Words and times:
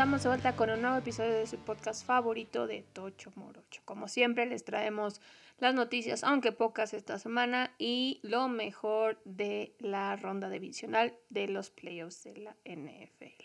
Estamos 0.00 0.22
de 0.22 0.30
vuelta 0.30 0.56
con 0.56 0.70
un 0.70 0.80
nuevo 0.80 0.96
episodio 0.96 1.34
de 1.34 1.46
su 1.46 1.58
podcast 1.58 2.06
favorito 2.06 2.66
de 2.66 2.82
Tocho 2.94 3.32
Morocho. 3.34 3.82
Como 3.84 4.08
siempre 4.08 4.46
les 4.46 4.64
traemos 4.64 5.20
las 5.58 5.74
noticias, 5.74 6.24
aunque 6.24 6.52
pocas 6.52 6.94
esta 6.94 7.18
semana, 7.18 7.74
y 7.76 8.18
lo 8.22 8.48
mejor 8.48 9.20
de 9.26 9.74
la 9.78 10.16
ronda 10.16 10.48
divisional 10.48 11.18
de 11.28 11.48
los 11.48 11.68
playoffs 11.68 12.24
de 12.24 12.34
la 12.38 12.56
NFL. 12.64 13.44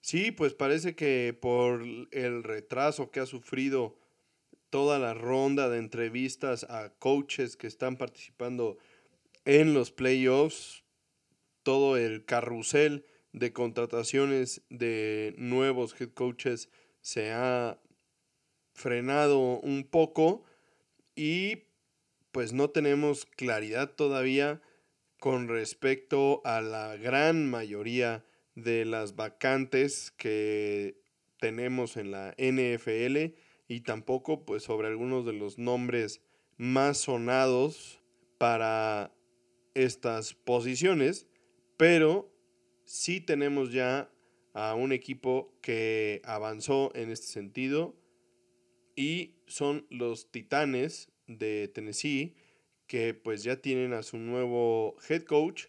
Sí, 0.00 0.30
pues 0.30 0.54
parece 0.54 0.94
que 0.94 1.36
por 1.38 1.82
el 2.12 2.44
retraso 2.44 3.10
que 3.10 3.18
ha 3.18 3.26
sufrido 3.26 3.98
toda 4.70 5.00
la 5.00 5.12
ronda 5.12 5.68
de 5.68 5.78
entrevistas 5.78 6.62
a 6.70 6.90
coaches 7.00 7.56
que 7.56 7.66
están 7.66 7.96
participando 7.96 8.78
en 9.44 9.74
los 9.74 9.90
playoffs, 9.90 10.84
todo 11.64 11.96
el 11.96 12.24
carrusel 12.24 13.07
de 13.32 13.52
contrataciones 13.52 14.62
de 14.70 15.34
nuevos 15.36 15.98
head 16.00 16.10
coaches 16.10 16.70
se 17.00 17.32
ha 17.32 17.80
frenado 18.74 19.60
un 19.60 19.84
poco 19.84 20.44
y 21.14 21.64
pues 22.32 22.52
no 22.52 22.70
tenemos 22.70 23.26
claridad 23.26 23.90
todavía 23.90 24.62
con 25.18 25.48
respecto 25.48 26.40
a 26.44 26.60
la 26.60 26.96
gran 26.96 27.50
mayoría 27.50 28.24
de 28.54 28.84
las 28.84 29.16
vacantes 29.16 30.12
que 30.12 31.00
tenemos 31.38 31.96
en 31.96 32.10
la 32.10 32.34
NFL 32.38 33.34
y 33.68 33.80
tampoco 33.80 34.44
pues 34.44 34.62
sobre 34.62 34.88
algunos 34.88 35.26
de 35.26 35.32
los 35.32 35.58
nombres 35.58 36.22
más 36.56 36.98
sonados 36.98 38.00
para 38.38 39.12
estas 39.74 40.34
posiciones, 40.34 41.26
pero 41.76 42.32
sí 42.88 43.20
tenemos 43.20 43.70
ya 43.70 44.10
a 44.54 44.74
un 44.74 44.92
equipo 44.92 45.52
que 45.60 46.22
avanzó 46.24 46.90
en 46.94 47.10
este 47.10 47.26
sentido 47.26 47.94
y 48.96 49.34
son 49.46 49.86
los 49.90 50.30
Titanes 50.30 51.12
de 51.26 51.68
Tennessee 51.68 52.34
que 52.86 53.12
pues 53.12 53.42
ya 53.42 53.60
tienen 53.60 53.92
a 53.92 54.02
su 54.02 54.16
nuevo 54.16 54.96
head 55.06 55.24
coach 55.24 55.66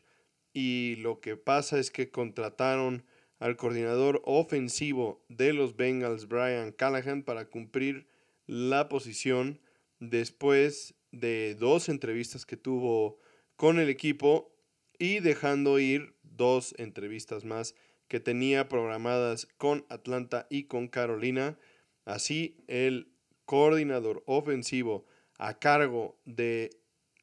y 0.54 0.96
lo 1.02 1.20
que 1.20 1.36
pasa 1.36 1.78
es 1.78 1.92
que 1.92 2.10
contrataron 2.10 3.04
al 3.40 3.58
coordinador 3.58 4.22
ofensivo 4.24 5.22
de 5.28 5.52
los 5.52 5.76
Bengals, 5.76 6.30
Brian 6.30 6.72
Callahan, 6.72 7.24
para 7.24 7.50
cumplir 7.50 8.08
la 8.48 8.88
posición 8.88 9.60
después 10.00 10.96
de 11.12 11.56
dos 11.56 11.90
entrevistas 11.90 12.46
que 12.46 12.56
tuvo 12.56 13.20
con 13.58 13.78
el 13.78 13.90
equipo 13.90 14.56
y 14.98 15.22
dejando 15.22 15.80
ir 15.80 16.14
dos 16.40 16.74
entrevistas 16.78 17.44
más 17.44 17.76
que 18.08 18.20
tenía 18.20 18.70
programadas 18.70 19.46
con 19.58 19.86
Atlanta 19.90 20.48
y 20.50 20.64
con 20.64 20.88
Carolina. 20.88 21.60
Así, 22.06 22.58
el 22.68 23.12
coordinador 23.46 24.24
ofensivo 24.26 25.06
a 25.38 25.60
cargo 25.60 26.18
de 26.26 26.72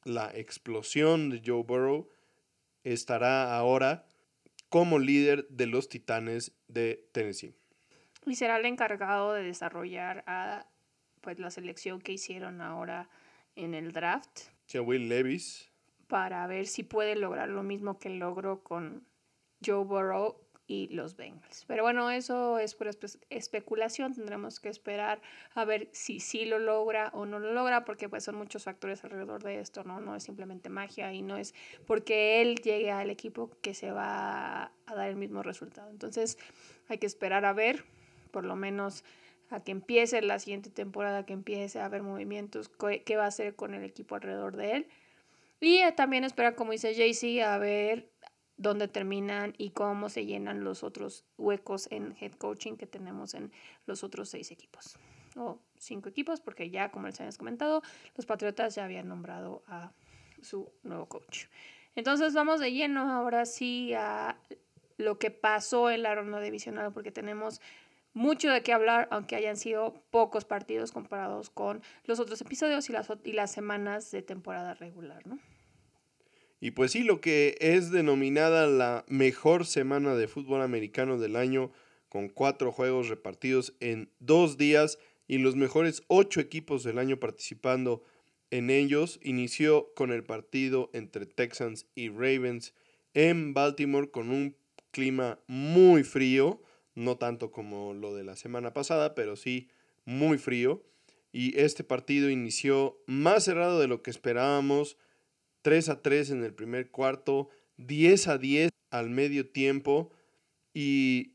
la 0.05 0.31
explosión 0.33 1.29
de 1.29 1.41
Joe 1.43 1.63
Burrow 1.63 2.09
estará 2.83 3.57
ahora 3.57 4.05
como 4.69 4.99
líder 4.99 5.47
de 5.49 5.65
los 5.65 5.89
Titanes 5.89 6.53
de 6.67 7.09
Tennessee. 7.11 7.55
Y 8.25 8.35
será 8.35 8.57
el 8.57 8.65
encargado 8.65 9.33
de 9.33 9.43
desarrollar 9.43 10.23
a 10.27 10.67
pues 11.21 11.39
la 11.39 11.49
selección 11.49 11.99
que 11.99 12.13
hicieron 12.13 12.61
ahora 12.61 13.09
en 13.55 13.73
el 13.73 13.91
draft. 13.91 14.41
Sí, 14.67 14.77
Will 14.77 15.09
Levis. 15.09 15.66
Para 16.07 16.47
ver 16.47 16.67
si 16.67 16.83
puede 16.83 17.15
lograr 17.15 17.49
lo 17.49 17.63
mismo 17.63 17.99
que 17.99 18.09
logró 18.09 18.63
con 18.63 19.05
Joe 19.63 19.83
Burrow 19.83 20.47
y 20.67 20.89
los 20.89 21.15
Bengals. 21.15 21.63
Pero 21.65 21.83
bueno, 21.83 22.11
eso 22.11 22.59
es 22.59 22.75
por 22.75 22.89
especulación, 23.29 24.13
tendremos 24.13 24.59
que 24.59 24.67
esperar 24.67 25.21
a 25.55 25.63
ver 25.63 25.87
si 25.93 26.19
sí 26.19 26.45
lo 26.45 26.59
logra 26.59 27.09
o 27.13 27.25
no 27.25 27.39
lo 27.39 27.53
logra, 27.53 27.85
porque 27.85 28.09
pues 28.09 28.25
son 28.25 28.35
muchos 28.35 28.65
factores 28.65 29.03
alrededor 29.03 29.43
de 29.43 29.61
esto, 29.61 29.85
¿no? 29.85 30.01
No 30.01 30.15
es 30.15 30.23
simplemente 30.23 30.69
magia 30.69 31.13
y 31.13 31.21
no 31.21 31.37
es 31.37 31.55
porque 31.85 32.41
él 32.41 32.57
llegue 32.57 32.91
al 32.91 33.09
equipo 33.09 33.49
que 33.61 33.73
se 33.73 33.91
va 33.91 34.73
a 34.85 34.95
dar 34.95 35.09
el 35.09 35.15
mismo 35.15 35.41
resultado. 35.41 35.89
Entonces 35.89 36.37
hay 36.89 36.97
que 36.97 37.07
esperar 37.07 37.45
a 37.45 37.53
ver, 37.53 37.85
por 38.31 38.43
lo 38.43 38.57
menos 38.57 39.05
a 39.49 39.61
que 39.61 39.71
empiece 39.71 40.21
la 40.21 40.37
siguiente 40.39 40.69
temporada, 40.69 41.25
que 41.25 41.31
empiece 41.31 41.79
a 41.79 41.85
haber 41.85 42.03
movimientos, 42.03 42.69
qué 43.05 43.15
va 43.15 43.23
a 43.23 43.27
hacer 43.27 43.55
con 43.55 43.73
el 43.73 43.85
equipo 43.85 44.15
alrededor 44.15 44.57
de 44.57 44.73
él. 44.73 44.87
Y 45.59 45.79
también 45.95 46.23
esperar, 46.23 46.55
como 46.55 46.71
dice 46.71 46.93
JC, 46.93 47.41
a 47.43 47.57
ver 47.57 48.11
dónde 48.57 48.87
terminan 48.87 49.53
y 49.57 49.69
cómo 49.71 50.09
se 50.09 50.25
llenan 50.25 50.63
los 50.63 50.83
otros 50.83 51.25
huecos 51.37 51.87
en 51.91 52.15
head 52.19 52.33
coaching 52.33 52.75
que 52.75 52.87
tenemos 52.87 53.33
en 53.33 53.51
los 53.85 54.03
otros 54.03 54.29
seis 54.29 54.51
equipos 54.51 54.97
o 55.35 55.59
cinco 55.77 56.09
equipos, 56.09 56.41
porque 56.41 56.69
ya, 56.69 56.89
como 56.89 57.07
les 57.07 57.19
habíamos 57.19 57.37
comentado, 57.37 57.81
los 58.15 58.25
Patriotas 58.25 58.75
ya 58.75 58.85
habían 58.85 59.07
nombrado 59.07 59.63
a 59.67 59.91
su 60.41 60.71
nuevo 60.83 61.07
coach. 61.07 61.45
Entonces 61.95 62.33
vamos 62.33 62.59
de 62.59 62.71
lleno 62.71 63.11
ahora 63.11 63.45
sí 63.45 63.93
a 63.93 64.39
lo 64.97 65.19
que 65.19 65.31
pasó 65.31 65.89
en 65.91 66.03
la 66.03 66.15
ronda 66.15 66.39
divisional, 66.39 66.91
porque 66.91 67.11
tenemos 67.11 67.61
mucho 68.17 68.49
de 68.49 68.63
qué 68.63 68.73
hablar, 68.73 69.07
aunque 69.11 69.35
hayan 69.35 69.55
sido 69.55 70.03
pocos 70.09 70.43
partidos 70.43 70.91
comparados 70.91 71.49
con 71.49 71.81
los 72.05 72.19
otros 72.19 72.41
episodios 72.41 72.89
y 72.89 72.93
las, 72.93 73.07
y 73.23 73.31
las 73.31 73.51
semanas 73.51 74.11
de 74.11 74.21
temporada 74.21 74.73
regular, 74.73 75.25
¿no? 75.27 75.39
Y 76.59 76.71
pues 76.71 76.91
sí, 76.91 77.03
lo 77.03 77.21
que 77.21 77.55
es 77.59 77.91
denominada 77.91 78.65
la 78.65 79.05
mejor 79.07 79.65
semana 79.65 80.15
de 80.15 80.27
fútbol 80.27 80.61
americano 80.61 81.19
del 81.19 81.35
año, 81.35 81.71
con 82.09 82.29
cuatro 82.29 82.71
juegos 82.71 83.09
repartidos 83.09 83.75
en 83.79 84.09
dos 84.19 84.57
días 84.57 84.97
y 85.27 85.37
los 85.37 85.55
mejores 85.55 86.03
ocho 86.07 86.39
equipos 86.39 86.83
del 86.83 86.97
año 86.97 87.19
participando 87.19 88.03
en 88.49 88.69
ellos, 88.71 89.19
inició 89.21 89.93
con 89.93 90.11
el 90.11 90.23
partido 90.23 90.89
entre 90.93 91.25
Texans 91.27 91.85
y 91.93 92.09
Ravens 92.09 92.73
en 93.13 93.53
Baltimore 93.53 94.09
con 94.09 94.31
un 94.31 94.55
clima 94.91 95.39
muy 95.47 96.03
frío, 96.03 96.61
no 96.97 97.15
tanto 97.15 97.51
como 97.51 97.93
lo 97.93 98.15
de 98.15 98.23
la 98.23 98.35
semana 98.35 98.73
pasada, 98.73 99.13
pero 99.13 99.35
sí 99.35 99.69
muy 100.03 100.39
frío. 100.39 100.83
Y 101.31 101.59
este 101.59 101.83
partido 101.83 102.31
inició 102.31 102.97
más 103.05 103.43
cerrado 103.43 103.79
de 103.79 103.87
lo 103.87 104.01
que 104.01 104.09
esperábamos 104.09 104.97
3 105.61 105.89
a 105.89 106.01
3 106.01 106.31
en 106.31 106.43
el 106.43 106.55
primer 106.55 106.89
cuarto, 106.89 107.49
10 107.77 108.27
a 108.29 108.37
10 108.39 108.71
al 108.89 109.11
medio 109.11 109.47
tiempo 109.47 110.11
y 110.73 111.33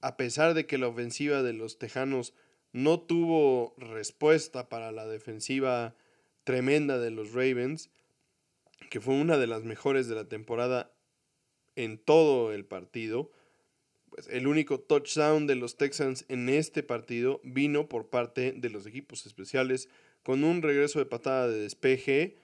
a 0.00 0.16
pesar 0.16 0.54
de 0.54 0.66
que 0.66 0.78
la 0.78 0.86
ofensiva 0.86 1.42
de 1.42 1.52
los 1.52 1.78
Tejanos 1.78 2.32
no 2.72 3.00
tuvo 3.00 3.74
respuesta 3.78 4.68
para 4.68 4.92
la 4.92 5.08
defensiva 5.08 5.96
tremenda 6.44 6.98
de 6.98 7.10
los 7.10 7.32
Ravens, 7.32 7.90
que 8.88 9.00
fue 9.00 9.14
una 9.14 9.36
de 9.36 9.48
las 9.48 9.64
mejores 9.64 10.06
de 10.06 10.14
la 10.14 10.28
temporada 10.28 10.92
en 11.74 11.98
todo 11.98 12.52
el 12.52 12.64
partido, 12.64 13.32
pues 14.14 14.28
el 14.28 14.46
único 14.46 14.78
touchdown 14.78 15.46
de 15.46 15.54
los 15.54 15.78
Texans 15.78 16.26
en 16.28 16.50
este 16.50 16.82
partido 16.82 17.40
vino 17.44 17.88
por 17.88 18.10
parte 18.10 18.52
de 18.52 18.68
los 18.68 18.86
equipos 18.86 19.24
especiales 19.24 19.88
con 20.22 20.44
un 20.44 20.60
regreso 20.60 20.98
de 20.98 21.06
patada 21.06 21.48
de 21.48 21.60
despeje 21.60 22.36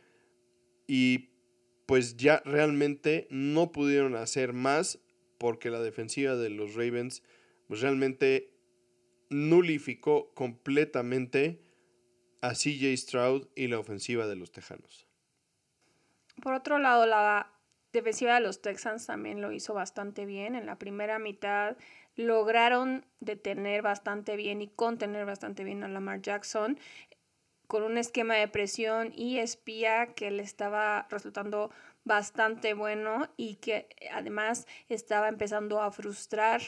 y 0.86 1.28
pues 1.84 2.16
ya 2.16 2.40
realmente 2.46 3.28
no 3.30 3.70
pudieron 3.70 4.16
hacer 4.16 4.54
más 4.54 4.98
porque 5.36 5.68
la 5.68 5.80
defensiva 5.80 6.36
de 6.36 6.48
los 6.48 6.74
Ravens 6.74 7.22
pues 7.66 7.82
realmente 7.82 8.50
nulificó 9.28 10.32
completamente 10.32 11.60
a 12.40 12.54
CJ 12.54 12.96
Stroud 12.96 13.48
y 13.54 13.66
la 13.68 13.78
ofensiva 13.78 14.26
de 14.26 14.36
los 14.36 14.52
Tejanos. 14.52 15.06
Por 16.40 16.54
otro 16.54 16.78
lado, 16.78 17.04
la 17.04 17.52
defensiva 17.92 18.34
de 18.34 18.40
los 18.40 18.62
Texans 18.62 19.06
también 19.06 19.40
lo 19.40 19.52
hizo 19.52 19.74
bastante 19.74 20.26
bien. 20.26 20.54
En 20.54 20.66
la 20.66 20.78
primera 20.78 21.18
mitad 21.18 21.76
lograron 22.16 23.06
detener 23.20 23.82
bastante 23.82 24.36
bien 24.36 24.60
y 24.60 24.68
contener 24.68 25.24
bastante 25.24 25.64
bien 25.64 25.84
a 25.84 25.88
Lamar 25.88 26.20
Jackson 26.20 26.78
con 27.68 27.82
un 27.82 27.98
esquema 27.98 28.34
de 28.34 28.48
presión 28.48 29.12
y 29.14 29.38
espía 29.38 30.14
que 30.14 30.30
le 30.30 30.42
estaba 30.42 31.06
resultando 31.10 31.70
bastante 32.04 32.72
bueno 32.72 33.28
y 33.36 33.56
que 33.56 33.88
además 34.10 34.66
estaba 34.88 35.28
empezando 35.28 35.80
a 35.80 35.92
frustrar 35.92 36.62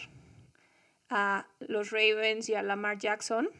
a 1.08 1.48
los 1.58 1.90
Ravens 1.90 2.48
y 2.48 2.54
a 2.54 2.62
Lamar 2.62 2.98
Jackson. 2.98 3.50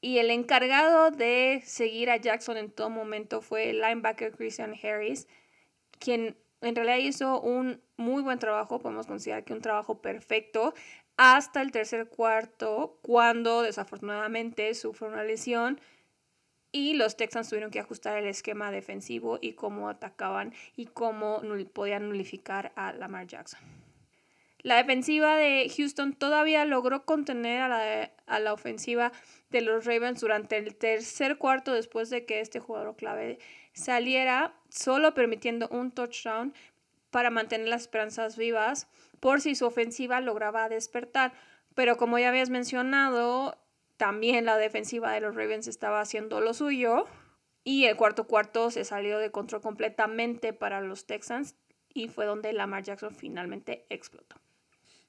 Y 0.00 0.18
el 0.18 0.30
encargado 0.30 1.10
de 1.10 1.62
seguir 1.64 2.10
a 2.10 2.16
Jackson 2.16 2.56
en 2.56 2.70
todo 2.70 2.88
momento 2.88 3.42
fue 3.42 3.70
el 3.70 3.82
linebacker 3.82 4.32
Christian 4.32 4.74
Harris, 4.82 5.28
quien 5.98 6.38
en 6.60 6.74
realidad 6.74 6.98
hizo 6.98 7.40
un 7.40 7.80
muy 7.96 8.22
buen 8.22 8.38
trabajo, 8.38 8.80
podemos 8.80 9.06
considerar 9.06 9.44
que 9.44 9.52
un 9.52 9.60
trabajo 9.60 10.00
perfecto, 10.00 10.74
hasta 11.16 11.62
el 11.62 11.70
tercer 11.70 12.08
cuarto, 12.08 12.98
cuando 13.02 13.62
desafortunadamente 13.62 14.72
sufre 14.74 15.08
una 15.08 15.22
lesión 15.22 15.80
y 16.72 16.94
los 16.94 17.16
Texans 17.16 17.48
tuvieron 17.48 17.70
que 17.70 17.80
ajustar 17.80 18.16
el 18.16 18.26
esquema 18.26 18.70
defensivo 18.70 19.38
y 19.40 19.54
cómo 19.54 19.88
atacaban 19.88 20.54
y 20.76 20.86
cómo 20.86 21.42
podían 21.72 22.08
nulificar 22.08 22.72
a 22.76 22.92
Lamar 22.92 23.26
Jackson. 23.26 23.60
La 24.62 24.76
defensiva 24.76 25.36
de 25.36 25.70
Houston 25.74 26.12
todavía 26.12 26.64
logró 26.66 27.04
contener 27.06 27.62
a 27.62 27.68
la, 27.68 28.12
a 28.26 28.40
la 28.40 28.52
ofensiva 28.52 29.10
de 29.48 29.62
los 29.62 29.86
Ravens 29.86 30.20
durante 30.20 30.58
el 30.58 30.76
tercer 30.76 31.38
cuarto 31.38 31.72
después 31.72 32.10
de 32.10 32.26
que 32.26 32.40
este 32.40 32.60
jugador 32.60 32.94
clave 32.94 33.38
saliera, 33.72 34.54
solo 34.70 35.14
permitiendo 35.14 35.68
un 35.68 35.90
touchdown 35.90 36.54
para 37.10 37.30
mantener 37.30 37.68
las 37.68 37.82
esperanzas 37.82 38.36
vivas 38.36 38.86
por 39.20 39.40
si 39.40 39.54
su 39.54 39.66
ofensiva 39.66 40.20
lograba 40.20 40.68
despertar. 40.68 41.32
Pero 41.74 41.96
como 41.96 42.18
ya 42.18 42.28
habías 42.30 42.50
mencionado, 42.50 43.58
también 43.96 44.44
la 44.44 44.56
defensiva 44.56 45.12
de 45.12 45.20
los 45.20 45.34
Ravens 45.34 45.68
estaba 45.68 46.00
haciendo 46.00 46.40
lo 46.40 46.54
suyo 46.54 47.06
y 47.64 47.84
el 47.84 47.96
cuarto 47.96 48.24
cuarto 48.26 48.70
se 48.70 48.84
salió 48.84 49.18
de 49.18 49.30
control 49.30 49.60
completamente 49.60 50.52
para 50.52 50.80
los 50.80 51.06
Texans 51.06 51.54
y 51.92 52.08
fue 52.08 52.24
donde 52.24 52.52
Lamar 52.52 52.82
Jackson 52.82 53.14
finalmente 53.14 53.84
explotó. 53.90 54.36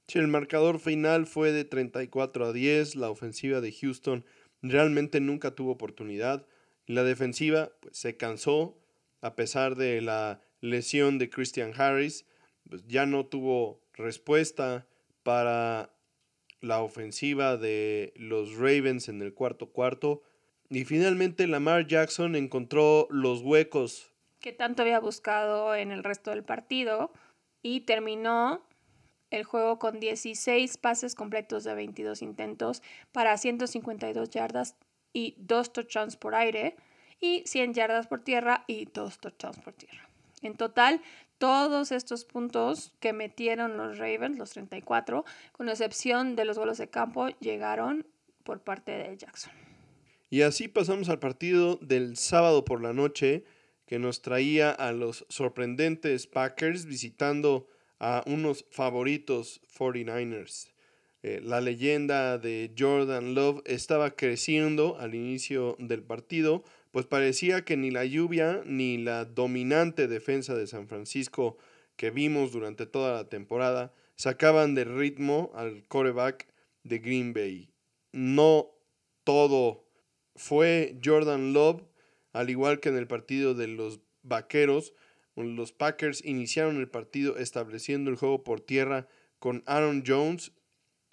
Sí, 0.07 0.19
el 0.19 0.27
marcador 0.27 0.79
final 0.79 1.25
fue 1.25 1.51
de 1.51 1.63
34 1.63 2.47
a 2.47 2.53
10. 2.53 2.95
La 2.97 3.09
ofensiva 3.09 3.61
de 3.61 3.71
Houston 3.71 4.25
realmente 4.61 5.21
nunca 5.21 5.51
tuvo 5.51 5.71
oportunidad. 5.71 6.45
La 6.85 7.03
defensiva 7.03 7.71
pues, 7.79 7.97
se 7.97 8.17
cansó 8.17 8.77
a 9.21 9.35
pesar 9.35 9.75
de 9.75 10.01
la 10.01 10.41
lesión 10.59 11.17
de 11.17 11.29
Christian 11.29 11.73
Harris. 11.75 12.25
Pues, 12.69 12.85
ya 12.87 13.05
no 13.05 13.25
tuvo 13.25 13.81
respuesta 13.93 14.87
para 15.23 15.93
la 16.59 16.81
ofensiva 16.81 17.57
de 17.57 18.13
los 18.15 18.55
Ravens 18.55 19.09
en 19.09 19.21
el 19.21 19.33
cuarto 19.33 19.71
cuarto. 19.71 20.21
Y 20.69 20.85
finalmente 20.85 21.47
Lamar 21.47 21.87
Jackson 21.87 22.35
encontró 22.35 23.07
los 23.09 23.41
huecos 23.41 24.11
que 24.41 24.51
tanto 24.51 24.81
había 24.81 24.99
buscado 24.99 25.75
en 25.75 25.91
el 25.91 26.03
resto 26.03 26.31
del 26.31 26.43
partido 26.43 27.13
y 27.61 27.81
terminó 27.81 28.65
el 29.29 29.45
juego 29.45 29.79
con 29.79 29.99
16 29.99 30.77
pases 30.77 31.15
completos 31.15 31.63
de 31.63 31.73
22 31.75 32.21
intentos 32.21 32.81
para 33.13 33.37
152 33.37 34.29
yardas 34.31 34.75
y 35.13 35.35
2 35.37 35.71
touchdowns 35.71 36.17
por 36.17 36.35
aire 36.35 36.75
y 37.21 37.43
100 37.45 37.73
yardas 37.73 38.07
por 38.07 38.21
tierra 38.23 38.65
y 38.67 38.85
2 38.85 39.19
touchdowns 39.19 39.59
por 39.59 39.73
tierra. 39.73 40.09
En 40.41 40.55
total, 40.55 41.01
todos 41.37 41.91
estos 41.91 42.25
puntos 42.25 42.93
que 42.99 43.13
metieron 43.13 43.77
los 43.77 43.97
Ravens, 43.97 44.37
los 44.37 44.49
34, 44.51 45.23
con 45.53 45.69
excepción 45.69 46.35
de 46.35 46.45
los 46.45 46.57
goles 46.57 46.77
de 46.77 46.89
campo, 46.89 47.29
llegaron 47.39 48.05
por 48.43 48.61
parte 48.61 48.91
de 48.91 49.15
Jackson. 49.15 49.53
Y 50.29 50.41
así 50.41 50.67
pasamos 50.67 51.09
al 51.09 51.19
partido 51.19 51.77
del 51.77 52.17
sábado 52.17 52.65
por 52.65 52.81
la 52.81 52.93
noche 52.93 53.43
que 53.85 53.99
nos 53.99 54.21
traía 54.21 54.71
a 54.71 54.93
los 54.93 55.25
sorprendentes 55.29 56.25
Packers 56.25 56.85
visitando 56.85 57.67
a 57.99 58.23
unos 58.25 58.65
favoritos 58.71 59.61
49ers. 59.77 60.71
Eh, 61.23 61.41
la 61.43 61.61
leyenda 61.61 62.37
de 62.37 62.73
Jordan 62.77 63.35
Love 63.35 63.61
estaba 63.65 64.11
creciendo 64.11 64.97
al 64.97 65.13
inicio 65.13 65.75
del 65.77 66.01
partido, 66.01 66.63
pues 66.91 67.05
parecía 67.05 67.63
que 67.63 67.77
ni 67.77 67.89
la 67.89 68.05
lluvia 68.05 68.61
ni 68.65 68.97
la 68.97 69.25
dominante 69.25 70.07
defensa 70.07 70.55
de 70.55 70.67
San 70.67 70.87
Francisco 70.87 71.57
que 71.95 72.11
vimos 72.11 72.51
durante 72.51 72.85
toda 72.85 73.13
la 73.13 73.29
temporada 73.29 73.93
sacaban 74.15 74.75
de 74.75 74.83
ritmo 74.83 75.51
al 75.55 75.85
coreback 75.87 76.47
de 76.83 76.99
Green 76.99 77.33
Bay. 77.33 77.69
No 78.11 78.71
todo 79.23 79.87
fue 80.35 80.97
Jordan 81.03 81.53
Love, 81.53 81.83
al 82.33 82.49
igual 82.49 82.79
que 82.79 82.89
en 82.89 82.97
el 82.97 83.07
partido 83.07 83.53
de 83.53 83.67
los 83.67 83.99
Vaqueros, 84.23 84.93
los 85.35 85.71
Packers 85.71 86.23
iniciaron 86.23 86.77
el 86.77 86.89
partido 86.89 87.37
estableciendo 87.37 88.09
el 88.09 88.17
juego 88.17 88.43
por 88.43 88.61
tierra 88.61 89.07
con 89.39 89.63
Aaron 89.65 90.03
Jones 90.05 90.51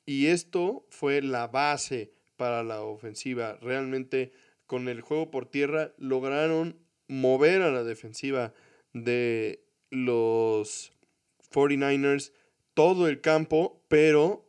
y 0.04 0.26
esto 0.26 0.86
fue 0.90 1.22
la 1.22 1.46
base 1.46 2.12
para 2.36 2.62
la 2.62 2.82
ofensiva. 2.82 3.58
Realmente 3.60 4.32
con 4.68 4.86
el 4.86 5.00
juego 5.00 5.32
por 5.32 5.46
tierra 5.46 5.92
lograron 5.98 6.78
mover 7.08 7.62
a 7.62 7.72
la 7.72 7.82
defensiva 7.82 8.54
de 8.92 9.64
los 9.90 10.92
49ers 11.50 12.32
todo 12.74 13.08
el 13.08 13.20
campo, 13.20 13.82
pero 13.88 14.46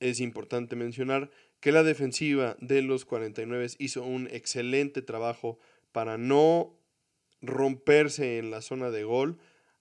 es 0.00 0.20
importante 0.20 0.76
mencionar 0.76 1.30
que 1.60 1.72
la 1.72 1.82
defensiva 1.82 2.56
de 2.60 2.82
los 2.82 3.06
49 3.06 3.68
hizo 3.78 4.04
un 4.04 4.28
excelente 4.30 5.00
trabajo 5.00 5.58
para 5.92 6.18
no 6.18 6.78
romperse 7.40 8.38
en 8.38 8.50
la 8.50 8.60
zona 8.60 8.90
de 8.90 9.04
gol, 9.04 9.38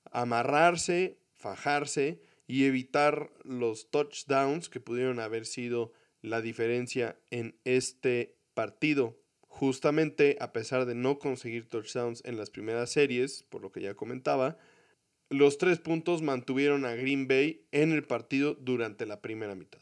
amarrarse, 0.09 1.18
fajarse 1.33 2.21
y 2.47 2.63
evitar 2.63 3.31
los 3.44 3.91
touchdowns 3.91 4.69
que 4.69 4.80
pudieron 4.80 5.19
haber 5.19 5.45
sido 5.45 5.91
la 6.21 6.41
diferencia 6.41 7.19
en 7.31 7.59
este 7.65 8.38
partido. 8.53 9.23
Justamente 9.56 10.36
a 10.40 10.52
pesar 10.52 10.86
de 10.86 10.96
no 10.96 11.20
conseguir 11.20 11.70
touchdowns 11.70 12.26
en 12.26 12.38
las 12.38 12.50
primeras 12.50 12.90
series, 12.90 13.44
por 13.44 13.62
lo 13.62 13.72
que 13.72 13.82
ya 13.82 13.94
comentaba, 13.94 14.58
los 15.30 15.60
tres 15.60 15.78
puntos 15.78 16.24
mantuvieron 16.24 16.86
a 16.86 16.96
Green 16.96 17.28
Bay 17.28 17.68
en 17.72 17.92
el 17.92 18.04
partido 18.04 18.56
durante 18.56 19.06
la 19.06 19.22
primera 19.22 19.54
mitad. 19.54 19.80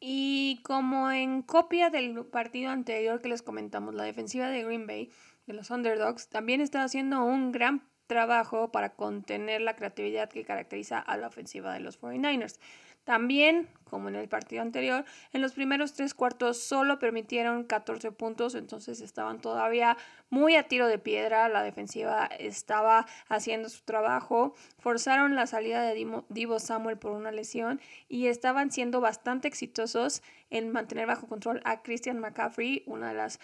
Y 0.00 0.60
como 0.62 1.10
en 1.10 1.42
copia 1.42 1.90
del 1.90 2.24
partido 2.24 2.70
anterior 2.70 3.20
que 3.20 3.28
les 3.28 3.42
comentamos, 3.42 3.94
la 3.94 4.04
defensiva 4.04 4.48
de 4.48 4.64
Green 4.64 4.86
Bay 4.86 5.10
de 5.46 5.52
los 5.52 5.70
underdogs, 5.70 6.30
también 6.30 6.62
está 6.62 6.82
haciendo 6.82 7.22
un 7.22 7.52
gran 7.52 7.86
trabajo 8.06 8.72
para 8.72 8.94
contener 8.94 9.60
la 9.60 9.76
creatividad 9.76 10.30
que 10.30 10.44
caracteriza 10.44 10.98
a 10.98 11.18
la 11.18 11.26
ofensiva 11.26 11.74
de 11.74 11.80
los 11.80 12.00
49ers. 12.00 12.58
También, 13.04 13.68
como 13.88 14.08
en 14.08 14.16
el 14.16 14.28
partido 14.28 14.62
anterior, 14.62 15.04
en 15.32 15.42
los 15.42 15.52
primeros 15.52 15.94
tres 15.94 16.14
cuartos 16.14 16.60
solo 16.62 16.98
permitieron 16.98 17.64
14 17.64 18.12
puntos, 18.12 18.54
entonces 18.54 19.00
estaban 19.00 19.40
todavía 19.40 19.96
muy 20.30 20.56
a 20.56 20.64
tiro 20.64 20.86
de 20.86 20.98
piedra, 20.98 21.48
la 21.48 21.62
defensiva 21.62 22.26
estaba 22.38 23.06
haciendo 23.28 23.68
su 23.68 23.82
trabajo, 23.84 24.54
forzaron 24.78 25.34
la 25.34 25.46
salida 25.46 25.82
de 25.82 26.22
Divo 26.28 26.58
Samuel 26.58 26.98
por 26.98 27.12
una 27.12 27.32
lesión 27.32 27.80
y 28.08 28.26
estaban 28.26 28.70
siendo 28.70 29.00
bastante 29.00 29.48
exitosos 29.48 30.22
en 30.50 30.70
mantener 30.70 31.06
bajo 31.06 31.26
control 31.26 31.60
a 31.64 31.82
Christian 31.82 32.18
McCaffrey, 32.18 32.82
una 32.86 33.08
de 33.08 33.14
las 33.14 33.40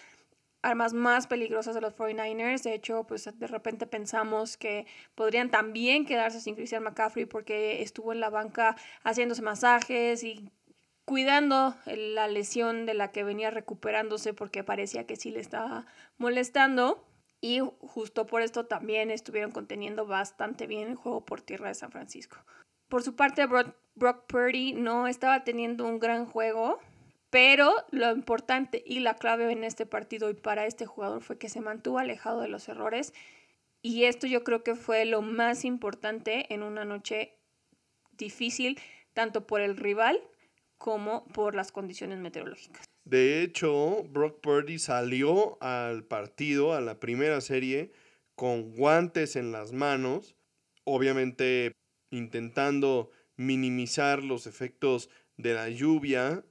armas 0.65 0.93
más 0.93 1.27
peligrosas 1.27 1.75
de 1.75 1.81
los 1.81 1.95
49ers. 1.95 2.63
De 2.63 2.73
hecho, 2.73 3.03
pues 3.03 3.29
de 3.31 3.47
repente 3.47 3.85
pensamos 3.85 4.57
que 4.57 4.87
podrían 5.13 5.51
también 5.51 6.05
quedarse 6.05 6.41
sin 6.41 6.55
Christian 6.55 6.83
McCaffrey 6.83 7.25
porque 7.25 7.81
estuvo 7.83 8.11
en 8.11 8.19
la 8.19 8.29
banca 8.29 8.75
haciéndose 9.03 9.41
masajes 9.41 10.23
y 10.23 10.51
cuidando 11.05 11.75
la 11.85 12.27
lesión 12.27 12.85
de 12.87 12.95
la 12.95 13.11
que 13.11 13.23
venía 13.23 13.51
recuperándose 13.51 14.33
porque 14.33 14.63
parecía 14.63 15.05
que 15.05 15.15
sí 15.15 15.29
le 15.31 15.39
estaba 15.39 15.85
molestando. 16.17 17.05
Y 17.41 17.59
justo 17.79 18.25
por 18.25 18.41
esto 18.41 18.65
también 18.65 19.11
estuvieron 19.11 19.51
conteniendo 19.51 20.07
bastante 20.07 20.65
bien 20.65 20.89
el 20.89 20.95
juego 20.95 21.23
por 21.25 21.41
tierra 21.41 21.67
de 21.67 21.75
San 21.75 21.91
Francisco. 21.91 22.37
Por 22.87 23.03
su 23.03 23.15
parte, 23.15 23.45
Brock, 23.45 23.75
Brock 23.93 24.25
Purdy 24.25 24.73
no 24.73 25.07
estaba 25.07 25.43
teniendo 25.43 25.85
un 25.85 25.99
gran 25.99 26.25
juego. 26.25 26.79
Pero 27.35 27.75
lo 27.91 28.13
importante 28.13 28.81
y 28.85 29.01
la 29.01 29.15
clave 29.15 29.51
en 29.51 29.65
este 29.65 29.85
partido 29.85 30.29
y 30.29 30.35
para 30.35 30.67
este 30.67 30.85
jugador 30.85 31.21
fue 31.21 31.37
que 31.37 31.49
se 31.49 31.59
mantuvo 31.59 31.99
alejado 31.99 32.39
de 32.39 32.47
los 32.47 32.69
errores. 32.69 33.13
Y 33.81 34.05
esto 34.05 34.25
yo 34.25 34.45
creo 34.45 34.63
que 34.63 34.75
fue 34.75 35.03
lo 35.03 35.21
más 35.21 35.65
importante 35.65 36.53
en 36.53 36.63
una 36.63 36.85
noche 36.85 37.33
difícil, 38.13 38.79
tanto 39.13 39.47
por 39.47 39.59
el 39.59 39.75
rival 39.75 40.21
como 40.77 41.27
por 41.27 41.55
las 41.55 41.73
condiciones 41.73 42.19
meteorológicas. 42.19 42.85
De 43.03 43.41
hecho, 43.41 44.05
Brock 44.05 44.39
Purdy 44.39 44.79
salió 44.79 45.61
al 45.61 46.05
partido, 46.05 46.73
a 46.73 46.79
la 46.79 47.01
primera 47.01 47.41
serie, 47.41 47.91
con 48.35 48.71
guantes 48.77 49.35
en 49.35 49.51
las 49.51 49.73
manos, 49.73 50.37
obviamente 50.85 51.73
intentando 52.11 53.11
minimizar 53.35 54.23
los 54.23 54.47
efectos 54.47 55.09
de 55.35 55.53
la 55.53 55.67
lluvia 55.67 56.45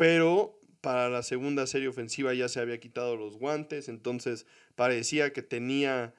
pero 0.00 0.58
para 0.80 1.10
la 1.10 1.22
segunda 1.22 1.66
serie 1.66 1.88
ofensiva 1.88 2.32
ya 2.32 2.48
se 2.48 2.58
había 2.58 2.80
quitado 2.80 3.16
los 3.16 3.36
guantes, 3.36 3.90
entonces 3.90 4.46
parecía 4.74 5.34
que 5.34 5.42
tenía 5.42 6.14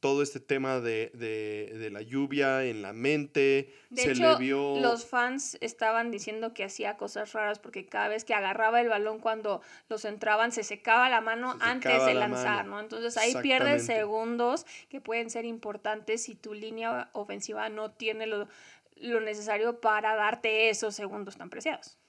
todo 0.00 0.22
este 0.22 0.40
tema 0.40 0.80
de, 0.80 1.88
la 1.92 2.02
lluvia 2.02 2.64
en 2.64 2.82
la 2.82 2.92
mente. 2.92 3.72
De 3.90 4.02
se 4.02 4.14
le 4.16 4.34
vio. 4.36 4.80
Los 4.80 5.06
fans 5.06 5.58
estaban 5.60 6.10
diciendo 6.10 6.54
que 6.54 6.64
hacía 6.64 6.96
cosas 6.96 7.32
raras 7.32 7.60
porque 7.60 7.86
cada 7.86 8.08
vez 8.08 8.24
que 8.24 8.34
agarraba 8.34 8.80
el 8.80 8.88
balón 8.88 9.20
cuando 9.20 9.60
los 9.88 10.04
entraban 10.04 10.50
se 10.50 10.64
secaba 10.64 11.08
la 11.08 11.20
mano 11.20 11.56
antes 11.60 12.04
de 12.04 12.14
lanzar, 12.14 12.66
¿no? 12.66 12.80
Entonces 12.80 13.16
ahí 13.16 13.34
pierdes 13.42 13.86
segundos 13.86 14.66
que 14.88 15.00
pueden 15.00 15.30
ser 15.30 15.44
importantes 15.44 16.24
si 16.24 16.34
tu 16.34 16.52
línea 16.52 17.10
ofensiva 17.12 17.68
no 17.68 17.92
tiene 17.92 18.26
lo, 18.26 18.48
lo 18.96 19.20
necesario 19.20 19.80
para 19.80 20.16
darte 20.16 20.68
esos 20.68 20.96
segundos 20.96 21.36
tan 21.36 21.48
preciados. 21.48 21.99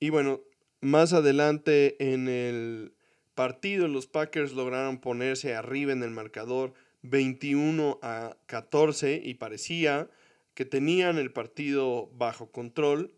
Y 0.00 0.10
bueno, 0.10 0.40
más 0.80 1.12
adelante 1.12 2.12
en 2.12 2.28
el 2.28 2.92
partido 3.34 3.88
los 3.88 4.06
Packers 4.06 4.52
lograron 4.52 5.00
ponerse 5.00 5.54
arriba 5.54 5.92
en 5.92 6.02
el 6.02 6.10
marcador 6.10 6.74
21 7.02 7.98
a 8.02 8.36
14 8.46 9.20
y 9.24 9.34
parecía 9.34 10.10
que 10.54 10.64
tenían 10.64 11.18
el 11.18 11.32
partido 11.32 12.10
bajo 12.14 12.50
control, 12.50 13.12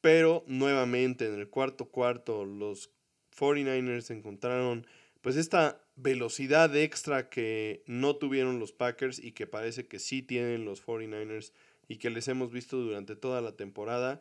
pero 0.00 0.44
nuevamente 0.46 1.26
en 1.26 1.34
el 1.34 1.48
cuarto 1.48 1.86
cuarto 1.86 2.44
los 2.44 2.90
49ers 3.36 4.10
encontraron 4.10 4.86
pues 5.20 5.36
esta 5.36 5.80
velocidad 5.96 6.76
extra 6.76 7.28
que 7.30 7.82
no 7.86 8.16
tuvieron 8.16 8.58
los 8.58 8.72
Packers 8.72 9.18
y 9.18 9.32
que 9.32 9.46
parece 9.46 9.86
que 9.86 9.98
sí 9.98 10.22
tienen 10.22 10.64
los 10.64 10.84
49ers 10.84 11.52
y 11.88 11.96
que 11.96 12.10
les 12.10 12.28
hemos 12.28 12.50
visto 12.50 12.76
durante 12.76 13.16
toda 13.16 13.40
la 13.40 13.52
temporada 13.52 14.20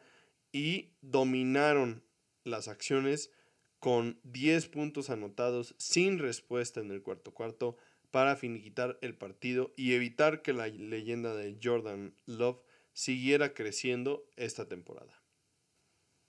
y 0.53 0.93
dominaron 1.01 2.03
las 2.45 2.69
acciones 2.69 3.31
con 3.79 4.17
10 4.23 4.69
puntos 4.69 5.09
anotados 5.09 5.75
sin 5.77 6.19
respuesta 6.19 6.79
en 6.79 6.91
el 6.91 7.01
cuarto 7.01 7.33
cuarto 7.33 7.75
para 8.11 8.37
finiquitar 8.37 8.97
el 9.01 9.15
partido 9.15 9.73
y 9.75 9.93
evitar 9.93 10.41
que 10.41 10.53
la 10.53 10.67
leyenda 10.67 11.35
de 11.35 11.57
Jordan 11.61 12.15
Love 12.27 12.61
siguiera 12.93 13.53
creciendo 13.53 14.23
esta 14.37 14.69
temporada. 14.69 15.19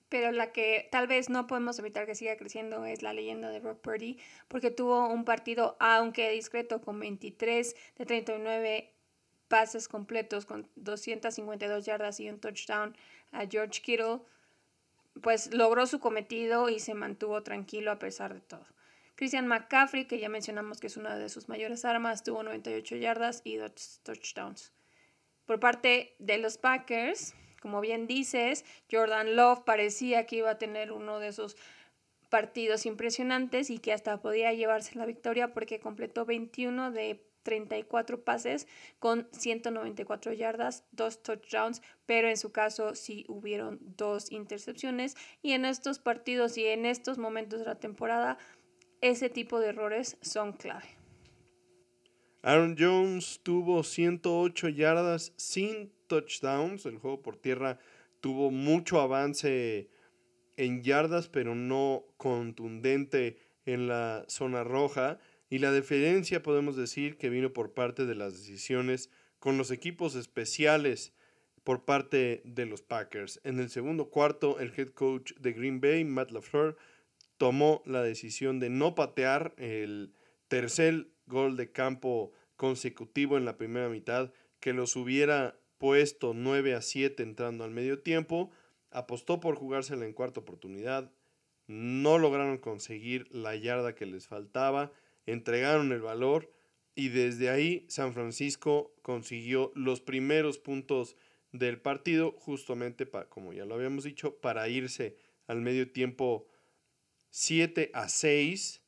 Pero 0.08 0.32
la 0.32 0.52
que 0.52 0.88
tal 0.90 1.06
vez 1.06 1.28
no 1.28 1.46
podemos 1.46 1.78
evitar 1.78 2.06
que 2.06 2.14
siga 2.14 2.36
creciendo 2.36 2.84
es 2.86 3.02
la 3.02 3.12
leyenda 3.12 3.50
de 3.50 3.60
Brock 3.60 3.80
Purdy, 3.80 4.18
porque 4.48 4.70
tuvo 4.70 5.08
un 5.08 5.24
partido, 5.24 5.76
aunque 5.78 6.30
discreto, 6.30 6.80
con 6.80 6.98
23 7.00 7.76
de 7.98 8.06
39 8.06 8.94
pases 9.48 9.88
completos, 9.88 10.46
con 10.46 10.68
252 10.76 11.84
yardas 11.84 12.18
y 12.20 12.28
un 12.28 12.40
touchdown 12.40 12.96
a 13.34 13.46
George 13.46 13.82
Kittle 13.82 14.20
pues 15.22 15.52
logró 15.54 15.86
su 15.86 16.00
cometido 16.00 16.68
y 16.68 16.80
se 16.80 16.94
mantuvo 16.94 17.42
tranquilo 17.42 17.92
a 17.92 17.98
pesar 17.98 18.34
de 18.34 18.40
todo. 18.40 18.66
Christian 19.16 19.46
McCaffrey, 19.46 20.06
que 20.06 20.18
ya 20.18 20.28
mencionamos 20.28 20.80
que 20.80 20.88
es 20.88 20.96
una 20.96 21.16
de 21.16 21.28
sus 21.28 21.48
mayores 21.48 21.84
armas, 21.84 22.24
tuvo 22.24 22.42
98 22.42 22.96
yardas 22.96 23.42
y 23.44 23.56
dos 23.56 24.00
touchdowns. 24.02 24.72
Por 25.46 25.60
parte 25.60 26.16
de 26.18 26.38
los 26.38 26.58
Packers, 26.58 27.34
como 27.60 27.80
bien 27.80 28.06
dices, 28.06 28.64
Jordan 28.90 29.36
Love 29.36 29.62
parecía 29.64 30.26
que 30.26 30.36
iba 30.36 30.50
a 30.50 30.58
tener 30.58 30.90
uno 30.90 31.20
de 31.20 31.28
esos 31.28 31.56
partidos 32.28 32.86
impresionantes 32.86 33.70
y 33.70 33.78
que 33.78 33.92
hasta 33.92 34.20
podía 34.20 34.52
llevarse 34.52 34.98
la 34.98 35.06
victoria 35.06 35.54
porque 35.54 35.78
completó 35.78 36.24
21 36.24 36.90
de 36.90 37.24
34 37.44 38.24
pases 38.24 38.66
con 38.98 39.28
194 39.30 40.32
yardas, 40.32 40.82
dos 40.90 41.22
touchdowns, 41.22 41.80
pero 42.06 42.28
en 42.28 42.36
su 42.36 42.50
caso 42.50 42.96
sí 42.96 43.24
hubieron 43.28 43.78
dos 43.96 44.32
intercepciones 44.32 45.16
y 45.42 45.52
en 45.52 45.64
estos 45.64 46.00
partidos 46.00 46.58
y 46.58 46.66
en 46.66 46.86
estos 46.86 47.18
momentos 47.18 47.60
de 47.60 47.66
la 47.66 47.78
temporada 47.78 48.38
ese 49.00 49.28
tipo 49.28 49.60
de 49.60 49.68
errores 49.68 50.16
son 50.22 50.54
clave. 50.54 50.88
Aaron 52.42 52.76
Jones 52.78 53.40
tuvo 53.42 53.84
108 53.84 54.68
yardas 54.70 55.32
sin 55.36 55.92
touchdowns, 56.08 56.84
el 56.86 56.98
juego 56.98 57.22
por 57.22 57.36
tierra 57.36 57.78
tuvo 58.20 58.50
mucho 58.50 59.00
avance 59.00 59.88
en 60.56 60.82
yardas, 60.82 61.28
pero 61.28 61.54
no 61.54 62.04
contundente 62.16 63.38
en 63.66 63.88
la 63.88 64.24
zona 64.28 64.64
roja. 64.64 65.18
Y 65.50 65.58
la 65.58 65.72
diferencia 65.72 66.42
podemos 66.42 66.76
decir 66.76 67.16
que 67.16 67.28
vino 67.28 67.52
por 67.52 67.74
parte 67.74 68.06
de 68.06 68.14
las 68.14 68.32
decisiones 68.32 69.10
con 69.38 69.58
los 69.58 69.70
equipos 69.70 70.14
especiales 70.14 71.12
por 71.64 71.84
parte 71.84 72.42
de 72.44 72.66
los 72.66 72.82
Packers. 72.82 73.40
En 73.44 73.58
el 73.58 73.70
segundo 73.70 74.10
cuarto, 74.10 74.58
el 74.60 74.72
head 74.76 74.88
coach 74.88 75.32
de 75.34 75.52
Green 75.52 75.80
Bay, 75.80 76.04
Matt 76.04 76.30
LaFleur, 76.30 76.76
tomó 77.36 77.82
la 77.86 78.02
decisión 78.02 78.60
de 78.60 78.70
no 78.70 78.94
patear 78.94 79.54
el 79.56 80.14
tercer 80.48 81.08
gol 81.26 81.56
de 81.56 81.72
campo 81.72 82.32
consecutivo 82.56 83.36
en 83.36 83.44
la 83.44 83.56
primera 83.56 83.88
mitad, 83.88 84.32
que 84.60 84.72
los 84.72 84.96
hubiera 84.96 85.58
puesto 85.78 86.32
9 86.34 86.74
a 86.74 86.82
7 86.82 87.22
entrando 87.22 87.64
al 87.64 87.70
medio 87.70 88.00
tiempo. 88.00 88.50
Apostó 88.90 89.40
por 89.40 89.56
jugársela 89.56 90.04
en 90.04 90.12
cuarta 90.12 90.40
oportunidad. 90.40 91.10
No 91.66 92.18
lograron 92.18 92.58
conseguir 92.58 93.26
la 93.30 93.56
yarda 93.56 93.94
que 93.94 94.06
les 94.06 94.26
faltaba 94.26 94.92
entregaron 95.26 95.92
el 95.92 96.00
valor 96.00 96.52
y 96.94 97.08
desde 97.08 97.50
ahí 97.50 97.84
San 97.88 98.14
Francisco 98.14 98.94
consiguió 99.02 99.72
los 99.74 100.00
primeros 100.00 100.58
puntos 100.58 101.16
del 101.52 101.80
partido 101.80 102.32
justamente 102.32 103.06
para, 103.06 103.28
como 103.28 103.52
ya 103.52 103.64
lo 103.64 103.74
habíamos 103.74 104.04
dicho, 104.04 104.36
para 104.40 104.68
irse 104.68 105.16
al 105.46 105.60
medio 105.60 105.90
tiempo 105.90 106.46
7 107.30 107.90
a 107.94 108.08
6 108.08 108.82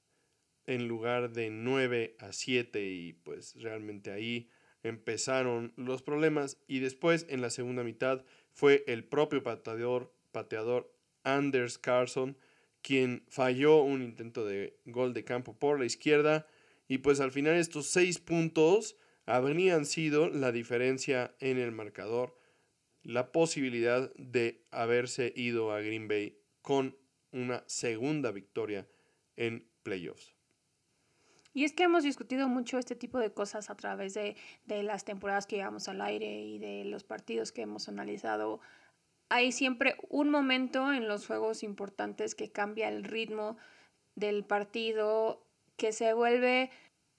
en 0.67 0.89
lugar 0.89 1.33
de 1.33 1.51
9 1.51 2.17
a 2.19 2.33
7 2.33 2.85
y 2.85 3.13
pues 3.13 3.55
realmente 3.57 4.11
ahí 4.11 4.51
empezaron 4.83 5.73
los 5.77 6.03
problemas. 6.03 6.59
Y 6.67 6.81
después 6.81 7.27
en 7.29 7.41
la 7.41 7.51
segunda 7.51 7.83
mitad 7.83 8.25
fue 8.53 8.85
el 8.87 9.05
propio 9.05 9.43
pateador, 9.43 10.13
pateador 10.33 10.93
Anders 11.23 11.79
Carson 11.79 12.37
quien 12.87 13.25
falló 13.27 13.83
un 13.83 14.01
intento 14.01 14.47
de 14.47 14.79
gol 14.85 15.13
de 15.13 15.25
campo 15.25 15.59
por 15.59 15.81
la 15.81 15.87
izquierda. 15.87 16.47
Y 16.87 16.99
pues 16.99 17.19
al 17.19 17.33
final 17.33 17.57
estos 17.57 17.89
seis 17.89 18.21
puntos 18.21 18.97
habrían 19.25 19.87
sido 19.87 20.29
la 20.29 20.53
diferencia 20.53 21.35
en 21.41 21.59
el 21.59 21.73
marcador, 21.73 22.39
la 23.03 23.33
posibilidad 23.33 24.15
de 24.15 24.63
haberse 24.71 25.33
ido 25.35 25.73
a 25.73 25.81
Green 25.81 26.07
Bay 26.07 26.39
con 26.63 26.97
una 27.33 27.65
segunda 27.67 28.31
victoria 28.31 28.87
en 29.35 29.69
playoffs. 29.83 30.37
Y 31.55 31.65
es 31.65 31.73
que 31.73 31.83
hemos 31.83 32.05
discutido 32.05 32.47
mucho 32.47 32.79
este 32.79 32.95
tipo 32.95 33.19
de 33.19 33.33
cosas 33.33 33.69
a 33.69 33.75
través 33.75 34.15
de, 34.15 34.37
de 34.67 34.85
las 34.85 35.05
temporadas 35.05 35.49
que 35.49 35.57
llevamos 35.57 35.89
al 35.89 36.03
aire 36.03 36.41
y 36.41 36.61
de 36.61 36.85
los 36.85 37.03
partidos 37.03 37.51
que 37.51 37.63
hemos 37.63 37.89
analizado 37.89 38.61
hay 39.29 39.53
siempre 39.53 39.97
un 40.09 40.31
momento 40.31 40.93
en 40.93 41.09
los 41.09 41.27
juegos 41.27 41.63
importantes 41.63 42.35
que 42.35 42.51
cambia 42.51 42.89
el 42.89 43.05
ritmo 43.05 43.57
del 44.15 44.45
partido, 44.45 45.45
que 45.77 45.93
se 45.93 46.13
vuelve 46.13 46.71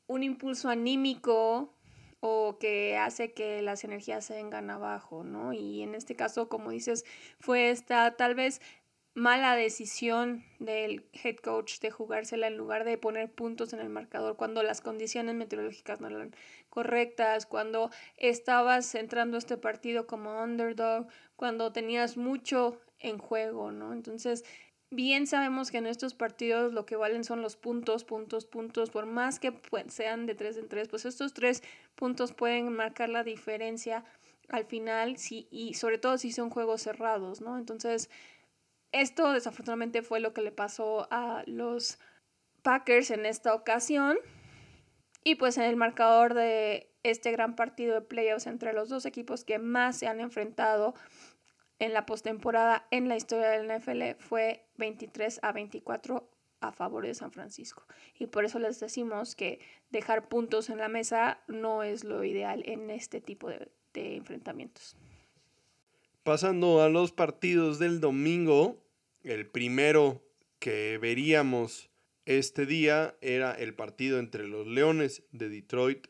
un 0.08 0.24
impulso 0.24 0.70
anímico 0.70 1.74
o 2.20 2.58
que 2.60 2.98
hace 2.98 3.34
que 3.34 3.62
las 3.62 3.84
energías 3.84 4.26
se 4.26 4.36
vengan 4.36 4.70
abajo, 4.70 5.24
¿no? 5.24 5.54
Y 5.54 5.84
en 5.84 5.94
este 5.94 6.16
caso, 6.16 6.50
como 6.50 6.72
dices, 6.72 7.06
fue 7.40 7.70
esta 7.70 8.16
tal 8.16 8.34
vez 8.34 8.62
mala 9.18 9.56
decisión 9.56 10.44
del 10.60 11.04
head 11.12 11.38
coach 11.38 11.80
de 11.80 11.90
jugársela 11.90 12.46
en 12.46 12.56
lugar 12.56 12.84
de 12.84 13.00
poner 13.00 13.32
puntos 13.32 13.74
en 13.74 13.80
el 13.80 13.90
marcador 13.90 14.36
cuando 14.36 14.62
las 14.62 14.80
condiciones 14.80 15.34
meteorológicas 15.34 16.00
no 16.00 16.08
eran 16.08 16.36
correctas, 16.70 17.48
cuando 17.48 17.90
estabas 18.18 18.94
entrando 18.94 19.36
a 19.36 19.40
este 19.40 19.58
partido 19.58 20.06
como 20.06 20.40
underdog, 20.44 21.08
cuando 21.36 21.72
tenías 21.72 22.16
mucho 22.16 22.80
en 23.00 23.18
juego, 23.18 23.72
¿no? 23.72 23.92
Entonces, 23.92 24.46
bien 24.92 25.26
sabemos 25.26 25.72
que 25.72 25.80
en 25.80 25.88
estos 25.88 26.14
partidos 26.14 26.72
lo 26.72 26.86
que 26.86 26.96
valen 26.96 27.24
son 27.24 27.42
los 27.42 27.56
puntos, 27.56 28.04
puntos, 28.04 28.46
puntos, 28.46 28.92
por 28.92 29.08
más 29.08 29.40
que 29.40 29.52
sean 29.88 30.28
de 30.28 30.36
tres 30.36 30.58
en 30.58 30.70
tres, 30.70 30.90
pues 30.90 31.06
estos 31.06 31.34
tres 31.34 31.64
puntos 31.96 32.34
pueden 32.34 32.72
marcar 32.72 33.10
la 33.10 33.24
diferencia 33.24 34.06
al 34.50 34.66
final, 34.66 35.18
sí, 35.18 35.48
y 35.50 35.74
sobre 35.74 35.98
todo 35.98 36.20
si 36.20 36.32
son 36.32 36.52
juegos 36.52 36.84
cerrados, 36.84 37.42
¿no? 37.42 37.58
Entonces, 37.58 38.12
esto 39.02 39.32
desafortunadamente 39.32 40.02
fue 40.02 40.20
lo 40.20 40.34
que 40.34 40.42
le 40.42 40.52
pasó 40.52 41.08
a 41.12 41.44
los 41.46 42.00
Packers 42.62 43.12
en 43.12 43.26
esta 43.26 43.54
ocasión. 43.54 44.18
Y 45.24 45.36
pues 45.36 45.58
en 45.58 45.64
el 45.64 45.76
marcador 45.76 46.34
de 46.34 46.94
este 47.04 47.32
gran 47.32 47.56
partido 47.56 47.96
de 47.96 48.02
playoffs 48.02 48.48
entre 48.48 48.74
los 48.74 48.90
dos 48.90 49.06
equipos 49.06 49.44
que 49.44 49.60
más 49.60 49.98
se 49.98 50.08
han 50.08 50.20
enfrentado 50.20 50.94
en 51.80 51.94
la 51.94 52.06
postemporada 52.06 52.88
en 52.92 53.08
la 53.08 53.18
historia 53.18 53.50
del 53.50 53.68
NFL 53.68 54.20
fue 54.20 54.66
23 54.78 55.40
a 55.44 55.52
24 55.52 56.30
a 56.60 56.72
favor 56.72 57.06
de 57.06 57.14
San 57.14 57.32
Francisco. 57.32 57.86
Y 58.18 58.28
por 58.28 58.46
eso 58.46 58.60
les 58.60 58.80
decimos 58.80 59.36
que 59.36 59.60
dejar 59.90 60.28
puntos 60.28 60.70
en 60.70 60.80
la 60.80 60.88
mesa 60.88 61.40
no 61.48 61.84
es 61.84 62.04
lo 62.04 62.24
ideal 62.24 62.64
en 62.66 62.90
este 62.90 63.22
tipo 63.22 63.50
de, 63.50 63.70
de 63.94 64.16
enfrentamientos. 64.16 64.96
Pasando 66.24 66.82
a 66.82 66.90
los 66.90 67.12
partidos 67.12 67.80
del 67.80 68.02
domingo, 68.02 68.78
el 69.28 69.48
primero 69.48 70.24
que 70.60 70.98
veríamos 70.98 71.90
este 72.26 72.66
día 72.66 73.16
era 73.22 73.54
el 73.54 73.74
partido 73.74 74.20
entre 74.20 74.48
los 74.48 74.68
Leones 74.68 75.24
de 75.32 75.50
Detroit, 75.50 76.08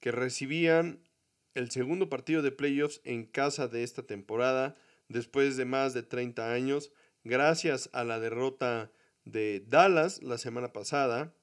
que 0.00 0.12
recibían 0.12 1.00
el 1.54 1.70
segundo 1.70 2.08
partido 2.08 2.42
de 2.42 2.52
playoffs 2.52 3.00
en 3.04 3.24
casa 3.24 3.68
de 3.68 3.82
esta 3.82 4.02
temporada, 4.02 4.76
después 5.08 5.56
de 5.56 5.64
más 5.64 5.94
de 5.94 6.02
30 6.02 6.52
años, 6.52 6.92
gracias 7.24 7.90
a 7.92 8.04
la 8.04 8.20
derrota 8.20 8.92
de 9.24 9.64
Dallas 9.66 10.22
la 10.22 10.38
semana 10.38 10.72
pasada, 10.72 11.34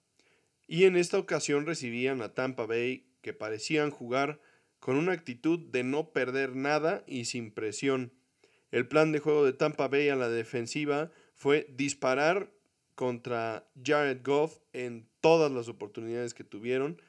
y 0.67 0.85
en 0.85 0.97
esta 0.97 1.17
ocasión 1.17 1.65
recibían 1.65 2.21
a 2.21 2.33
Tampa 2.33 2.65
Bay, 2.65 3.07
que 3.21 3.33
parecían 3.33 3.91
jugar 3.91 4.39
con 4.79 4.97
una 4.97 5.13
actitud 5.13 5.59
de 5.59 5.83
no 5.83 6.11
perder 6.11 6.55
nada 6.55 7.03
y 7.07 7.25
sin 7.25 7.51
presión. 7.51 8.13
El 8.71 8.87
plan 8.87 9.11
de 9.11 9.19
juego 9.19 9.45
de 9.45 9.53
Tampa 9.53 9.87
Bay 9.87 10.09
a 10.09 10.15
la 10.15 10.29
defensiva 10.29 11.11
fue 11.33 11.67
disparar 11.69 12.51
contra 12.95 13.69
Jared 13.81 14.21
Goff 14.23 14.57
en 14.73 15.07
todas 15.21 15.51
las 15.51 15.67
oportunidades 15.67 16.33
que 16.33 16.43
tuvieron 16.43 17.01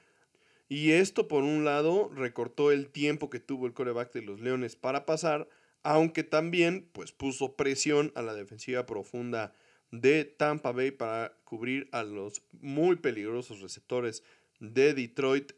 Y 0.69 0.93
esto, 0.93 1.29
por 1.29 1.45
un 1.45 1.65
lado, 1.65 2.11
recortó 2.15 2.71
el 2.71 2.91
tiempo 2.91 3.31
que 3.31 3.41
tuvo 3.41 3.67
el 3.67 3.73
coreback 3.73 4.12
de 4.12 4.21
los 4.23 4.41
Leones 4.41 4.77
para 4.77 5.07
pasar, 5.07 5.49
aunque 5.83 6.25
también 6.25 6.91
pues, 6.93 7.12
puso 7.12 7.57
presión 7.57 8.12
a 8.15 8.23
la 8.23 8.35
defensiva 8.35 8.85
profunda 8.85 9.55
de 9.91 10.25
Tampa 10.25 10.73
Bay 10.73 10.91
para 10.91 11.38
cubrir 11.45 11.88
a 11.93 12.03
los 12.03 12.43
muy 12.53 12.97
peligrosos 12.97 13.61
receptores 13.61 14.23
de 14.61 14.93
Detroit 14.93 15.53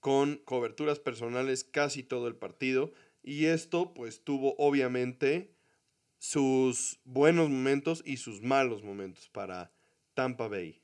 con 0.00 0.36
coberturas 0.44 0.98
personales 0.98 1.62
casi 1.62 2.02
todo 2.02 2.26
el 2.26 2.34
partido. 2.34 2.92
Y 3.24 3.46
esto 3.46 3.94
pues 3.94 4.22
tuvo 4.22 4.54
obviamente 4.58 5.56
sus 6.18 7.00
buenos 7.04 7.48
momentos 7.48 8.02
y 8.04 8.18
sus 8.18 8.42
malos 8.42 8.84
momentos 8.84 9.30
para 9.30 9.72
Tampa 10.12 10.46
Bay. 10.46 10.82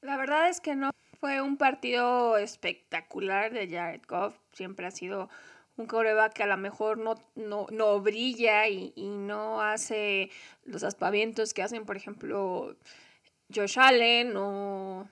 La 0.00 0.16
verdad 0.16 0.48
es 0.48 0.60
que 0.60 0.76
no 0.76 0.92
fue 1.18 1.40
un 1.40 1.56
partido 1.56 2.36
espectacular 2.36 3.52
de 3.52 3.68
Jared 3.68 4.02
Goff. 4.06 4.36
Siempre 4.52 4.86
ha 4.86 4.92
sido 4.92 5.28
un 5.76 5.86
coreback 5.86 6.34
que 6.34 6.42
a 6.44 6.46
lo 6.46 6.56
mejor 6.56 6.98
no, 6.98 7.16
no, 7.34 8.00
brilla 8.00 8.68
y, 8.68 8.92
no 8.96 9.60
hace 9.60 10.30
los 10.64 10.84
aspavientos 10.84 11.52
que 11.52 11.62
hacen, 11.64 11.84
por 11.84 11.96
ejemplo, 11.96 12.76
Josh 13.52 13.78
Allen 13.80 14.36
o 14.36 15.08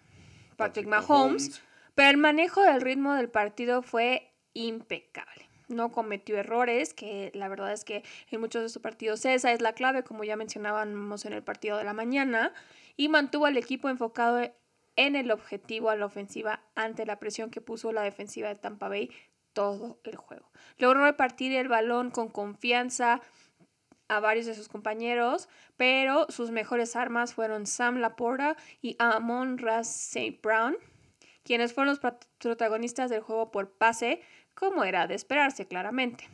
Patrick, 0.57 0.87
Mahomes. 0.87 1.63
Pero 1.97 2.11
el 2.11 2.17
manejo 2.17 2.63
del 2.63 2.81
ritmo 2.81 3.15
del 3.15 3.29
partido 3.29 3.83
fue 3.83 4.31
impecable. 4.55 5.52
No 5.69 5.93
cometió 5.93 6.37
errores, 6.37 6.95
que 6.95 7.31
la 7.35 7.49
verdad 7.49 7.73
es 7.73 7.85
que 7.85 8.03
en 8.31 8.41
muchos 8.41 8.63
de 8.63 8.69
sus 8.69 8.83
partidos 8.83 9.25
esa 9.25 9.53
es 9.53 9.61
la 9.61 9.73
clave, 9.73 10.03
como 10.03 10.25
ya 10.25 10.37
mencionábamos 10.37 11.25
en 11.25 11.33
el 11.33 11.43
partido 11.43 11.79
de 11.79 11.85
la 11.85 11.93
mañana, 11.93 12.53
y 12.97 13.09
mantuvo 13.09 13.47
al 13.47 13.57
equipo 13.57 13.89
enfocado 13.89 14.41
en 14.97 15.17
el 15.17 15.31
objetivo 15.31 15.91
a 15.91 15.97
la 15.97 16.07
ofensiva 16.07 16.63
ante 16.75 17.07
la 17.07 17.19
presión 17.19 17.51
que 17.51 17.61
puso 17.61 17.93
la 17.93 18.03
defensiva 18.03 18.49
de 18.49 18.57
Tampa 18.57 18.89
Bay 18.89 19.11
todo 19.53 19.99
el 20.05 20.17
juego. 20.17 20.51
Logró 20.79 21.05
repartir 21.05 21.53
el 21.55 21.69
balón 21.69 22.11
con 22.11 22.29
confianza 22.29 23.21
a 24.09 24.21
varios 24.21 24.47
de 24.47 24.55
sus 24.55 24.69
compañeros, 24.69 25.49
pero 25.77 26.27
sus 26.29 26.51
mejores 26.51 26.97
armas 26.97 27.35
fueron 27.35 27.67
Sam 27.67 27.99
Laporta 27.99 28.57
y 28.81 28.97
Amon 28.99 29.59
Ross 29.59 30.15
Brown, 30.43 30.77
quienes 31.45 31.73
fueron 31.73 31.89
los 31.95 32.15
protagonistas 32.39 33.11
del 33.11 33.21
juego 33.21 33.51
por 33.51 33.71
pase, 33.71 34.21
como 34.55 34.85
era 34.85 35.07
de 35.07 35.15
esperarse 35.15 35.67
claramente. 35.67 36.29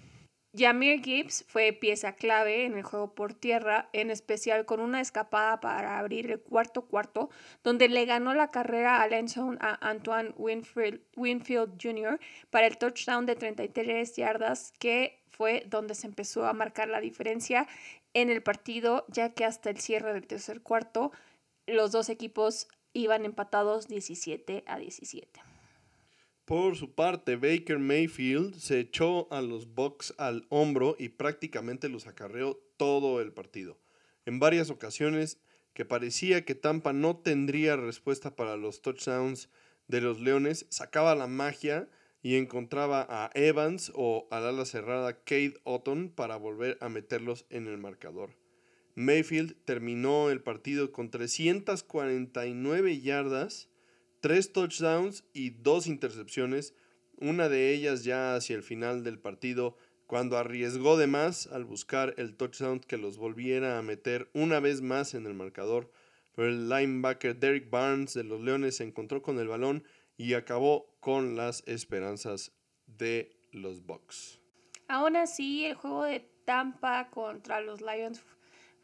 Jamir 0.56 1.04
Gibbs 1.04 1.44
fue 1.46 1.72
pieza 1.72 2.14
clave 2.14 2.64
en 2.64 2.74
el 2.74 2.82
juego 2.82 3.14
por 3.14 3.34
tierra, 3.34 3.90
en 3.92 4.10
especial 4.10 4.64
con 4.64 4.80
una 4.80 5.00
escapada 5.00 5.60
para 5.60 5.98
abrir 5.98 6.30
el 6.30 6.40
cuarto 6.40 6.86
cuarto, 6.86 7.28
donde 7.62 7.88
le 7.88 8.06
ganó 8.06 8.32
la 8.34 8.50
carrera 8.50 9.02
a 9.02 9.08
Lenson 9.08 9.58
a 9.60 9.78
Antoine 9.86 10.32
Winfield, 10.36 11.02
Jr. 11.80 12.18
para 12.50 12.66
el 12.66 12.78
touchdown 12.78 13.26
de 13.26 13.36
33 13.36 14.16
yardas, 14.16 14.72
que 14.78 15.22
fue 15.30 15.64
donde 15.68 15.94
se 15.94 16.06
empezó 16.06 16.46
a 16.46 16.54
marcar 16.54 16.88
la 16.88 17.00
diferencia 17.00 17.68
en 18.14 18.30
el 18.30 18.42
partido, 18.42 19.04
ya 19.08 19.34
que 19.34 19.44
hasta 19.44 19.68
el 19.68 19.78
cierre 19.78 20.14
del 20.14 20.26
tercer 20.26 20.62
cuarto 20.62 21.12
los 21.66 21.92
dos 21.92 22.08
equipos 22.08 22.68
iban 22.94 23.26
empatados 23.26 23.86
17 23.86 24.64
a 24.66 24.78
17. 24.78 25.47
Por 26.48 26.76
su 26.76 26.94
parte, 26.94 27.36
Baker 27.36 27.78
Mayfield 27.78 28.54
se 28.54 28.80
echó 28.80 29.30
a 29.30 29.42
los 29.42 29.74
Bucks 29.74 30.14
al 30.16 30.46
hombro 30.48 30.96
y 30.98 31.10
prácticamente 31.10 31.90
los 31.90 32.06
acarreó 32.06 32.58
todo 32.78 33.20
el 33.20 33.34
partido. 33.34 33.78
En 34.24 34.38
varias 34.38 34.70
ocasiones 34.70 35.42
que 35.74 35.84
parecía 35.84 36.46
que 36.46 36.54
Tampa 36.54 36.94
no 36.94 37.18
tendría 37.18 37.76
respuesta 37.76 38.34
para 38.34 38.56
los 38.56 38.80
touchdowns 38.80 39.50
de 39.88 40.00
los 40.00 40.20
Leones, 40.20 40.64
sacaba 40.70 41.14
la 41.14 41.26
magia 41.26 41.86
y 42.22 42.36
encontraba 42.36 43.06
a 43.10 43.30
Evans 43.34 43.92
o 43.94 44.26
al 44.30 44.46
ala 44.46 44.64
cerrada 44.64 45.18
Kate 45.18 45.60
Otton 45.64 46.08
para 46.08 46.36
volver 46.36 46.78
a 46.80 46.88
meterlos 46.88 47.44
en 47.50 47.66
el 47.66 47.76
marcador. 47.76 48.30
Mayfield 48.94 49.54
terminó 49.66 50.30
el 50.30 50.40
partido 50.40 50.92
con 50.92 51.10
349 51.10 53.00
yardas 53.02 53.68
tres 54.20 54.52
touchdowns 54.52 55.24
y 55.32 55.50
dos 55.50 55.86
intercepciones, 55.86 56.74
una 57.20 57.48
de 57.48 57.72
ellas 57.72 58.04
ya 58.04 58.34
hacia 58.34 58.56
el 58.56 58.62
final 58.62 59.04
del 59.04 59.18
partido, 59.18 59.76
cuando 60.06 60.38
arriesgó 60.38 60.96
de 60.96 61.06
más 61.06 61.46
al 61.48 61.64
buscar 61.64 62.14
el 62.16 62.36
touchdown 62.36 62.80
que 62.80 62.96
los 62.96 63.18
volviera 63.18 63.78
a 63.78 63.82
meter 63.82 64.30
una 64.32 64.58
vez 64.60 64.80
más 64.80 65.14
en 65.14 65.26
el 65.26 65.34
marcador. 65.34 65.92
Pero 66.34 66.48
el 66.48 66.68
linebacker 66.68 67.38
Derek 67.38 67.68
Barnes 67.68 68.14
de 68.14 68.24
los 68.24 68.40
Leones 68.40 68.76
se 68.76 68.84
encontró 68.84 69.22
con 69.22 69.38
el 69.38 69.48
balón 69.48 69.84
y 70.16 70.34
acabó 70.34 70.96
con 71.00 71.36
las 71.36 71.62
esperanzas 71.66 72.52
de 72.86 73.36
los 73.52 73.84
Bucks. 73.84 74.40
Aún 74.86 75.16
así, 75.16 75.66
el 75.66 75.74
juego 75.74 76.04
de 76.04 76.20
Tampa 76.44 77.10
contra 77.10 77.60
los 77.60 77.82
Lions 77.82 78.22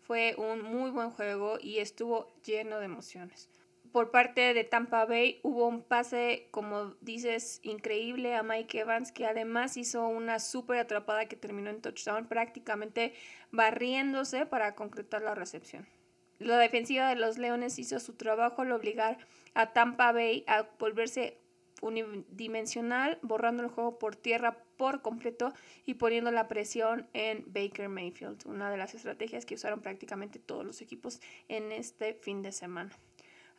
fue 0.03 0.35
un 0.37 0.63
muy 0.63 0.91
buen 0.91 1.11
juego 1.11 1.59
y 1.59 1.79
estuvo 1.79 2.35
lleno 2.43 2.79
de 2.79 2.85
emociones 2.85 3.49
por 3.95 4.11
parte 4.11 4.55
de 4.55 4.65
Tampa 4.65 5.05
Bay 5.05 5.39
hubo 5.45 5.69
un 5.69 5.81
pase, 5.81 6.49
como 6.51 6.97
dices, 7.01 7.61
increíble 7.63 8.35
a 8.35 8.43
Mike 8.43 8.81
Evans, 8.81 9.13
que 9.13 9.25
además 9.25 9.77
hizo 9.77 10.09
una 10.09 10.41
súper 10.41 10.79
atrapada 10.81 11.27
que 11.27 11.37
terminó 11.37 11.71
en 11.71 11.81
touchdown, 11.81 12.27
prácticamente 12.27 13.15
barriéndose 13.53 14.47
para 14.47 14.75
concretar 14.75 15.23
la 15.23 15.37
recepción. 15.37 15.87
La 16.41 16.59
defensiva 16.59 17.09
de 17.09 17.15
los 17.15 17.39
Leones 17.39 17.79
hizo 17.79 18.01
su 18.01 18.15
trabajo 18.15 18.63
al 18.63 18.73
obligar 18.73 19.17
a 19.55 19.73
Tampa 19.73 20.11
Bay 20.11 20.43
a 20.49 20.67
volverse 20.81 21.39
unidimensional, 21.81 23.21
borrando 23.23 23.63
el 23.63 23.69
juego 23.69 24.01
por 24.01 24.17
tierra 24.17 24.59
por 24.77 25.03
completo 25.03 25.53
y 25.87 25.95
poniendo 25.95 26.33
la 26.33 26.49
presión 26.49 27.09
en 27.13 27.45
Baker 27.47 27.89
Mayfield, 27.89 28.45
una 28.47 28.73
de 28.73 28.77
las 28.77 28.93
estrategias 28.97 29.47
que 29.47 29.55
usaron 29.55 29.83
prácticamente 29.83 30.41
todos 30.41 30.65
los 30.65 30.81
equipos 30.81 31.21
en 31.47 31.71
este 31.71 32.15
fin 32.15 32.43
de 32.43 32.51
semana. 32.51 32.91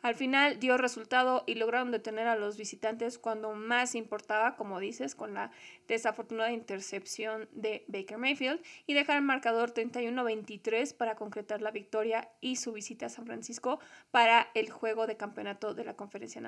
Al 0.02 0.14
final 0.14 0.60
dio 0.60 0.76
resultado 0.76 1.42
y 1.46 1.56
lograron 1.56 1.90
detener 1.90 2.28
a 2.28 2.36
los 2.36 2.56
visitantes 2.56 3.18
cuando 3.18 3.54
más 3.54 3.94
importaba, 3.94 4.54
como 4.54 4.78
dices, 4.78 5.14
con 5.14 5.34
la 5.34 5.50
desafortunada 5.88 6.52
intercepción 6.52 7.48
de 7.52 7.84
Baker 7.88 8.18
Mayfield 8.18 8.60
y 8.86 8.94
dejar 8.94 9.16
el 9.16 9.22
marcador 9.22 9.72
31-23 9.72 10.96
para 10.96 11.16
concretar 11.16 11.60
la 11.60 11.70
victoria 11.70 12.30
y 12.40 12.56
su 12.56 12.72
visita 12.72 13.06
a 13.06 13.08
San 13.08 13.26
Francisco 13.26 13.80
para 14.10 14.48
el 14.54 14.70
juego 14.70 15.06
de 15.06 15.16
campeonato 15.16 15.74
de 15.74 15.84
la 15.84 15.96
Conferencia 15.96 16.40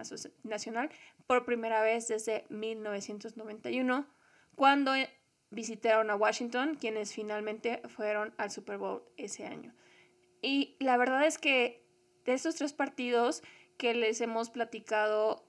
Nacional 0.44 0.90
por 1.26 1.44
primera 1.44 1.82
vez 1.82 2.08
desde 2.08 2.44
1991, 2.50 4.06
cuando 4.54 4.92
visitaron 5.50 6.10
a 6.10 6.16
Washington, 6.16 6.76
quienes 6.76 7.12
finalmente 7.12 7.82
fueron 7.88 8.34
al 8.36 8.50
Super 8.50 8.78
Bowl 8.78 9.02
ese 9.16 9.46
año. 9.46 9.74
Y 10.42 10.76
la 10.78 10.96
verdad 10.96 11.26
es 11.26 11.38
que 11.38 11.87
de 12.28 12.34
estos 12.34 12.56
tres 12.56 12.74
partidos 12.74 13.42
que 13.78 13.94
les 13.94 14.20
hemos 14.20 14.50
platicado, 14.50 15.46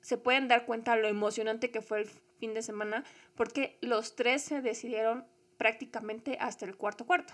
se 0.00 0.18
pueden 0.18 0.48
dar 0.48 0.66
cuenta 0.66 0.96
lo 0.96 1.06
emocionante 1.06 1.70
que 1.70 1.82
fue 1.82 2.00
el 2.00 2.08
fin 2.40 2.52
de 2.52 2.62
semana, 2.62 3.04
porque 3.36 3.78
los 3.80 4.16
tres 4.16 4.42
se 4.42 4.60
decidieron 4.60 5.24
prácticamente 5.56 6.36
hasta 6.40 6.66
el 6.66 6.76
cuarto 6.76 7.06
cuarto. 7.06 7.32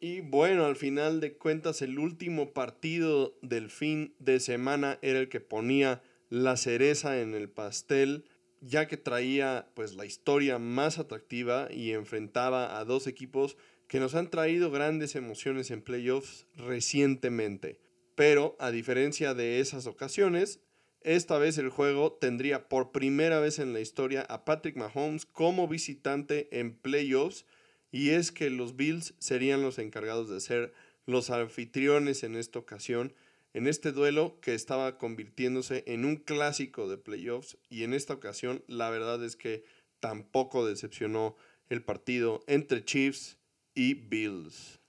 Y 0.00 0.22
bueno, 0.22 0.64
al 0.64 0.76
final 0.76 1.20
de 1.20 1.36
cuentas, 1.36 1.82
el 1.82 1.98
último 1.98 2.54
partido 2.54 3.36
del 3.42 3.68
fin 3.68 4.14
de 4.18 4.40
semana 4.40 4.98
era 5.02 5.18
el 5.18 5.28
que 5.28 5.40
ponía 5.40 6.00
la 6.30 6.56
cereza 6.56 7.20
en 7.20 7.34
el 7.34 7.50
pastel, 7.50 8.24
ya 8.62 8.88
que 8.88 8.96
traía 8.96 9.68
pues 9.74 9.96
la 9.96 10.06
historia 10.06 10.58
más 10.58 10.98
atractiva 10.98 11.68
y 11.70 11.92
enfrentaba 11.92 12.78
a 12.78 12.86
dos 12.86 13.06
equipos 13.06 13.58
que 13.88 14.00
nos 14.00 14.14
han 14.14 14.30
traído 14.30 14.70
grandes 14.70 15.16
emociones 15.16 15.70
en 15.70 15.82
playoffs 15.82 16.46
recientemente. 16.56 17.80
Pero, 18.14 18.56
a 18.60 18.70
diferencia 18.70 19.34
de 19.34 19.60
esas 19.60 19.86
ocasiones, 19.86 20.60
esta 21.00 21.38
vez 21.38 21.56
el 21.58 21.70
juego 21.70 22.12
tendría 22.12 22.68
por 22.68 22.92
primera 22.92 23.40
vez 23.40 23.58
en 23.58 23.72
la 23.72 23.80
historia 23.80 24.22
a 24.22 24.44
Patrick 24.44 24.76
Mahomes 24.76 25.24
como 25.24 25.68
visitante 25.68 26.48
en 26.58 26.74
playoffs 26.74 27.46
y 27.90 28.10
es 28.10 28.32
que 28.32 28.50
los 28.50 28.76
Bills 28.76 29.14
serían 29.18 29.62
los 29.62 29.78
encargados 29.78 30.28
de 30.28 30.40
ser 30.40 30.74
los 31.06 31.30
anfitriones 31.30 32.22
en 32.24 32.36
esta 32.36 32.58
ocasión, 32.58 33.14
en 33.54 33.66
este 33.66 33.92
duelo 33.92 34.38
que 34.42 34.54
estaba 34.54 34.98
convirtiéndose 34.98 35.84
en 35.86 36.04
un 36.04 36.16
clásico 36.16 36.88
de 36.88 36.98
playoffs 36.98 37.56
y 37.70 37.84
en 37.84 37.94
esta 37.94 38.12
ocasión 38.12 38.62
la 38.66 38.90
verdad 38.90 39.24
es 39.24 39.36
que 39.36 39.64
tampoco 40.00 40.66
decepcionó 40.66 41.36
el 41.70 41.82
partido 41.82 42.44
entre 42.46 42.84
Chiefs 42.84 43.37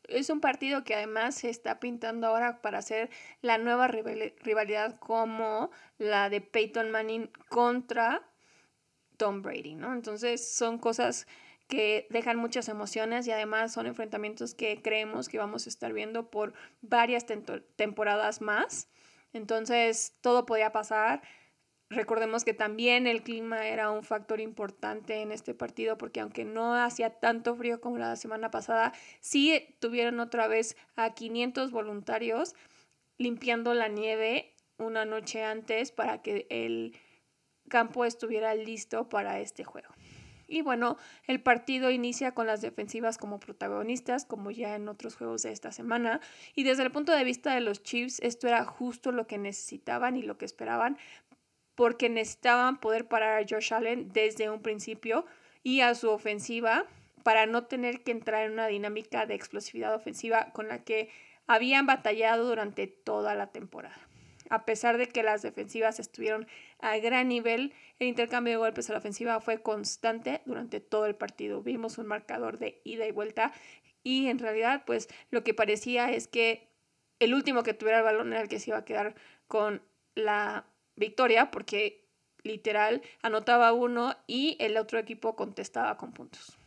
Es 0.08 0.30
un 0.32 0.41
partido 0.41 0.84
que 0.84 0.95
además 0.95 1.36
se 1.36 1.49
está 1.49 1.80
pintando 1.80 2.28
ahora 2.28 2.62
para 2.62 2.80
hacer 2.80 3.12
la 3.41 3.60
nueva 3.60 3.88
rivalidad 3.88 4.99
como 4.99 5.69
la 5.99 6.30
de 6.30 6.41
Peyton 6.41 6.89
Manning 6.89 7.30
contra 7.49 8.28
Tom 9.17 9.43
Brady, 9.43 9.75
¿no? 9.75 9.93
Entonces 9.93 10.52
son 10.56 10.80
cosas 10.80 11.28
que 11.67 12.08
dejan 12.10 12.38
muchas 12.38 12.67
emociones 12.69 13.28
y 13.28 13.32
además 13.32 13.71
son 13.71 13.86
enfrentamientos 13.86 14.56
que 14.56 14.82
creemos 14.82 15.30
que 15.30 15.38
vamos 15.38 15.67
a 15.67 15.69
estar 15.69 15.93
viendo 15.93 16.32
por 16.32 16.54
varias 16.82 17.28
temporadas 17.75 18.41
más. 18.41 18.89
Entonces 19.34 20.17
todo 20.21 20.47
podía 20.47 20.71
pasar. 20.71 21.21
Recordemos 21.89 22.45
que 22.45 22.54
también 22.54 23.08
el 23.08 23.23
clima 23.23 23.67
era 23.67 23.89
un 23.89 24.04
factor 24.04 24.39
importante 24.39 25.21
en 25.21 25.32
este 25.32 25.56
partido 25.56 25.97
porque 25.97 26.19
aunque 26.19 26.45
no 26.45 26.75
hacía 26.75 27.19
tanto 27.19 27.56
frío 27.56 27.82
como 27.82 27.97
la 27.97 28.15
semana 28.15 28.52
pasada, 28.52 28.93
sí 29.21 29.75
tuvieron 29.80 30.19
otra 30.19 30.47
vez 30.47 30.78
a 30.95 31.15
500 31.15 31.71
voluntarios 31.71 32.54
limpiando 33.17 33.73
la 33.73 33.88
nieve 33.88 34.54
una 34.78 35.04
noche 35.06 35.43
antes 35.43 35.91
para 35.91 36.21
que 36.21 36.45
el 36.52 36.95
campo 37.69 38.06
estuviera 38.06 38.54
listo 38.54 39.10
para 39.10 39.39
este 39.39 39.63
juego. 39.63 39.89
Y 40.49 40.62
bueno, 40.62 40.97
el 41.28 41.41
partido 41.41 41.91
inicia 41.91 42.34
con 42.34 42.47
las 42.47 42.62
defensivas 42.62 43.19
como 43.19 43.39
protagonistas, 43.39 44.25
como 44.25 44.49
ya 44.49 44.75
en 44.75 44.89
otros 44.89 45.15
juegos 45.15 45.43
de 45.43 45.52
esta 45.52 45.71
semana. 45.71 46.21
Y 46.56 46.63
desde 46.63 46.84
el 46.84 46.91
punto 46.91 47.12
de 47.12 47.23
vista 47.23 47.54
de 47.54 47.62
los 47.62 47.84
Chiefs, 47.84 48.19
esto 48.21 48.47
era 48.47 48.65
justo 48.65 49.12
lo 49.12 49.28
que 49.28 49.38
necesitaban 49.38 50.17
y 50.17 50.23
lo 50.23 50.39
que 50.39 50.45
esperaban, 50.45 50.97
porque 51.80 52.10
necesitaban 52.10 52.78
poder 52.82 53.08
parar 53.08 53.42
a 53.42 53.46
Josh 53.50 53.74
Allen 53.74 54.12
desde 54.12 54.50
un 54.50 54.62
principio 54.62 55.26
y 55.63 55.80
a 55.80 55.96
su 55.96 56.10
ofensiva 56.10 56.86
para 57.24 57.46
no 57.46 57.68
tener 57.68 58.04
que 58.04 58.12
entrar 58.12 58.44
en 58.44 58.52
una 58.52 58.68
dinámica 58.68 59.26
de 59.26 59.36
explosividad 59.36 59.96
ofensiva 59.96 60.52
con 60.52 60.68
la 60.68 60.84
que 60.84 61.10
habían 61.48 61.86
batallado 61.86 62.46
durante 62.46 62.88
toda 62.88 63.34
la 63.34 63.54
temporada. 63.54 63.98
A 64.50 64.65
pesar 64.65 64.98
de 64.98 65.08
que 65.08 65.24
las 65.24 65.42
defensivas 65.42 66.02
estuvieron 66.02 66.48
a 66.80 66.98
gran 66.98 67.30
nivel, 67.30 67.74
el 68.00 68.10
intercambio 68.10 68.52
de 68.52 68.58
golpes 68.58 68.89
a 68.89 68.94
la 68.94 69.00
ofensiva 69.00 69.39
fue 69.39 69.62
constante 69.62 70.42
durante 70.44 70.82
todo 70.82 71.06
el 71.06 71.15
partido. 71.15 71.62
Vimos 71.62 71.98
un 71.98 72.08
marcador 72.08 72.58
de 72.58 72.82
ida 72.84 73.08
y 73.08 73.12
vuelta 73.12 73.54
y 74.04 74.28
en 74.28 74.39
realidad 74.39 74.84
pues 74.86 75.08
lo 75.32 75.46
que 75.46 75.54
parecía 75.54 76.12
es 76.12 76.28
que 76.28 76.68
el 77.20 77.34
último 77.34 77.63
que 77.63 77.74
tuviera 77.74 78.00
el 78.00 78.04
balón 78.04 78.34
era 78.34 78.42
el 78.42 78.50
que 78.50 78.60
se 78.60 78.72
iba 78.72 78.80
a 78.80 78.84
quedar 78.84 79.15
con 79.48 79.82
la 80.13 80.65
victoria 81.00 81.50
porque 81.52 82.06
literal 82.44 83.02
anotaba 83.22 83.74
uno 83.74 84.16
y 84.28 84.56
el 84.60 84.78
otro 84.78 85.00
equipo 85.00 85.36
contestaba 85.36 85.98
con 85.98 86.14
puntos. 86.14 86.58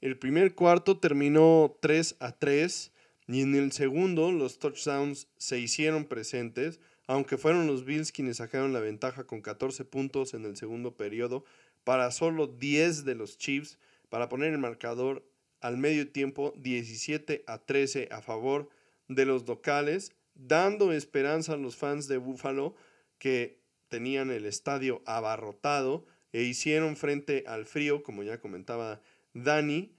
El 0.00 0.18
primer 0.18 0.54
cuarto 0.54 0.98
terminó 0.98 1.76
3 1.80 2.16
a 2.20 2.32
3 2.32 2.92
y 3.28 3.42
en 3.42 3.54
el 3.54 3.72
segundo 3.72 4.32
los 4.32 4.58
touchdowns 4.58 5.28
se 5.36 5.58
hicieron 5.58 6.06
presentes, 6.06 6.80
aunque 7.06 7.36
fueron 7.36 7.66
los 7.66 7.84
Bills 7.84 8.12
quienes 8.12 8.38
sacaron 8.38 8.72
la 8.72 8.80
ventaja 8.80 9.24
con 9.24 9.42
14 9.42 9.84
puntos 9.84 10.32
en 10.34 10.44
el 10.46 10.56
segundo 10.56 10.96
periodo 10.96 11.44
para 11.84 12.10
solo 12.10 12.46
10 12.46 13.04
de 13.04 13.14
los 13.14 13.36
Chiefs 13.36 13.78
para 14.08 14.28
poner 14.28 14.52
el 14.52 14.58
marcador 14.58 15.24
al 15.60 15.76
medio 15.76 16.10
tiempo 16.10 16.54
17 16.56 17.44
a 17.46 17.58
13 17.58 18.08
a 18.10 18.22
favor 18.22 18.68
de 19.08 19.26
los 19.26 19.46
locales, 19.46 20.12
dando 20.34 20.92
esperanza 20.92 21.54
a 21.54 21.56
los 21.56 21.76
fans 21.76 22.08
de 22.08 22.16
Buffalo 22.16 22.74
que 23.20 23.60
tenían 23.86 24.32
el 24.32 24.46
estadio 24.46 25.02
abarrotado 25.06 26.06
e 26.32 26.42
hicieron 26.42 26.96
frente 26.96 27.44
al 27.46 27.66
frío, 27.66 28.02
como 28.02 28.24
ya 28.24 28.40
comentaba 28.40 29.00
Dani, 29.34 29.94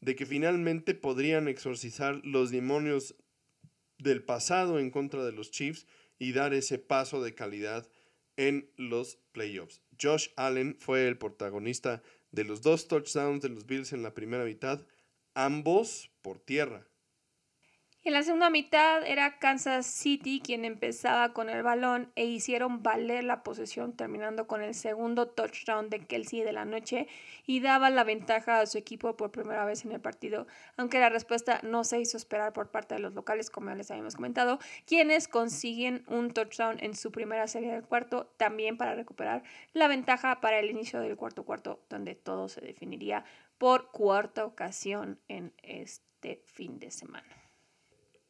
de 0.00 0.16
que 0.16 0.26
finalmente 0.26 0.94
podrían 0.94 1.48
exorcizar 1.48 2.20
los 2.24 2.50
demonios 2.50 3.14
del 3.98 4.22
pasado 4.22 4.78
en 4.78 4.90
contra 4.90 5.24
de 5.24 5.32
los 5.32 5.50
Chiefs 5.50 5.86
y 6.18 6.32
dar 6.32 6.52
ese 6.52 6.78
paso 6.78 7.22
de 7.22 7.34
calidad 7.34 7.88
en 8.36 8.70
los 8.76 9.16
playoffs. 9.32 9.80
Josh 10.00 10.28
Allen 10.36 10.76
fue 10.80 11.06
el 11.06 11.16
protagonista 11.16 12.02
de 12.32 12.44
los 12.44 12.62
dos 12.62 12.88
touchdowns 12.88 13.42
de 13.42 13.48
los 13.48 13.66
Bills 13.66 13.92
en 13.92 14.02
la 14.02 14.12
primera 14.12 14.44
mitad, 14.44 14.84
ambos 15.34 16.10
por 16.20 16.40
tierra. 16.40 16.86
En 18.06 18.12
la 18.12 18.22
segunda 18.22 18.50
mitad 18.50 19.02
era 19.06 19.38
Kansas 19.38 19.86
City 19.86 20.42
quien 20.44 20.66
empezaba 20.66 21.32
con 21.32 21.48
el 21.48 21.62
balón 21.62 22.12
e 22.16 22.26
hicieron 22.26 22.82
valer 22.82 23.24
la 23.24 23.42
posesión 23.42 23.96
terminando 23.96 24.46
con 24.46 24.60
el 24.60 24.74
segundo 24.74 25.26
touchdown 25.28 25.88
de 25.88 26.00
Kelsey 26.00 26.42
de 26.42 26.52
la 26.52 26.66
noche 26.66 27.08
y 27.46 27.60
daba 27.60 27.88
la 27.88 28.04
ventaja 28.04 28.60
a 28.60 28.66
su 28.66 28.76
equipo 28.76 29.16
por 29.16 29.30
primera 29.30 29.64
vez 29.64 29.86
en 29.86 29.92
el 29.92 30.02
partido, 30.02 30.46
aunque 30.76 31.00
la 31.00 31.08
respuesta 31.08 31.60
no 31.62 31.82
se 31.82 31.98
hizo 31.98 32.18
esperar 32.18 32.52
por 32.52 32.70
parte 32.70 32.94
de 32.94 33.00
los 33.00 33.14
locales 33.14 33.48
como 33.48 33.70
ya 33.70 33.74
les 33.74 33.90
habíamos 33.90 34.16
comentado, 34.16 34.58
quienes 34.84 35.26
consiguen 35.26 36.04
un 36.06 36.30
touchdown 36.30 36.76
en 36.80 36.94
su 36.94 37.10
primera 37.10 37.48
serie 37.48 37.72
del 37.72 37.84
cuarto 37.84 38.26
también 38.36 38.76
para 38.76 38.94
recuperar 38.94 39.44
la 39.72 39.88
ventaja 39.88 40.42
para 40.42 40.58
el 40.58 40.68
inicio 40.68 41.00
del 41.00 41.16
cuarto 41.16 41.46
cuarto 41.46 41.80
donde 41.88 42.14
todo 42.14 42.50
se 42.50 42.60
definiría 42.60 43.24
por 43.56 43.90
cuarta 43.92 44.44
ocasión 44.44 45.18
en 45.28 45.54
este 45.62 46.42
fin 46.44 46.78
de 46.78 46.90
semana. 46.90 47.43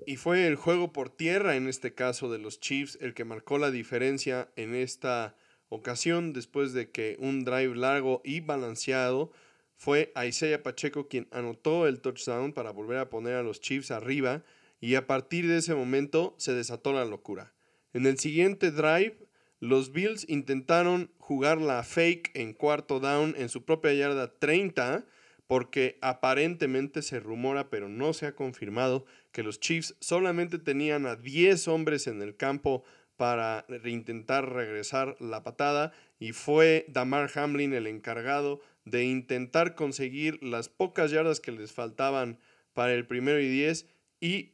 Y 0.06 0.16
fue 0.16 0.46
el 0.46 0.56
juego 0.56 0.92
por 0.92 1.10
tierra, 1.10 1.56
en 1.56 1.68
este 1.68 1.94
caso 1.94 2.30
de 2.30 2.38
los 2.38 2.60
Chiefs, 2.60 2.98
el 3.00 3.14
que 3.14 3.24
marcó 3.24 3.58
la 3.58 3.70
diferencia 3.70 4.50
en 4.56 4.74
esta 4.74 5.36
ocasión, 5.68 6.32
después 6.32 6.72
de 6.72 6.90
que 6.90 7.16
un 7.18 7.44
drive 7.44 7.74
largo 7.74 8.20
y 8.24 8.40
balanceado 8.40 9.32
fue 9.76 10.12
Isaiah 10.26 10.62
Pacheco 10.62 11.08
quien 11.08 11.28
anotó 11.30 11.86
el 11.86 12.00
touchdown 12.00 12.52
para 12.52 12.70
volver 12.70 12.98
a 12.98 13.10
poner 13.10 13.34
a 13.34 13.42
los 13.42 13.60
Chiefs 13.60 13.90
arriba 13.90 14.42
y 14.80 14.94
a 14.94 15.06
partir 15.06 15.48
de 15.48 15.58
ese 15.58 15.74
momento 15.74 16.34
se 16.38 16.52
desató 16.52 16.92
la 16.92 17.04
locura. 17.04 17.52
En 17.92 18.06
el 18.06 18.18
siguiente 18.18 18.70
drive, 18.70 19.18
los 19.60 19.92
Bills 19.92 20.26
intentaron 20.28 21.10
jugar 21.18 21.60
la 21.60 21.82
fake 21.82 22.30
en 22.34 22.52
cuarto 22.52 23.00
down 23.00 23.34
en 23.38 23.48
su 23.48 23.64
propia 23.64 23.94
yarda 23.94 24.38
30 24.38 25.06
porque 25.46 25.98
aparentemente 26.00 27.02
se 27.02 27.20
rumora, 27.20 27.70
pero 27.70 27.88
no 27.88 28.12
se 28.12 28.26
ha 28.26 28.34
confirmado, 28.34 29.04
que 29.34 29.42
los 29.42 29.58
Chiefs 29.58 29.96
solamente 29.98 30.60
tenían 30.60 31.06
a 31.06 31.16
10 31.16 31.66
hombres 31.66 32.06
en 32.06 32.22
el 32.22 32.36
campo 32.36 32.84
para 33.16 33.66
intentar 33.84 34.52
regresar 34.52 35.16
la 35.18 35.42
patada 35.42 35.92
y 36.20 36.30
fue 36.30 36.86
Damar 36.86 37.28
Hamlin 37.34 37.74
el 37.74 37.88
encargado 37.88 38.60
de 38.84 39.02
intentar 39.02 39.74
conseguir 39.74 40.40
las 40.40 40.68
pocas 40.68 41.10
yardas 41.10 41.40
que 41.40 41.50
les 41.50 41.72
faltaban 41.72 42.38
para 42.74 42.94
el 42.94 43.08
primero 43.08 43.40
y 43.40 43.48
10 43.48 43.88
y 44.20 44.52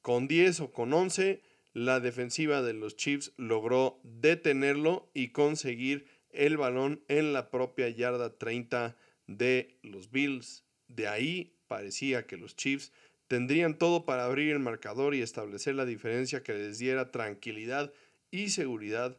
con 0.00 0.28
10 0.28 0.60
o 0.60 0.72
con 0.72 0.94
11 0.94 1.42
la 1.74 2.00
defensiva 2.00 2.62
de 2.62 2.72
los 2.72 2.96
Chiefs 2.96 3.32
logró 3.36 4.00
detenerlo 4.02 5.10
y 5.12 5.28
conseguir 5.28 6.06
el 6.30 6.56
balón 6.56 7.04
en 7.08 7.34
la 7.34 7.50
propia 7.50 7.90
yarda 7.90 8.38
30 8.38 8.96
de 9.26 9.76
los 9.82 10.10
Bills. 10.10 10.64
De 10.88 11.06
ahí 11.06 11.54
parecía 11.68 12.26
que 12.26 12.38
los 12.38 12.56
Chiefs 12.56 12.92
tendrían 13.32 13.78
todo 13.78 14.04
para 14.04 14.26
abrir 14.26 14.52
el 14.52 14.58
marcador 14.58 15.14
y 15.14 15.22
establecer 15.22 15.74
la 15.74 15.86
diferencia 15.86 16.42
que 16.42 16.52
les 16.52 16.78
diera 16.78 17.10
tranquilidad 17.10 17.90
y 18.30 18.50
seguridad, 18.50 19.16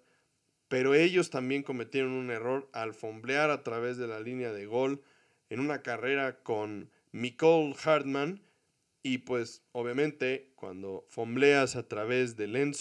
pero 0.67 0.93
ellos 0.93 1.31
también 1.31 1.63
cometieron 1.63 2.11
un 2.11 2.29
error 2.29 2.69
al 2.73 2.93
fomblear 2.93 3.49
a 3.49 3.63
través 3.63 3.97
de 3.97 4.05
la 4.05 4.19
línea 4.19 4.53
de 4.53 4.67
gol 4.67 5.01
en 5.49 5.59
una 5.59 5.81
carrera 5.81 6.43
con 6.43 6.91
Nicole 7.11 7.73
Hartman. 7.83 8.43
Y 9.01 9.17
pues 9.17 9.63
obviamente 9.71 10.51
cuando 10.57 11.07
fombleas 11.09 11.75
a 11.75 11.87
través 11.87 12.37
del 12.37 12.55
end 12.55 12.75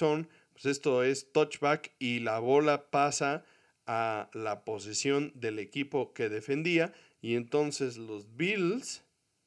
pues 0.53 0.67
esto 0.67 1.03
es 1.03 1.33
touchback 1.33 1.95
y 1.99 2.21
la 2.21 2.41
bola 2.41 2.91
pasa 2.91 3.47
a 3.87 4.29
la 4.35 4.67
posesión 4.67 5.33
del 5.35 5.61
equipo 5.61 6.13
que 6.13 6.29
defendía. 6.29 6.93
Y 7.23 7.37
entonces 7.37 7.97
los 7.97 8.37
Bills 8.37 9.03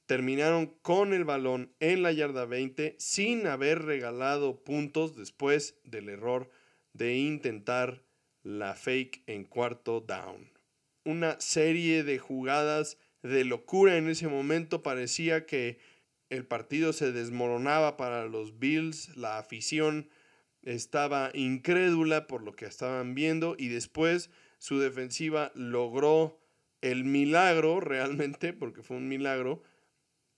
terminaron 0.05 0.67
con 0.81 1.13
el 1.13 1.25
balón 1.25 1.73
en 1.79 2.03
la 2.03 2.11
yarda 2.11 2.45
20 2.45 2.95
sin 2.99 3.47
haber 3.47 3.83
regalado 3.83 4.63
puntos 4.63 5.15
después 5.15 5.79
del 5.83 6.09
error 6.09 6.49
de 6.93 7.17
intentar 7.17 8.03
la 8.43 8.75
fake 8.75 9.23
en 9.27 9.43
cuarto 9.43 10.01
down. 10.01 10.51
Una 11.03 11.39
serie 11.39 12.03
de 12.03 12.19
jugadas 12.19 12.97
de 13.23 13.43
locura 13.43 13.97
en 13.97 14.07
ese 14.07 14.27
momento 14.27 14.83
parecía 14.83 15.45
que 15.45 15.79
el 16.29 16.45
partido 16.45 16.93
se 16.93 17.11
desmoronaba 17.11 17.97
para 17.97 18.25
los 18.25 18.59
Bills, 18.59 19.15
la 19.15 19.37
afición 19.37 20.09
estaba 20.63 21.31
incrédula 21.33 22.27
por 22.27 22.41
lo 22.43 22.55
que 22.55 22.65
estaban 22.65 23.13
viendo 23.15 23.55
y 23.57 23.67
después 23.67 24.31
su 24.57 24.79
defensiva 24.79 25.51
logró 25.55 26.39
el 26.81 27.03
milagro 27.03 27.79
realmente, 27.81 28.53
porque 28.53 28.83
fue 28.83 28.97
un 28.97 29.07
milagro, 29.07 29.61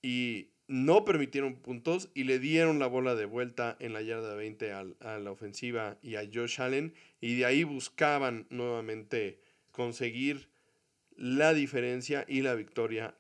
y 0.08 0.52
no 0.70 1.04
permitieron 1.04 1.56
puntos 1.56 2.10
y 2.14 2.24
le 2.24 2.40
dieron 2.40 2.80
la 2.80 2.88
bola 2.88 3.14
de 3.14 3.26
vuelta 3.26 3.76
en 3.82 3.92
la 3.92 4.02
yarda 4.02 4.36
20 4.36 4.72
a, 4.72 4.86
a 5.02 5.18
la 5.20 5.32
ofensiva 5.32 5.98
y 6.02 6.16
a 6.16 6.22
Josh 6.34 6.62
Allen, 6.62 6.94
y 7.20 7.36
de 7.36 7.46
ahí 7.46 7.66
buscaban 7.66 8.48
nuevamente 8.50 9.42
conseguir 9.72 10.48
la 11.18 11.54
diferencia 11.54 12.24
y 12.26 12.42
la 12.42 12.56
victoria 12.56 13.16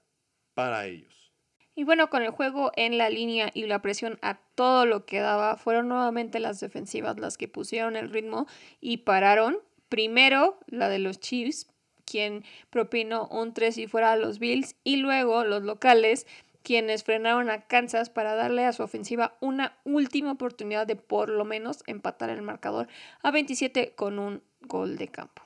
para 0.53 0.85
ellos. 0.85 1.33
Y 1.75 1.83
bueno, 1.83 2.09
con 2.09 2.23
el 2.23 2.31
juego 2.31 2.71
en 2.77 2.97
la 2.97 3.09
línea 3.09 3.51
y 3.53 3.65
la 3.65 3.81
presión 3.81 4.17
a 4.21 4.39
todo 4.55 4.85
lo 4.85 5.05
que 5.05 5.19
daba, 5.19 5.57
fueron 5.57 5.89
nuevamente 5.89 6.39
las 6.39 6.61
defensivas 6.61 7.19
las 7.19 7.37
que 7.37 7.49
pusieron 7.49 7.97
el 7.97 8.11
ritmo 8.11 8.47
y 8.79 8.97
pararon. 8.99 9.59
Primero 9.89 10.57
la 10.67 10.87
de 10.87 10.99
los 10.99 11.19
Chiefs, 11.19 11.67
quien 12.07 12.43
propinó 12.69 13.27
un 13.27 13.53
3 13.53 13.77
y 13.77 13.87
fuera 13.87 14.13
a 14.13 14.15
los 14.15 14.39
Bills, 14.39 14.75
y 14.83 14.95
luego 14.95 15.43
los 15.43 15.63
locales, 15.63 16.25
quienes 16.67 17.05
frenaron 17.05 17.49
a 17.49 17.61
Kansas 17.61 18.09
para 18.09 18.35
darle 18.35 18.65
a 18.65 18.73
su 18.73 18.83
ofensiva 18.83 19.37
una 19.39 19.77
última 19.85 20.33
oportunidad 20.33 20.85
de 20.85 20.97
por 20.97 21.29
lo 21.29 21.45
menos 21.45 21.81
empatar 21.87 22.29
el 22.29 22.41
marcador 22.41 22.89
a 23.23 23.31
27 23.31 23.93
con 23.95 24.19
un 24.19 24.43
gol 24.59 24.97
de 24.97 25.07
campo. 25.07 25.43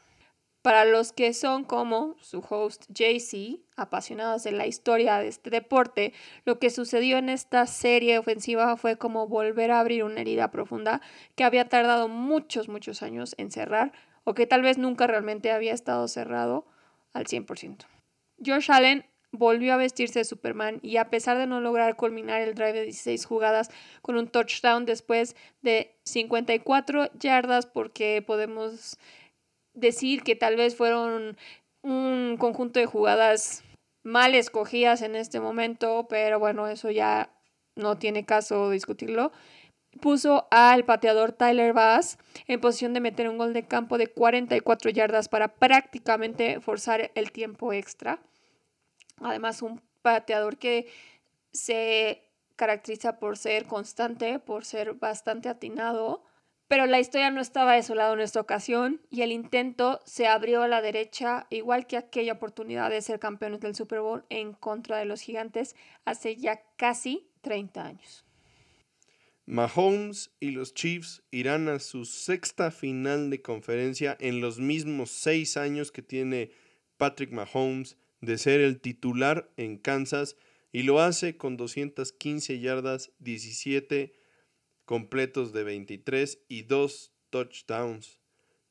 Para 0.64 0.84
los 0.84 1.14
que 1.14 1.36
son 1.36 1.64
como 1.64 2.16
su 2.22 2.40
host 2.40 2.86
JC, 2.90 3.60
apasionados 3.76 4.42
de 4.42 4.52
la 4.52 4.66
historia 4.66 5.20
de 5.20 5.28
este 5.28 5.52
deporte, 5.52 6.14
lo 6.44 6.58
que 6.58 6.72
sucedió 6.72 7.20
en 7.20 7.30
esta 7.30 7.68
serie 7.68 8.18
ofensiva 8.18 8.76
fue 8.76 8.98
como 8.98 9.28
volver 9.28 9.70
a 9.70 9.80
abrir 9.80 10.04
una 10.04 10.22
herida 10.22 10.50
profunda 10.50 11.02
que 11.36 11.44
había 11.44 11.70
tardado 11.70 12.08
muchos, 12.08 12.68
muchos 12.68 13.04
años 13.04 13.36
en 13.38 13.52
cerrar 13.52 13.92
o 14.24 14.34
que 14.34 14.48
tal 14.48 14.64
vez 14.64 14.80
nunca 14.80 15.06
realmente 15.06 15.52
había 15.52 15.76
estado 15.76 16.08
cerrado 16.08 16.66
al 17.14 17.26
100%. 17.26 17.86
Josh 18.44 18.72
Allen 18.72 19.06
volvió 19.32 19.74
a 19.74 19.78
vestirse 19.78 20.20
de 20.20 20.26
Superman 20.26 20.80
y 20.82 20.98
a 20.98 21.10
pesar 21.10 21.38
de 21.38 21.48
no 21.48 21.62
lograr 21.62 21.96
culminar 21.96 22.42
el 22.42 22.54
drive 22.54 22.74
de 22.74 22.84
16 22.84 23.26
jugadas 23.26 23.70
con 24.02 24.18
un 24.18 24.28
touchdown 24.28 24.86
después 24.86 25.36
de 25.62 25.96
54 26.06 27.12
yardas 27.20 27.66
porque 27.66 28.22
podemos 28.26 28.98
decir 29.74 30.24
que 30.24 30.36
tal 30.36 30.58
vez 30.58 30.76
fueron 30.76 31.38
un 31.82 32.36
conjunto 32.38 32.80
de 32.80 32.86
jugadas 32.86 33.64
mal 34.04 34.36
escogidas 34.36 35.02
en 35.02 35.16
este 35.16 35.40
momento, 35.40 36.08
pero 36.10 36.40
bueno, 36.40 36.68
eso 36.68 36.90
ya 36.92 37.30
no 37.76 37.98
tiene 37.98 38.26
caso 38.26 38.70
discutirlo. 38.70 39.32
Puso 40.00 40.48
al 40.52 40.86
pateador 40.86 41.34
Tyler 41.34 41.74
Bass 41.74 42.18
en 42.48 42.62
posición 42.62 42.94
de 42.94 43.02
meter 43.02 43.30
un 43.30 43.38
gol 43.38 43.54
de 43.54 43.68
campo 43.68 43.98
de 43.98 44.08
44 44.08 44.90
yardas 44.90 45.28
para 45.28 45.50
prácticamente 45.56 46.62
forzar 46.62 47.12
el 47.16 47.32
tiempo 47.32 47.74
extra. 47.74 48.20
Además, 49.22 49.62
un 49.62 49.82
pateador 50.02 50.58
que 50.58 50.88
se 51.52 52.28
caracteriza 52.56 53.20
por 53.20 53.38
ser 53.38 53.66
constante, 53.66 54.40
por 54.40 54.66
ser 54.66 54.94
bastante 54.94 55.50
atinado 55.50 56.24
pero 56.72 56.86
la 56.86 57.02
historia 57.02 57.32
no 57.32 57.42
estaba 57.42 57.74
de 57.74 57.84
su 57.84 57.96
lado 57.96 58.14
en 58.14 58.22
esta 58.22 58.40
ocasión 58.40 59.02
y 59.10 59.24
el 59.24 59.34
intento 59.34 60.00
se 60.06 60.28
abrió 60.28 60.62
a 60.62 60.70
la 60.70 60.82
derecha, 60.82 61.46
igual 61.50 61.86
que 61.86 61.98
aquella 61.98 62.32
oportunidad 62.32 62.90
de 62.90 63.02
ser 63.02 63.20
campeones 63.20 63.60
del 63.60 63.76
Super 63.76 64.00
Bowl 64.00 64.24
en 64.30 64.54
contra 64.54 64.98
de 64.98 65.04
los 65.04 65.20
gigantes 65.20 65.76
hace 66.06 66.38
ya 66.38 66.64
casi 66.78 67.28
30 67.42 67.86
años. 67.86 68.26
Mahomes 69.46 70.32
y 70.40 70.52
los 70.52 70.74
Chiefs 70.74 71.24
irán 71.30 71.68
a 71.68 71.80
su 71.80 72.06
sexta 72.06 72.72
final 72.72 73.30
de 73.30 73.42
conferencia 73.42 74.16
en 74.22 74.40
los 74.40 74.58
mismos 74.58 75.12
seis 75.12 75.58
años 75.58 75.92
que 75.92 76.04
tiene 76.04 76.52
Patrick 76.96 77.34
Mahomes 77.34 77.98
de 78.22 78.38
ser 78.38 78.62
el 78.62 78.80
titular 78.80 79.52
en 79.58 79.78
Kansas 79.78 80.38
y 80.72 80.84
lo 80.84 81.02
hace 81.02 81.36
con 81.36 81.58
215 81.58 82.60
yardas, 82.60 83.12
17 83.20 84.14
completos 84.86 85.54
de 85.54 85.64
23 85.64 86.40
y 86.48 86.64
2 86.64 87.14
touchdowns. 87.30 88.20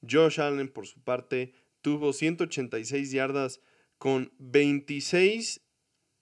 Josh 0.09 0.41
Allen, 0.41 0.69
por 0.69 0.87
su 0.87 1.03
parte, 1.03 1.53
tuvo 1.83 2.13
186 2.13 3.11
yardas 3.11 3.61
con 3.99 4.33
26 4.39 5.61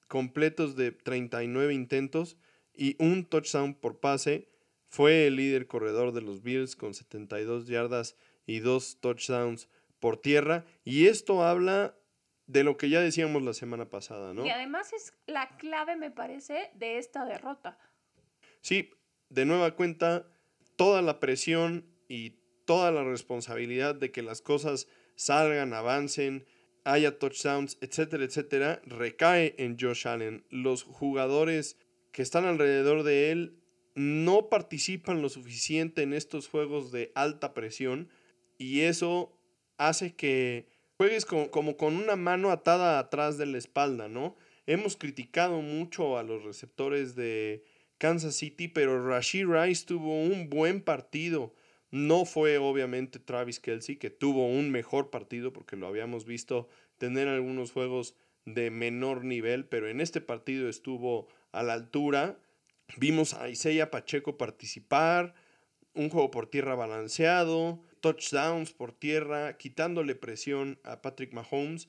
completos 0.09 0.75
de 0.75 0.91
39 0.91 1.75
intentos 1.75 2.37
y 2.75 2.97
un 2.99 3.25
touchdown 3.25 3.75
por 3.75 4.01
pase. 4.01 4.49
Fue 4.89 5.27
el 5.27 5.37
líder 5.37 5.67
corredor 5.67 6.13
de 6.13 6.23
los 6.23 6.43
Bills 6.43 6.75
con 6.75 6.95
72 6.95 7.67
yardas 7.67 8.17
y 8.47 8.61
2 8.61 9.01
touchdowns 9.01 9.69
por 10.01 10.17
tierra. 10.17 10.65
Y 10.85 11.07
esto 11.07 11.43
habla 11.43 11.98
de 12.49 12.65
lo 12.65 12.77
que 12.77 12.89
ya 12.89 13.01
decíamos 13.01 13.43
la 13.43 13.53
semana 13.53 13.91
pasada, 13.91 14.35
¿no? 14.35 14.45
Y 14.45 14.51
además 14.51 14.93
es 14.93 15.13
la 15.27 15.57
clave, 15.59 15.97
me 15.97 16.11
parece, 16.11 16.71
de 16.75 16.99
esta 16.99 17.25
derrota. 17.25 17.79
Sí, 18.63 18.91
de 19.29 19.45
nueva 19.45 19.77
cuenta, 19.77 20.27
toda 20.77 21.03
la 21.03 21.21
presión 21.21 21.87
y 22.09 22.39
toda 22.65 22.91
la 22.91 23.05
responsabilidad 23.05 23.95
de 23.95 24.11
que 24.11 24.23
las 24.23 24.41
cosas 24.41 24.89
salgan, 25.15 25.75
avancen, 25.75 26.47
haya 26.85 27.19
touchdowns, 27.19 27.77
etcétera, 27.83 28.25
etcétera, 28.25 28.81
recae 28.87 29.55
en 29.59 29.79
Josh 29.79 30.09
Allen. 30.09 30.47
Los 30.49 30.85
jugadores 30.85 31.77
que 32.13 32.23
están 32.23 32.47
alrededor 32.47 33.03
de 33.03 33.31
él 33.31 33.59
no 33.95 34.49
participan 34.49 35.21
lo 35.21 35.29
suficiente 35.29 36.03
en 36.03 36.15
estos 36.15 36.49
juegos 36.49 36.93
de 36.93 37.13
alta 37.15 37.53
presión 37.53 38.09
y 38.57 38.81
eso 38.81 39.39
hace 39.77 40.15
que 40.15 40.78
juegues 40.99 41.25
como, 41.25 41.51
como, 41.51 41.79
con 41.79 41.97
una 41.97 42.17
mano 42.17 42.51
atada 42.51 42.99
atrás 42.99 43.39
de 43.39 43.47
la 43.47 43.57
espalda, 43.57 44.09
¿no? 44.09 44.37
Hemos 44.67 44.97
criticado 44.97 45.63
mucho 45.63 46.19
a 46.19 46.23
los 46.23 46.45
receptores 46.45 47.15
de, 47.15 47.65
Kansas 47.99 48.37
City, 48.37 48.69
pero 48.69 49.07
Rashid 49.07 49.47
Rice 49.47 49.85
tuvo 49.85 50.23
un 50.23 50.49
buen 50.49 50.81
partido. 50.81 51.53
No 51.91 52.25
fue 52.25 52.59
obviamente 52.59 53.19
Travis 53.19 53.59
Kelsey, 53.61 53.97
que 53.97 54.11
tuvo 54.11 54.47
un 54.47 54.71
mejor 54.71 55.11
partido 55.11 55.53
porque 55.53 55.77
lo 55.77 55.89
habíamos 55.89 56.25
visto 56.25 56.69
tener 56.97 57.29
algunos 57.29 57.73
juegos 57.73 58.15
de 58.45 58.71
menor 58.71 59.25
nivel, 59.25 59.67
pero 59.67 59.89
en 59.89 60.01
este 60.01 60.21
partido 60.21 60.69
estuvo 60.69 61.29
a 61.51 61.63
la 61.63 61.75
altura. 61.75 62.39
Vimos 62.97 63.35
a 63.35 63.49
Isaiah 63.49 63.91
Pacheco 63.91 64.39
participar, 64.39 65.35
un 65.99 66.11
juego 66.11 66.31
por 66.31 66.47
tierra 66.47 66.77
balanceado, 66.77 67.83
touchdowns 68.01 68.73
por 68.73 68.93
tierra, 68.93 69.59
quitándole 69.59 70.15
presión 70.15 70.79
a 70.85 71.03
Patrick 71.03 71.33
Mahomes. 71.33 71.89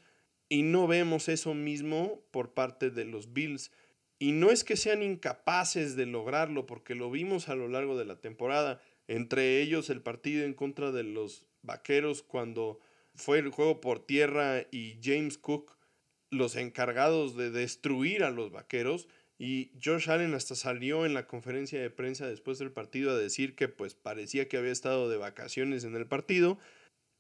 Y 0.50 0.64
no 0.64 0.88
vemos 0.88 1.30
eso 1.30 1.54
mismo 1.54 2.24
por 2.32 2.56
parte 2.56 2.90
de 2.90 3.06
los 3.06 3.34
Bills. 3.34 3.72
Y 4.18 4.32
no 4.32 4.50
es 4.50 4.64
que 4.64 4.76
sean 4.76 5.04
incapaces 5.04 5.96
de 5.96 6.08
lograrlo, 6.08 6.66
porque 6.66 6.96
lo 6.96 7.12
vimos 7.12 7.50
a 7.50 7.56
lo 7.56 7.68
largo 7.68 7.98
de 8.00 8.06
la 8.06 8.20
temporada, 8.20 8.82
entre 9.08 9.62
ellos 9.62 9.92
el 9.92 10.02
partido 10.02 10.44
en 10.44 10.56
contra 10.56 10.92
de 10.92 11.04
los 11.04 11.46
Vaqueros 11.62 12.24
cuando 12.24 12.80
fue 13.14 13.38
el 13.38 13.50
juego 13.50 13.80
por 13.80 14.00
tierra 14.00 14.66
y 14.72 14.98
James 15.04 15.38
Cook 15.38 15.78
los 16.32 16.56
encargados 16.56 17.36
de 17.36 17.52
destruir 17.52 18.24
a 18.24 18.32
los 18.32 18.52
Vaqueros 18.52 19.08
y 19.42 19.72
Josh 19.82 20.10
Allen 20.10 20.34
hasta 20.34 20.54
salió 20.54 21.06
en 21.06 21.14
la 21.14 21.26
conferencia 21.26 21.82
de 21.82 21.90
prensa 21.90 22.28
después 22.28 22.60
del 22.60 22.74
partido 22.74 23.12
a 23.12 23.18
decir 23.18 23.56
que 23.56 23.70
pues 23.70 23.96
parecía 23.96 24.50
que 24.50 24.58
había 24.58 24.74
estado 24.74 25.10
de 25.10 25.16
vacaciones 25.16 25.86
en 25.86 25.96
el 25.96 26.06
partido. 26.06 26.60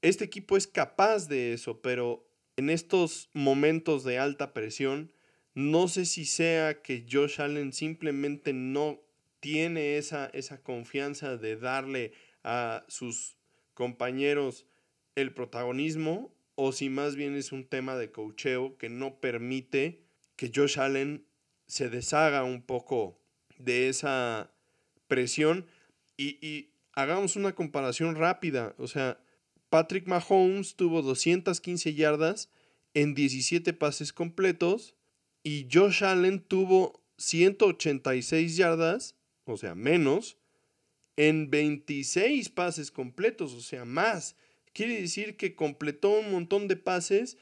Este 0.01 0.25
equipo 0.25 0.57
es 0.57 0.67
capaz 0.67 1.29
de 1.29 1.53
eso, 1.53 1.81
pero 1.81 2.29
en 2.57 2.69
estos 2.69 3.29
momentos 3.31 4.03
de 4.03 4.19
alta 4.19 4.53
presión 4.53 5.13
no 5.53 5.87
sé 5.87 6.05
si 6.05 6.25
sea 6.25 6.81
que 6.81 7.05
Josh 7.09 7.39
Allen 7.39 7.71
simplemente 7.71 8.51
no 8.51 8.99
tiene 9.39 9.97
esa, 9.97 10.29
esa 10.33 10.61
confianza 10.61 11.37
de 11.37 11.55
darle 11.55 12.11
a 12.43 12.83
sus 12.89 13.37
compañeros 13.73 14.65
el 15.15 15.33
protagonismo 15.33 16.35
o 16.55 16.73
si 16.73 16.89
más 16.89 17.15
bien 17.15 17.37
es 17.37 17.53
un 17.53 17.65
tema 17.65 17.95
de 17.95 18.11
cocheo 18.11 18.77
que 18.77 18.89
no 18.89 19.21
permite 19.21 20.03
que 20.35 20.51
Josh 20.53 20.79
Allen 20.79 21.28
se 21.69 21.89
deshaga 21.89 22.43
un 22.43 22.61
poco 22.61 23.17
de 23.57 23.87
esa 23.87 24.51
presión 25.07 25.67
y, 26.17 26.45
y 26.45 26.71
hagamos 26.93 27.35
una 27.35 27.53
comparación 27.53 28.15
rápida. 28.15 28.75
O 28.77 28.87
sea, 28.87 29.21
Patrick 29.69 30.07
Mahomes 30.07 30.75
tuvo 30.75 31.01
215 31.01 31.93
yardas 31.93 32.49
en 32.93 33.13
17 33.13 33.71
pases 33.73 34.11
completos 34.11 34.95
y 35.43 35.67
Josh 35.71 36.03
Allen 36.03 36.41
tuvo 36.41 37.03
186 37.17 38.57
yardas, 38.57 39.15
o 39.45 39.57
sea, 39.57 39.75
menos, 39.75 40.37
en 41.17 41.49
26 41.49 42.49
pases 42.49 42.91
completos, 42.91 43.53
o 43.53 43.61
sea, 43.61 43.85
más. 43.85 44.35
Quiere 44.73 45.01
decir 45.01 45.37
que 45.37 45.55
completó 45.55 46.11
un 46.11 46.31
montón 46.31 46.67
de 46.67 46.77
pases 46.77 47.37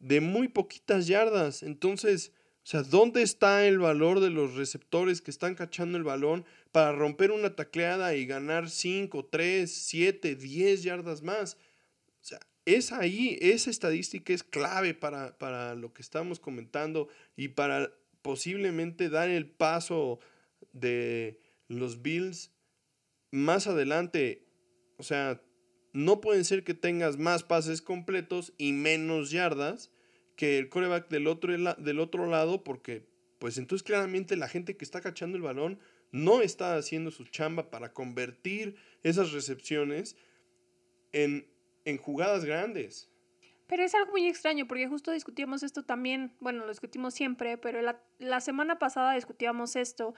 de 0.00 0.20
muy 0.20 0.48
poquitas 0.48 1.06
yardas. 1.06 1.62
Entonces, 1.62 2.32
o 2.66 2.68
sea, 2.68 2.82
¿dónde 2.82 3.22
está 3.22 3.64
el 3.64 3.78
valor 3.78 4.18
de 4.18 4.30
los 4.30 4.56
receptores 4.56 5.22
que 5.22 5.30
están 5.30 5.54
cachando 5.54 5.96
el 5.96 6.02
balón 6.02 6.44
para 6.72 6.90
romper 6.90 7.30
una 7.30 7.54
tacleada 7.54 8.16
y 8.16 8.26
ganar 8.26 8.70
5, 8.70 9.26
3, 9.26 9.72
7, 9.72 10.34
10 10.34 10.82
yardas 10.82 11.22
más? 11.22 11.58
O 12.20 12.24
sea, 12.24 12.40
es 12.64 12.90
ahí, 12.90 13.38
esa 13.40 13.70
estadística 13.70 14.32
es 14.32 14.42
clave 14.42 14.94
para, 14.94 15.38
para 15.38 15.76
lo 15.76 15.92
que 15.92 16.02
estamos 16.02 16.40
comentando 16.40 17.06
y 17.36 17.46
para 17.46 17.92
posiblemente 18.20 19.10
dar 19.10 19.28
el 19.30 19.48
paso 19.48 20.18
de 20.72 21.38
los 21.68 22.02
Bills 22.02 22.50
más 23.30 23.68
adelante. 23.68 24.44
O 24.96 25.04
sea, 25.04 25.40
no 25.92 26.20
pueden 26.20 26.44
ser 26.44 26.64
que 26.64 26.74
tengas 26.74 27.16
más 27.16 27.44
pases 27.44 27.80
completos 27.80 28.54
y 28.58 28.72
menos 28.72 29.30
yardas 29.30 29.92
que 30.36 30.58
el 30.58 30.68
coreback 30.68 31.08
del 31.08 31.26
otro, 31.26 31.52
del 31.52 31.98
otro 31.98 32.26
lado, 32.26 32.62
porque 32.62 33.06
pues 33.38 33.58
entonces 33.58 33.82
claramente 33.82 34.36
la 34.36 34.48
gente 34.48 34.76
que 34.76 34.84
está 34.84 35.00
cachando 35.00 35.36
el 35.36 35.42
balón 35.42 35.78
no 36.12 36.40
está 36.40 36.76
haciendo 36.76 37.10
su 37.10 37.24
chamba 37.24 37.70
para 37.70 37.92
convertir 37.92 38.76
esas 39.02 39.32
recepciones 39.32 40.16
en 41.12 41.46
en 41.86 41.96
jugadas 41.96 42.44
grandes. 42.44 43.08
Pero 43.66 43.82
es 43.82 43.94
algo 43.94 44.12
muy 44.12 44.28
extraño 44.28 44.68
porque 44.68 44.86
justo 44.86 45.10
discutíamos 45.10 45.62
esto 45.62 45.82
también, 45.84 46.32
bueno, 46.40 46.64
lo 46.64 46.68
discutimos 46.68 47.14
siempre, 47.14 47.56
pero 47.56 47.80
la, 47.80 48.00
la 48.18 48.40
semana 48.40 48.78
pasada 48.78 49.14
discutíamos 49.14 49.74
esto 49.76 50.14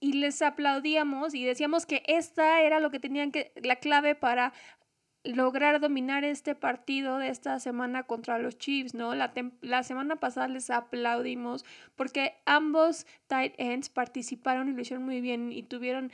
y 0.00 0.14
les 0.14 0.42
aplaudíamos 0.42 1.34
y 1.34 1.44
decíamos 1.44 1.86
que 1.86 2.02
esta 2.06 2.62
era 2.62 2.80
lo 2.80 2.90
que 2.90 2.98
tenían 2.98 3.32
que, 3.32 3.52
la 3.62 3.76
clave 3.76 4.14
para 4.14 4.52
lograr 5.24 5.80
dominar 5.80 6.24
este 6.24 6.54
partido 6.54 7.18
de 7.18 7.28
esta 7.28 7.58
semana 7.60 8.04
contra 8.04 8.38
los 8.38 8.58
Chiefs, 8.58 8.94
¿no? 8.94 9.14
La, 9.14 9.32
la, 9.60 9.82
semana 9.82 10.16
pasada 10.16 10.48
les 10.48 10.70
aplaudimos 10.70 11.64
porque 11.94 12.34
ambos 12.46 13.06
tight 13.26 13.54
ends 13.58 13.90
participaron 13.90 14.68
y 14.68 14.72
lo 14.72 14.80
hicieron 14.80 15.04
muy 15.04 15.20
bien 15.20 15.52
y 15.52 15.62
tuvieron 15.62 16.10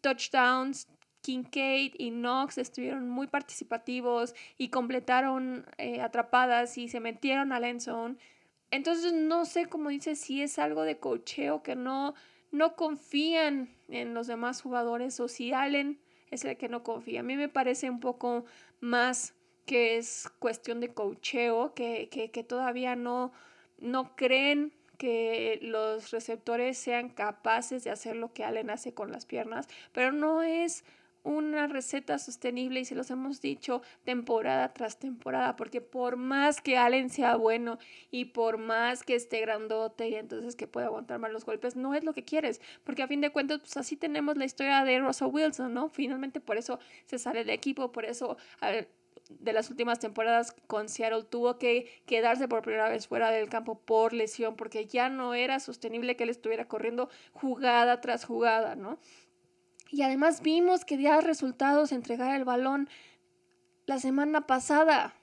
touchdowns. 0.00 0.88
Kincaid 1.22 1.94
y 1.96 2.10
Knox 2.10 2.58
estuvieron 2.58 3.08
muy 3.08 3.26
participativos 3.26 4.34
y 4.58 4.68
completaron 4.68 5.64
eh, 5.78 6.02
atrapadas 6.02 6.76
y 6.76 6.88
se 6.88 7.00
metieron 7.00 7.50
al 7.52 7.64
end 7.64 7.80
zone. 7.80 8.16
Entonces 8.70 9.14
no 9.14 9.46
sé 9.46 9.64
cómo 9.64 9.88
dice 9.88 10.16
si 10.16 10.42
es 10.42 10.58
algo 10.58 10.82
de 10.82 10.98
cocheo 10.98 11.62
que 11.62 11.76
no, 11.76 12.12
no 12.52 12.76
confían 12.76 13.70
en 13.88 14.12
los 14.12 14.26
demás 14.26 14.60
jugadores 14.60 15.18
o 15.18 15.28
si 15.28 15.54
Allen 15.54 15.98
es 16.34 16.44
el 16.44 16.56
que 16.56 16.68
no 16.68 16.82
confía. 16.82 17.20
A 17.20 17.22
mí 17.22 17.36
me 17.36 17.48
parece 17.48 17.88
un 17.90 18.00
poco 18.00 18.44
más 18.80 19.34
que 19.66 19.96
es 19.96 20.28
cuestión 20.38 20.80
de 20.80 20.92
cocheo, 20.92 21.74
que, 21.74 22.08
que, 22.10 22.44
todavía 22.44 22.96
no, 22.96 23.32
no 23.78 24.14
creen 24.16 24.72
que 24.98 25.58
los 25.62 26.10
receptores 26.10 26.78
sean 26.78 27.08
capaces 27.08 27.84
de 27.84 27.90
hacer 27.90 28.16
lo 28.16 28.32
que 28.32 28.44
Allen 28.44 28.70
hace 28.70 28.94
con 28.94 29.10
las 29.10 29.26
piernas, 29.26 29.68
pero 29.92 30.12
no 30.12 30.42
es 30.42 30.84
una 31.24 31.66
receta 31.66 32.18
sostenible 32.18 32.80
y 32.80 32.84
se 32.84 32.94
los 32.94 33.10
hemos 33.10 33.40
dicho 33.40 33.82
temporada 34.04 34.72
tras 34.72 34.98
temporada, 34.98 35.56
porque 35.56 35.80
por 35.80 36.16
más 36.16 36.60
que 36.60 36.76
Allen 36.76 37.10
sea 37.10 37.36
bueno 37.36 37.78
y 38.10 38.26
por 38.26 38.58
más 38.58 39.02
que 39.02 39.16
esté 39.16 39.40
grandote 39.40 40.08
y 40.08 40.14
entonces 40.14 40.54
que 40.54 40.68
pueda 40.68 40.86
aguantar 40.86 41.18
más 41.18 41.32
los 41.32 41.44
golpes, 41.44 41.74
no 41.74 41.94
es 41.94 42.04
lo 42.04 42.12
que 42.12 42.24
quieres, 42.24 42.60
porque 42.84 43.02
a 43.02 43.08
fin 43.08 43.20
de 43.20 43.30
cuentas, 43.30 43.60
pues 43.60 43.76
así 43.76 43.96
tenemos 43.96 44.36
la 44.36 44.44
historia 44.44 44.84
de 44.84 45.00
Russell 45.00 45.28
Wilson, 45.28 45.74
¿no? 45.74 45.88
Finalmente 45.88 46.40
por 46.40 46.58
eso 46.58 46.78
se 47.06 47.18
sale 47.18 47.44
de 47.44 47.54
equipo, 47.54 47.90
por 47.90 48.04
eso 48.04 48.36
de 49.30 49.52
las 49.52 49.70
últimas 49.70 49.98
temporadas 50.00 50.54
con 50.66 50.88
Seattle 50.88 51.24
tuvo 51.24 51.58
que 51.58 52.02
quedarse 52.06 52.48
por 52.48 52.62
primera 52.62 52.88
vez 52.88 53.08
fuera 53.08 53.30
del 53.30 53.48
campo 53.48 53.78
por 53.80 54.12
lesión, 54.12 54.56
porque 54.56 54.86
ya 54.86 55.08
no 55.08 55.34
era 55.34 55.60
sostenible 55.60 56.16
que 56.16 56.24
él 56.24 56.30
estuviera 56.30 56.66
corriendo 56.68 57.08
jugada 57.32 58.00
tras 58.00 58.24
jugada, 58.24 58.76
¿no? 58.76 58.98
Y 59.94 60.02
además 60.02 60.42
vimos 60.42 60.84
que 60.84 60.96
dio 60.96 61.20
resultados 61.20 61.92
entregar 61.92 62.34
el 62.34 62.44
balón 62.44 62.88
la 63.86 64.00
semana 64.00 64.44
pasada. 64.44 65.14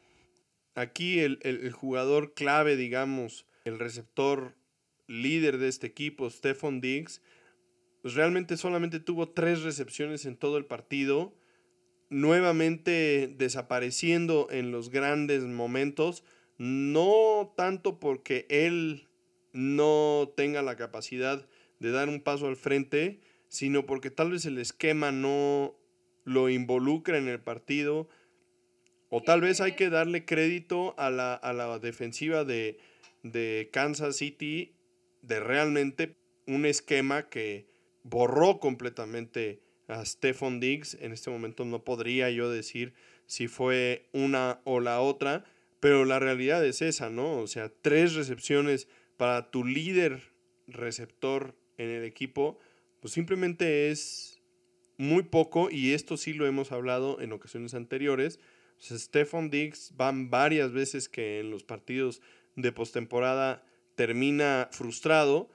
Aquí 0.76 1.20
el, 1.20 1.72
jugador 1.74 2.34
clave, 2.34 2.78
digamos, 2.78 3.46
el 3.66 3.80
receptor 3.80 4.56
líder 5.08 5.58
de 5.58 5.68
este 5.68 5.88
equipo, 5.88 6.30
Stephon 6.30 6.80
Diggs, 6.80 7.22
pues 8.02 8.14
realmente 8.14 8.56
solamente 8.56 9.02
tuvo 9.02 9.28
tres 9.28 9.64
recepciones 9.64 10.26
en 10.26 10.38
todo 10.38 10.58
el 10.58 10.66
partido, 10.66 11.34
nuevamente 12.10 13.28
desapareciendo 13.38 14.48
en 14.52 14.72
los 14.72 14.90
grandes 14.90 15.44
momentos, 15.44 16.24
no 16.58 17.54
tanto 17.58 18.00
porque 18.00 18.46
él 18.50 19.10
no 19.52 20.32
tenga 20.38 20.62
la 20.62 20.78
capacidad 20.78 21.46
de 21.80 21.92
dar 21.92 22.08
un 22.08 22.22
paso 22.22 22.48
al 22.48 22.56
frente, 22.56 23.20
sino 23.52 23.86
porque 23.86 24.10
tal 24.10 24.32
vez 24.32 24.46
el 24.46 24.58
esquema 24.58 25.12
no 25.12 25.76
lo 26.24 26.50
involucra 26.50 27.18
en 27.18 27.28
el 27.28 27.42
partido, 27.42 28.08
o 29.10 29.22
tal 29.22 29.42
vez 29.42 29.60
hay 29.60 29.74
que 29.74 29.90
darle 29.90 30.24
crédito 30.24 30.96
a 30.98 31.10
la, 31.10 31.80
defensiva 31.80 32.46
de, 32.46 32.80
de 33.24 33.70
Kansas 33.74 34.16
City 34.16 34.72
de 35.22 35.42
realmente 35.42 36.16
un 36.48 36.66
esquema 36.66 37.28
que 37.28 37.68
borró 38.04 38.62
completamente 38.62 39.60
a 39.90 40.06
Stephon 40.06 40.62
Diggs. 40.62 40.94
En 41.02 41.12
este 41.12 41.30
momento 41.30 41.66
no 41.66 41.84
podría 41.84 42.30
yo 42.30 42.50
decir 42.50 42.94
si 43.26 43.50
fue 43.50 44.08
una 44.14 44.62
o 44.64 44.80
la 44.80 45.02
otra, 45.02 45.44
pero 45.82 46.06
la 46.06 46.20
realidad 46.20 46.66
es 46.66 46.82
esa, 46.82 47.10
¿no? 47.10 47.40
O 47.40 47.48
sea, 47.48 47.70
tres 47.82 48.16
recepciones 48.16 48.88
para 49.18 49.52
tu 49.52 49.66
líder 49.66 50.22
receptor 50.68 51.54
en 51.78 51.90
el 51.90 52.06
equipo 52.06 52.58
pues 53.02 53.14
simplemente 53.14 53.90
es 53.90 54.42
muy 54.98 55.24
poco 55.24 55.70
y 55.70 55.94
esto 55.94 56.16
sí 56.16 56.34
lo 56.34 56.46
hemos 56.46 56.72
hablado 56.72 57.20
en 57.20 57.34
ocasiones 57.34 57.74
anteriores. 57.74 58.40
Sea, 58.78 58.98
Stephon 58.98 59.50
Diggs 59.50 59.94
van 59.98 60.30
varias 60.30 60.72
veces 60.72 61.10
que 61.10 61.40
en 61.40 61.50
los 61.50 61.64
partidos 61.64 62.22
de 62.56 62.72
postemporada 62.72 63.66
termina 63.96 64.70
frustrado 64.72 65.50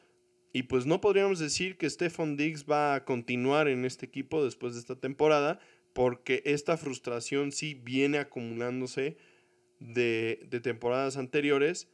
y 0.52 0.64
pues 0.64 0.86
no 0.86 1.00
podríamos 1.00 1.38
decir 1.38 1.76
que 1.78 1.88
Stephon 1.88 2.36
Diggs 2.36 2.66
va 2.68 2.96
a 2.96 3.04
continuar 3.04 3.68
en 3.68 3.84
este 3.84 4.06
equipo 4.06 4.44
después 4.44 4.74
de 4.74 4.80
esta 4.80 4.96
temporada 4.96 5.60
porque 5.92 6.42
esta 6.44 6.76
frustración 6.76 7.52
sí 7.52 7.74
viene 7.74 8.18
acumulándose 8.18 9.16
de 9.78 10.60
temporadas 10.62 11.16
anteriores 11.16 11.88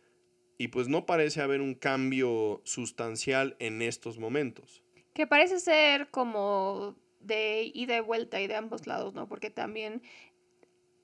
y 0.56 0.68
pues 0.68 0.88
no 0.88 1.06
parece 1.06 1.42
haber 1.42 1.60
un 1.60 1.74
cambio 1.74 2.62
sustancial 2.64 3.56
en 3.58 3.82
estos 3.82 4.18
momentos. 4.18 4.82
Que 5.12 5.26
parece 5.26 5.60
ser 5.60 6.10
como 6.10 6.96
de 7.20 7.70
ida 7.74 7.96
y 7.96 8.00
vuelta 8.00 8.40
y 8.40 8.46
de 8.46 8.56
ambos 8.56 8.86
lados, 8.86 9.14
¿no? 9.14 9.28
Porque 9.28 9.50
también 9.50 10.02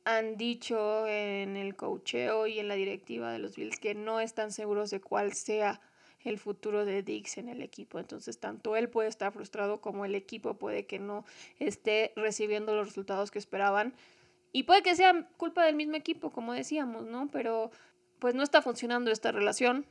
han 0.05 0.37
dicho 0.37 1.07
en 1.07 1.57
el 1.57 1.77
cocheo 1.77 2.47
y 2.47 2.59
en 2.59 2.69
la 2.69 2.75
directiva 2.75 3.31
de 3.31 3.39
los 3.39 3.57
Bills 3.57 3.79
que 3.79 3.95
no 3.95 4.21
están 4.21 4.53
seguros 4.53 4.91
de 4.91 5.01
cuál 5.01 5.35
sea 5.35 5.81
el 6.25 6.39
futuro 6.39 6.85
de 6.85 7.03
Dix 7.03 7.39
en 7.39 7.49
el 7.49 7.63
equipo. 7.63 7.99
Entonces, 7.99 8.39
tanto 8.39 8.77
él 8.77 8.89
puede 8.89 9.09
estar 9.09 9.33
frustrado 9.33 9.81
como 9.81 10.05
el 10.05 10.15
equipo 10.15 10.55
puede 10.55 10.87
que 10.87 10.99
no 10.99 11.25
esté 11.59 12.13
recibiendo 12.17 12.75
los 12.75 12.87
resultados 12.87 13.31
que 13.31 13.39
esperaban. 13.39 13.95
Y 14.53 14.63
puede 14.63 14.83
que 14.83 14.97
sea 14.97 15.29
culpa 15.37 15.65
del 15.65 15.77
mismo 15.77 15.97
equipo, 15.97 16.31
como 16.31 16.55
decíamos, 16.55 17.05
¿no? 17.05 17.29
Pero 17.31 17.71
pues 18.19 18.35
no 18.35 18.43
está 18.43 18.63
funcionando 18.63 19.11
esta 19.11 19.31
relación 19.31 19.87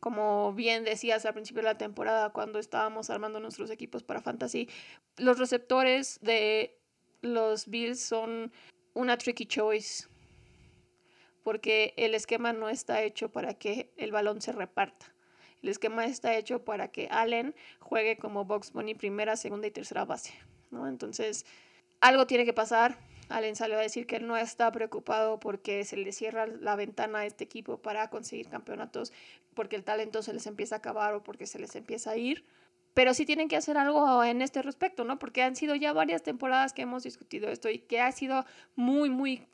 como 0.00 0.52
bien 0.52 0.84
decías 0.84 1.24
al 1.26 1.34
principio 1.34 1.62
de 1.62 1.68
la 1.68 1.78
temporada 1.78 2.30
cuando 2.30 2.58
estábamos 2.58 3.10
armando 3.10 3.40
nuestros 3.40 3.70
equipos 3.70 4.02
para 4.02 4.20
fantasy, 4.20 4.68
los 5.16 5.38
receptores 5.38 6.18
de 6.22 6.78
los 7.22 7.66
Bills 7.68 8.00
son 8.00 8.52
una 8.94 9.18
tricky 9.18 9.46
choice 9.46 10.06
porque 11.42 11.94
el 11.96 12.14
esquema 12.14 12.52
no 12.52 12.68
está 12.68 13.02
hecho 13.02 13.30
para 13.30 13.54
que 13.54 13.92
el 13.96 14.10
balón 14.10 14.40
se 14.40 14.50
reparta. 14.52 15.14
El 15.62 15.68
esquema 15.68 16.04
está 16.04 16.36
hecho 16.36 16.64
para 16.64 16.88
que 16.88 17.08
Allen 17.10 17.54
juegue 17.80 18.18
como 18.18 18.44
box 18.44 18.72
bunny 18.72 18.94
primera, 18.94 19.36
segunda 19.36 19.66
y 19.66 19.70
tercera 19.70 20.04
base, 20.04 20.34
¿no? 20.70 20.88
Entonces, 20.88 21.46
algo 22.00 22.26
tiene 22.26 22.44
que 22.44 22.52
pasar 22.52 22.98
Allen 23.28 23.56
salió 23.56 23.78
a 23.78 23.82
decir 23.82 24.06
que 24.06 24.16
él 24.16 24.26
no 24.26 24.36
está 24.36 24.70
preocupado 24.72 25.40
porque 25.40 25.84
se 25.84 25.96
le 25.96 26.12
cierra 26.12 26.46
la 26.46 26.76
ventana 26.76 27.20
a 27.20 27.26
este 27.26 27.44
equipo 27.44 27.78
para 27.78 28.08
conseguir 28.08 28.48
campeonatos, 28.48 29.12
porque 29.54 29.76
el 29.76 29.84
talento 29.84 30.22
se 30.22 30.32
les 30.32 30.46
empieza 30.46 30.76
a 30.76 30.78
acabar 30.78 31.14
o 31.14 31.22
porque 31.22 31.46
se 31.46 31.58
les 31.58 31.74
empieza 31.76 32.12
a 32.12 32.16
ir. 32.16 32.44
Pero 32.94 33.12
sí 33.12 33.26
tienen 33.26 33.48
que 33.48 33.56
hacer 33.56 33.76
algo 33.76 34.24
en 34.24 34.40
este 34.40 34.62
respecto, 34.62 35.04
¿no? 35.04 35.18
Porque 35.18 35.42
han 35.42 35.54
sido 35.54 35.74
ya 35.74 35.92
varias 35.92 36.22
temporadas 36.22 36.72
que 36.72 36.82
hemos 36.82 37.02
discutido 37.02 37.48
esto 37.50 37.68
y 37.68 37.78
que 37.78 38.00
ha 38.00 38.10
sido 38.12 38.46
muy, 38.74 39.10
muy 39.10 39.46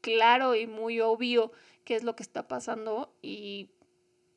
claro 0.00 0.56
y 0.56 0.66
muy 0.66 1.00
obvio 1.00 1.52
qué 1.84 1.94
es 1.94 2.02
lo 2.02 2.16
que 2.16 2.22
está 2.22 2.48
pasando 2.48 3.14
y 3.22 3.70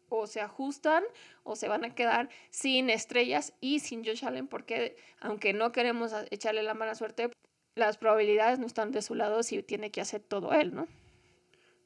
o 0.10 0.28
se 0.28 0.42
ajustan 0.42 1.04
o 1.44 1.56
se 1.56 1.68
van 1.68 1.84
a 1.84 1.96
quedar 1.96 2.30
sin 2.52 2.90
estrellas 2.90 3.54
y 3.60 3.80
sin 3.80 4.06
Josh 4.06 4.24
Allen 4.24 4.48
porque 4.48 4.96
aunque 5.20 5.54
no 5.54 5.72
queremos 5.72 6.14
echarle 6.30 6.62
la 6.62 6.76
mala 6.76 6.94
suerte, 6.94 7.32
las 7.76 7.98
probabilidades 7.98 8.58
no 8.58 8.66
están 8.66 8.92
de 8.92 9.02
su 9.02 9.16
lado 9.16 9.44
si 9.44 9.62
tiene 9.62 9.92
que 9.92 10.02
hacer 10.02 10.22
todo 10.22 10.54
él, 10.54 10.74
¿no? 10.74 10.88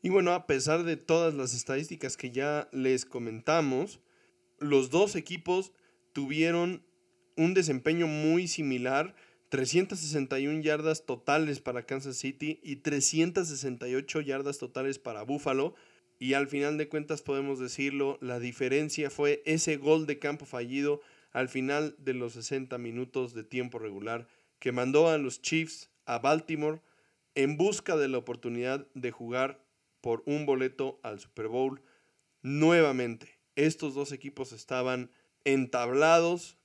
Y 0.01 0.09
bueno, 0.09 0.33
a 0.33 0.47
pesar 0.47 0.83
de 0.83 0.95
todas 0.95 1.33
las 1.33 1.53
estadísticas 1.53 2.15
que 2.15 2.31
ya 2.31 2.69
les 2.71 3.05
comentamos, 3.05 3.99
los 4.59 4.89
dos 4.91 5.15
equipos 5.15 5.73
tuvieron 6.13 6.83
un 7.35 7.53
desempeño 7.53 8.07
muy 8.07 8.47
similar, 8.47 9.15
361 9.49 10.61
yardas 10.61 11.05
totales 11.05 11.59
para 11.59 11.83
Kansas 11.83 12.17
City 12.17 12.59
y 12.63 12.77
368 12.77 14.21
yardas 14.21 14.57
totales 14.57 14.99
para 14.99 15.23
Buffalo. 15.23 15.73
Y 16.19 16.33
al 16.33 16.47
final 16.47 16.77
de 16.77 16.87
cuentas 16.87 17.21
podemos 17.21 17.59
decirlo, 17.59 18.17
la 18.21 18.39
diferencia 18.39 19.09
fue 19.09 19.41
ese 19.45 19.77
gol 19.77 20.05
de 20.05 20.19
campo 20.19 20.45
fallido 20.45 21.01
al 21.31 21.49
final 21.49 21.95
de 21.97 22.13
los 22.13 22.33
60 22.33 22.77
minutos 22.77 23.33
de 23.33 23.43
tiempo 23.43 23.79
regular 23.79 24.27
que 24.59 24.71
mandó 24.71 25.09
a 25.09 25.17
los 25.17 25.41
Chiefs 25.41 25.89
a 26.05 26.19
Baltimore 26.19 26.81
en 27.35 27.57
busca 27.57 27.95
de 27.95 28.07
la 28.07 28.17
oportunidad 28.17 28.87
de 28.93 29.11
jugar 29.11 29.63
por 30.01 30.23
un 30.25 30.45
boleto 30.45 30.99
al 31.03 31.19
Super 31.19 31.47
Bowl 31.47 31.81
nuevamente. 32.41 33.39
Estos 33.55 33.93
dos 33.93 34.11
equipos 34.11 34.51
estaban 34.51 35.11
entablados 35.43 36.57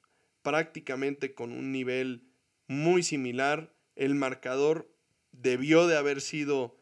prácticamente 0.42 1.34
con 1.34 1.52
un 1.52 1.72
nivel 1.72 2.28
muy 2.68 3.02
similar. 3.02 3.74
El 3.96 4.14
marcador 4.14 4.90
debió 5.32 5.86
de 5.86 5.96
haber 5.96 6.20
sido 6.20 6.76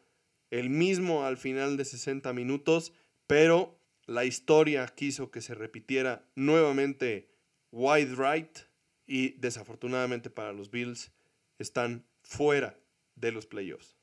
el 0.51 0.69
mismo 0.69 1.25
al 1.25 1.37
final 1.37 1.77
de 1.77 1.85
60 1.85 2.31
minutos, 2.33 2.93
pero 3.25 3.79
la 4.05 4.25
historia 4.25 4.85
quiso 4.87 5.31
que 5.31 5.41
se 5.41 5.55
repitiera 5.55 6.27
nuevamente 6.35 7.29
wide 7.71 8.15
right 8.15 8.59
y 9.05 9.33
desafortunadamente 9.39 10.29
para 10.29 10.53
los 10.53 10.71
Bills 10.71 11.11
están 11.59 12.05
fuera 12.21 12.77
de 13.15 13.31
los 13.31 13.45
playoffs. 13.45 13.95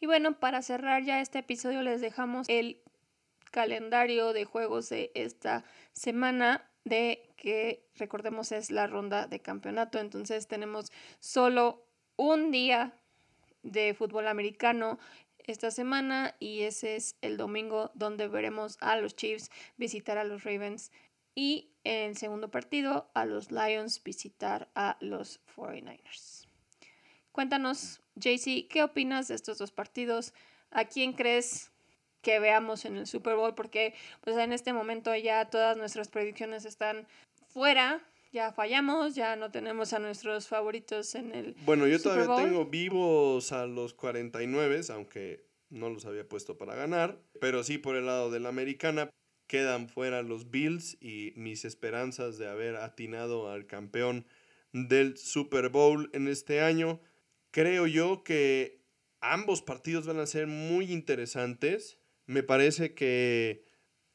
Y 0.00 0.06
bueno, 0.06 0.38
para 0.38 0.62
cerrar 0.62 1.02
ya 1.02 1.20
este 1.20 1.38
episodio 1.38 1.82
les 1.82 2.00
dejamos 2.00 2.48
el 2.48 2.80
calendario 3.50 4.32
de 4.32 4.44
juegos 4.44 4.88
de 4.88 5.10
esta 5.14 5.64
semana 5.92 6.68
de 6.84 7.30
que 7.36 7.86
recordemos 7.96 8.52
es 8.52 8.70
la 8.70 8.86
ronda 8.86 9.26
de 9.26 9.40
campeonato. 9.40 9.98
Entonces 9.98 10.46
tenemos 10.46 10.92
solo 11.20 11.86
un 12.16 12.50
día 12.50 12.94
de 13.62 13.94
fútbol 13.94 14.28
americano 14.28 14.98
esta 15.38 15.70
semana 15.70 16.34
y 16.38 16.62
ese 16.62 16.96
es 16.96 17.16
el 17.20 17.36
domingo 17.36 17.90
donde 17.94 18.28
veremos 18.28 18.76
a 18.80 18.96
los 18.96 19.14
Chiefs 19.14 19.50
visitar 19.76 20.18
a 20.18 20.24
los 20.24 20.44
Ravens 20.44 20.90
y 21.34 21.72
en 21.84 22.10
el 22.10 22.16
segundo 22.16 22.50
partido 22.50 23.10
a 23.14 23.26
los 23.26 23.50
Lions 23.50 24.02
visitar 24.02 24.70
a 24.74 24.96
los 25.00 25.40
49ers. 25.56 26.46
Cuéntanos, 27.32 28.00
JC, 28.16 28.68
¿qué 28.68 28.82
opinas 28.82 29.28
de 29.28 29.34
estos 29.34 29.58
dos 29.58 29.72
partidos? 29.72 30.32
¿A 30.70 30.84
quién 30.84 31.12
crees 31.12 31.72
que 32.22 32.38
veamos 32.38 32.84
en 32.84 32.96
el 32.96 33.06
Super 33.06 33.36
Bowl? 33.36 33.54
Porque 33.54 33.94
pues 34.20 34.36
en 34.36 34.52
este 34.52 34.72
momento 34.72 35.14
ya 35.14 35.44
todas 35.50 35.76
nuestras 35.76 36.08
predicciones 36.08 36.64
están 36.64 37.06
fuera 37.48 38.02
ya 38.34 38.52
fallamos, 38.52 39.14
ya 39.14 39.36
no 39.36 39.52
tenemos 39.52 39.92
a 39.92 40.00
nuestros 40.00 40.48
favoritos 40.48 41.14
en 41.14 41.32
el. 41.32 41.54
Bueno, 41.64 41.86
yo 41.86 42.02
todavía 42.02 42.44
tengo 42.44 42.66
vivos 42.66 43.52
a 43.52 43.66
los 43.66 43.94
49, 43.94 44.80
aunque 44.92 45.46
no 45.70 45.88
los 45.88 46.04
había 46.04 46.28
puesto 46.28 46.58
para 46.58 46.74
ganar, 46.74 47.16
pero 47.40 47.62
sí 47.62 47.78
por 47.78 47.94
el 47.94 48.06
lado 48.06 48.32
de 48.32 48.40
la 48.40 48.48
americana 48.48 49.08
quedan 49.46 49.88
fuera 49.88 50.22
los 50.22 50.50
Bills 50.50 50.96
y 51.00 51.32
mis 51.36 51.64
esperanzas 51.64 52.38
de 52.38 52.48
haber 52.48 52.76
atinado 52.76 53.50
al 53.50 53.66
campeón 53.66 54.26
del 54.72 55.16
Super 55.16 55.68
Bowl 55.68 56.10
en 56.12 56.28
este 56.28 56.60
año. 56.60 57.00
Creo 57.50 57.86
yo 57.86 58.24
que 58.24 58.82
ambos 59.20 59.62
partidos 59.62 60.06
van 60.06 60.18
a 60.18 60.26
ser 60.26 60.46
muy 60.46 60.92
interesantes. 60.92 61.98
Me 62.26 62.42
parece 62.42 62.94
que 62.94 63.64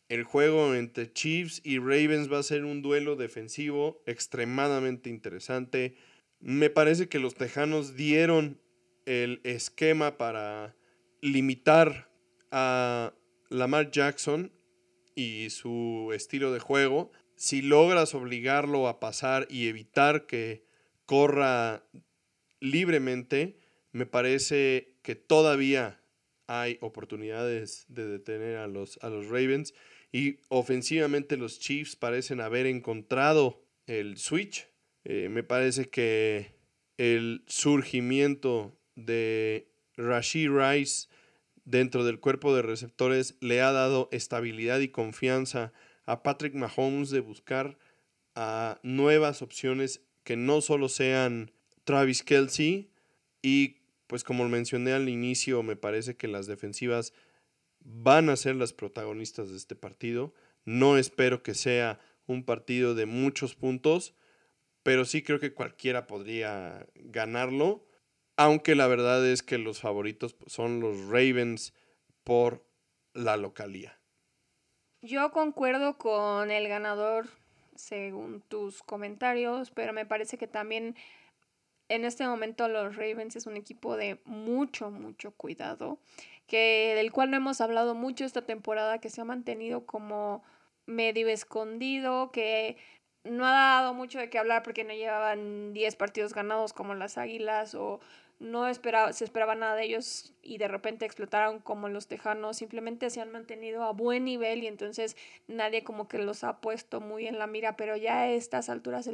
el 0.10 0.24
juego 0.24 0.76
entre 0.76 1.14
Chiefs 1.14 1.62
y 1.64 1.78
Ravens 1.78 2.32
va 2.32 2.40
a 2.40 2.44
ser 2.44 2.66
un 2.66 2.82
duelo 2.82 3.16
defensivo 3.16 4.02
extremadamente 4.06 5.10
interesante. 5.10 5.96
Me 6.40 6.70
parece 6.70 7.08
que 7.08 7.20
los 7.20 7.36
Tejanos 7.36 7.96
dieron 7.96 8.60
el 9.06 9.40
esquema 9.44 10.18
para 10.18 10.76
limitar 11.22 12.10
a 12.52 13.14
Lamar 13.50 13.92
Jackson 13.92 14.52
y 15.16 15.50
su 15.50 16.12
estilo 16.14 16.52
de 16.52 16.60
juego. 16.60 17.12
Si 17.36 17.62
logras 17.62 18.14
obligarlo 18.16 18.88
a 18.88 19.00
pasar 19.00 19.48
y 19.50 19.68
evitar 19.68 20.26
que 20.26 20.66
corra 21.06 21.86
libremente, 22.60 23.58
me 23.92 24.06
parece 24.06 24.96
que 25.02 25.16
todavía 25.16 26.02
hay 26.48 26.78
oportunidades 26.82 27.86
de 27.90 28.08
detener 28.08 28.58
a 28.58 28.68
los, 28.68 29.00
a 29.02 29.10
los 29.10 29.28
Ravens. 29.28 29.74
Y 30.12 30.38
ofensivamente 30.50 31.38
los 31.38 31.60
Chiefs 31.60 31.96
parecen 31.96 32.42
haber 32.42 32.66
encontrado 32.66 33.64
el 33.86 34.18
switch. 34.18 34.68
Eh, 35.04 35.30
me 35.30 35.44
parece 35.44 35.90
que 35.90 36.56
el 36.98 37.44
surgimiento 37.48 38.78
de 38.96 39.72
Rashid 39.96 40.50
Rice 40.50 41.08
dentro 41.70 42.04
del 42.04 42.20
cuerpo 42.20 42.56
de 42.56 42.64
receptores 42.64 43.36
le 43.42 43.62
ha 43.62 43.72
dado 43.72 44.10
estabilidad 44.12 44.80
y 44.80 44.90
confianza 44.90 45.72
a 46.06 46.24
Patrick 46.24 46.56
Mahomes 46.56 47.12
de 47.12 47.20
buscar 47.20 47.78
a 48.36 48.80
nuevas 48.82 49.42
opciones 49.42 50.02
que 50.24 50.36
no 50.36 50.62
solo 50.62 50.90
sean 50.90 51.52
Travis 51.84 52.24
Kelsey 52.24 52.92
y 53.42 53.78
pues 54.08 54.24
como 54.24 54.48
mencioné 54.50 54.94
al 54.94 55.10
inicio 55.10 55.62
me 55.62 55.76
parece 55.76 56.18
que 56.18 56.28
las 56.28 56.48
defensivas 56.48 57.14
van 57.80 58.30
a 58.30 58.36
ser 58.36 58.56
las 58.56 58.74
protagonistas 58.74 59.50
de 59.50 59.58
este 59.58 59.76
partido. 59.76 60.34
No 60.66 60.98
espero 60.98 61.44
que 61.44 61.54
sea 61.54 62.00
un 62.26 62.44
partido 62.44 62.96
de 62.96 63.06
muchos 63.06 63.56
puntos, 63.56 64.16
pero 64.82 65.06
sí 65.06 65.22
creo 65.22 65.40
que 65.40 65.54
cualquiera 65.54 66.08
podría 66.08 66.88
ganarlo, 66.96 67.86
aunque 68.40 68.74
la 68.74 68.88
verdad 68.88 69.28
es 69.28 69.44
que 69.44 69.58
los 69.58 69.82
favoritos 69.82 70.38
son 70.48 70.80
los 70.80 71.08
Ravens 71.08 71.74
por 72.24 72.66
la 73.14 73.36
localía. 73.36 74.00
Yo 75.02 75.32
concuerdo 75.32 75.98
con 75.98 76.50
el 76.50 76.70
ganador 76.70 77.28
según 77.76 78.40
tus 78.48 78.82
comentarios, 78.82 79.72
pero 79.72 79.92
me 79.92 80.06
parece 80.06 80.38
que 80.38 80.48
también 80.48 80.96
en 81.90 82.06
este 82.06 82.26
momento 82.26 82.70
los 82.70 82.96
Ravens 82.96 83.36
es 83.36 83.46
un 83.46 83.58
equipo 83.58 83.98
de 83.98 84.22
mucho, 84.24 84.90
mucho 84.90 85.32
cuidado 85.32 86.00
que 86.48 86.94
del 86.96 87.12
cual 87.12 87.32
no 87.32 87.38
hemos 87.38 87.60
hablado 87.60 87.94
mucho 87.94 88.24
esta 88.24 88.46
temporada, 88.46 89.00
que 89.00 89.10
se 89.10 89.20
ha 89.20 89.26
mantenido 89.26 89.86
como 89.86 90.46
medio 90.86 91.28
escondido, 91.28 92.32
que 92.32 92.78
no 93.26 93.46
ha 93.46 93.52
dado 93.52 93.94
mucho 93.94 94.18
de 94.18 94.30
qué 94.30 94.40
hablar 94.40 94.64
porque 94.64 94.86
no 94.86 94.94
llevaban 94.94 95.74
10 95.74 95.98
partidos 95.98 96.34
ganados 96.34 96.72
como 96.72 96.96
las 96.96 97.18
Águilas 97.18 97.76
o 97.76 98.00
no 98.40 98.68
esperaba, 98.68 99.14
se 99.14 99.26
esperaba 99.26 99.56
nada 99.56 99.76
de 99.76 99.86
ellos 99.86 100.34
y 100.42 100.58
de 100.58 100.68
repente 100.68 101.06
explotaron 101.06 101.60
como 101.60 101.90
los 101.90 102.08
Tejanos, 102.08 102.58
simplemente 102.58 103.10
se 103.10 103.22
han 103.22 103.32
mantenido 103.32 103.84
a 103.84 103.92
buen 103.92 104.26
nivel 104.26 104.64
y 104.64 104.68
entonces 104.68 105.18
nadie 105.48 105.84
como 105.84 106.08
que 106.08 106.18
los 106.18 106.44
ha 106.44 106.62
puesto 106.62 107.02
muy 107.02 107.28
en 107.28 107.38
la 107.38 107.48
mira, 107.48 107.76
pero 107.76 107.98
ya 107.98 108.22
a 108.22 108.30
estas 108.32 108.70
alturas 108.70 109.10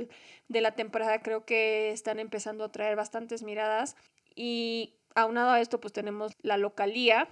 de 0.47 0.61
la 0.61 0.75
temporada 0.75 1.21
creo 1.21 1.45
que 1.45 1.91
están 1.91 2.19
empezando 2.19 2.63
a 2.63 2.71
traer 2.71 2.95
bastantes 2.95 3.43
miradas 3.43 3.95
y 4.35 4.93
aunado 5.15 5.51
a 5.51 5.61
esto, 5.61 5.79
pues 5.79 5.93
tenemos 5.93 6.33
la 6.41 6.57
localía. 6.57 7.27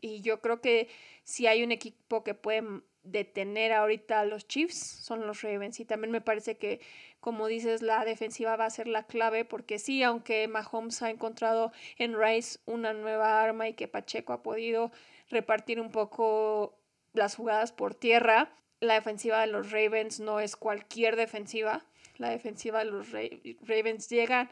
Y 0.00 0.20
yo 0.22 0.40
creo 0.40 0.60
que 0.60 0.88
si 1.24 1.46
hay 1.46 1.62
un 1.62 1.72
equipo 1.72 2.24
que 2.24 2.34
puede 2.34 2.82
detener 3.02 3.72
ahorita 3.72 4.20
a 4.20 4.24
los 4.24 4.46
Chiefs, 4.46 4.78
son 4.78 5.26
los 5.26 5.42
Ravens. 5.42 5.78
Y 5.80 5.84
también 5.84 6.10
me 6.10 6.20
parece 6.20 6.56
que, 6.56 6.80
como 7.20 7.46
dices, 7.46 7.82
la 7.82 8.04
defensiva 8.04 8.56
va 8.56 8.66
a 8.66 8.70
ser 8.70 8.88
la 8.88 9.04
clave, 9.04 9.44
porque 9.44 9.78
sí, 9.78 10.02
aunque 10.02 10.46
Mahomes 10.48 11.02
ha 11.02 11.10
encontrado 11.10 11.72
en 11.98 12.18
Rice 12.18 12.58
una 12.66 12.92
nueva 12.92 13.42
arma 13.42 13.68
y 13.68 13.74
que 13.74 13.88
Pacheco 13.88 14.32
ha 14.32 14.42
podido 14.42 14.90
repartir 15.30 15.80
un 15.80 15.90
poco 15.90 16.78
las 17.12 17.36
jugadas 17.36 17.72
por 17.72 17.94
tierra, 17.94 18.50
la 18.80 18.94
defensiva 18.94 19.40
de 19.40 19.48
los 19.48 19.72
Ravens 19.72 20.20
no 20.20 20.40
es 20.40 20.56
cualquier 20.56 21.16
defensiva. 21.16 21.84
La 22.16 22.30
defensiva 22.30 22.80
de 22.80 22.84
los 22.86 23.08
Ravens 23.10 24.08
llega 24.08 24.50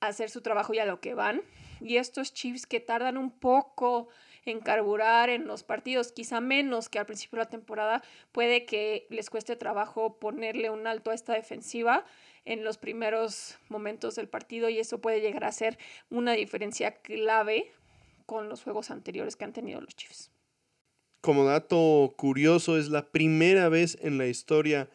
a 0.00 0.06
hacer 0.06 0.30
su 0.30 0.40
trabajo 0.40 0.72
y 0.72 0.78
a 0.78 0.86
lo 0.86 1.00
que 1.00 1.14
van 1.14 1.42
y 1.80 1.96
estos 1.96 2.32
Chiefs 2.32 2.66
que 2.66 2.80
tardan 2.80 3.16
un 3.16 3.30
poco 3.30 4.08
en 4.44 4.60
carburar 4.60 5.30
en 5.30 5.46
los 5.46 5.62
partidos, 5.62 6.12
quizá 6.12 6.40
menos 6.40 6.88
que 6.88 6.98
al 6.98 7.06
principio 7.06 7.38
de 7.38 7.44
la 7.44 7.50
temporada, 7.50 8.02
puede 8.32 8.64
que 8.64 9.06
les 9.10 9.30
cueste 9.30 9.56
trabajo 9.56 10.18
ponerle 10.18 10.70
un 10.70 10.86
alto 10.86 11.10
a 11.10 11.14
esta 11.14 11.34
defensiva 11.34 12.04
en 12.44 12.64
los 12.64 12.78
primeros 12.78 13.58
momentos 13.68 14.14
del 14.14 14.28
partido 14.28 14.68
y 14.68 14.78
eso 14.78 15.00
puede 15.00 15.20
llegar 15.20 15.44
a 15.44 15.52
ser 15.52 15.78
una 16.08 16.32
diferencia 16.32 17.00
clave 17.02 17.72
con 18.26 18.48
los 18.48 18.62
juegos 18.62 18.90
anteriores 18.90 19.36
que 19.36 19.44
han 19.44 19.52
tenido 19.52 19.80
los 19.80 19.94
Chiefs. 19.96 20.30
Como 21.20 21.44
dato 21.44 22.14
curioso, 22.16 22.78
es 22.78 22.88
la 22.88 23.10
primera 23.10 23.68
vez 23.68 23.98
en 24.00 24.16
la 24.16 24.26
historia 24.26 24.88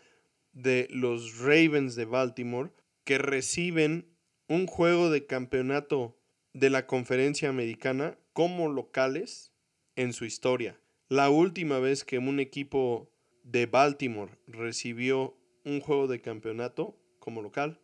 de 0.54 0.88
los 0.90 1.38
Ravens 1.40 1.96
de 1.96 2.06
Baltimore 2.06 2.72
que 3.04 3.20
reciben 3.20 4.08
un 4.48 4.66
juego 4.68 5.10
de 5.10 5.26
campeonato 5.26 6.18
de 6.54 6.70
la 6.70 6.88
conferencia 6.88 7.50
americana 7.50 8.18
como 8.36 8.68
locales 8.68 9.54
en 9.96 10.12
su 10.12 10.26
historia. 10.26 10.78
La 11.08 11.30
última 11.30 11.80
vez 11.80 12.04
que 12.04 12.18
un 12.18 12.42
equipo 12.42 13.10
de 13.44 13.66
Baltimore 13.66 14.38
recibió 14.46 15.38
un 15.64 15.80
juego 15.80 16.08
de 16.08 16.20
campeonato 16.20 17.00
como 17.20 17.42
local, 17.42 17.80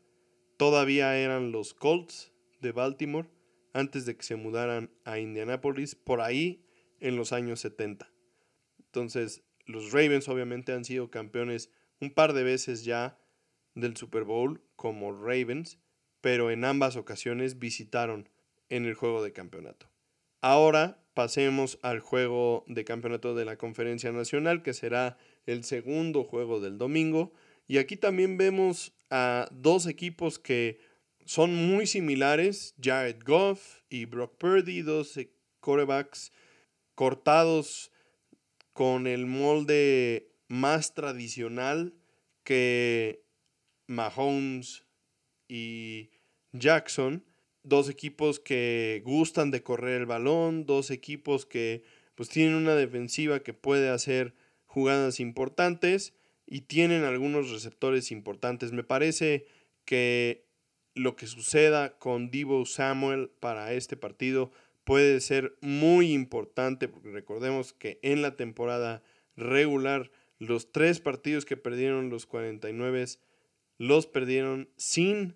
todavía 0.58 1.18
eran 1.18 1.54
los 1.54 1.74
Colts 1.74 2.34
de 2.60 2.74
Baltimore 2.74 3.30
antes 3.72 4.06
de 4.06 4.18
que 4.18 4.24
se 4.24 4.36
mudaran 4.36 4.92
a 5.06 5.20
Indianapolis 5.20 5.96
por 5.96 6.20
ahí 6.20 6.66
en 7.00 7.16
los 7.16 7.32
años 7.32 7.62
70. 7.62 8.12
Entonces, 8.78 9.46
los 9.66 9.94
Ravens 9.94 10.28
obviamente 10.28 10.74
han 10.74 10.84
sido 10.84 11.10
campeones 11.10 11.72
un 12.02 12.12
par 12.12 12.34
de 12.34 12.44
veces 12.44 12.84
ya 12.84 13.18
del 13.74 13.96
Super 13.96 14.26
Bowl 14.26 14.62
como 14.76 15.14
Ravens, 15.14 15.80
pero 16.20 16.52
en 16.52 16.66
ambas 16.66 16.98
ocasiones 16.98 17.58
visitaron 17.58 18.28
en 18.68 18.86
el 18.86 18.96
juego 18.96 19.24
de 19.24 19.32
campeonato. 19.32 19.91
Ahora 20.42 21.00
pasemos 21.14 21.78
al 21.84 22.00
juego 22.00 22.66
de 22.68 22.84
campeonato 22.84 23.36
de 23.36 23.46
la 23.46 23.58
Conferencia 23.58 24.12
Nacional, 24.12 24.64
que 24.64 24.74
será 24.74 25.18
el 25.46 25.64
segundo 25.64 26.24
juego 26.24 26.60
del 26.60 26.80
domingo. 26.80 27.32
Y 27.68 27.78
aquí 27.78 27.96
también 27.96 28.38
vemos 28.38 28.94
a 29.12 29.48
dos 29.52 29.86
equipos 29.86 30.40
que 30.40 30.80
son 31.26 31.54
muy 31.54 31.86
similares, 31.86 32.74
Jared 32.82 33.24
Goff 33.24 33.82
y 33.90 34.06
Brock 34.06 34.38
Purdy, 34.38 34.82
dos 34.82 35.20
corebacks 35.60 36.32
cortados 36.96 37.92
con 38.74 39.06
el 39.06 39.28
molde 39.28 40.34
más 40.48 40.96
tradicional 40.96 41.94
que 42.44 43.24
Mahomes 43.88 44.86
y 45.48 46.10
Jackson 46.52 47.24
dos 47.64 47.90
equipos 47.90 48.40
que 48.40 49.02
gustan 49.06 49.52
de 49.52 49.64
correr 49.64 50.02
el 50.02 50.06
balón, 50.06 50.66
dos 50.66 50.92
equipos 50.92 51.46
que 51.46 51.84
pues 52.16 52.30
tienen 52.30 52.56
una 52.56 52.76
defensiva 52.76 53.42
que 53.42 53.54
puede 53.54 53.90
hacer 53.90 54.34
jugadas 54.66 55.20
importantes 55.20 56.14
y 56.46 56.62
tienen 56.62 57.04
algunos 57.04 57.52
receptores 57.52 58.12
importantes. 58.12 58.72
Me 58.72 58.84
parece 58.84 59.46
que 59.86 60.46
lo 60.94 61.16
que 61.16 61.28
suceda 61.28 61.98
con 61.98 62.32
Divo 62.32 62.66
Samuel 62.66 63.30
para 63.40 63.74
este 63.74 63.96
partido 63.96 64.52
puede 64.84 65.22
ser 65.22 65.56
muy 65.62 66.12
importante 66.12 66.88
porque 66.88 67.12
recordemos 67.12 67.74
que 67.74 68.00
en 68.02 68.22
la 68.22 68.36
temporada 68.36 69.04
regular 69.36 70.12
los 70.38 70.72
tres 70.72 71.00
partidos 71.00 71.46
que 71.46 71.58
perdieron 71.58 72.10
los 72.10 72.26
49 72.26 73.06
los 73.78 74.08
perdieron 74.08 74.70
sin 74.76 75.36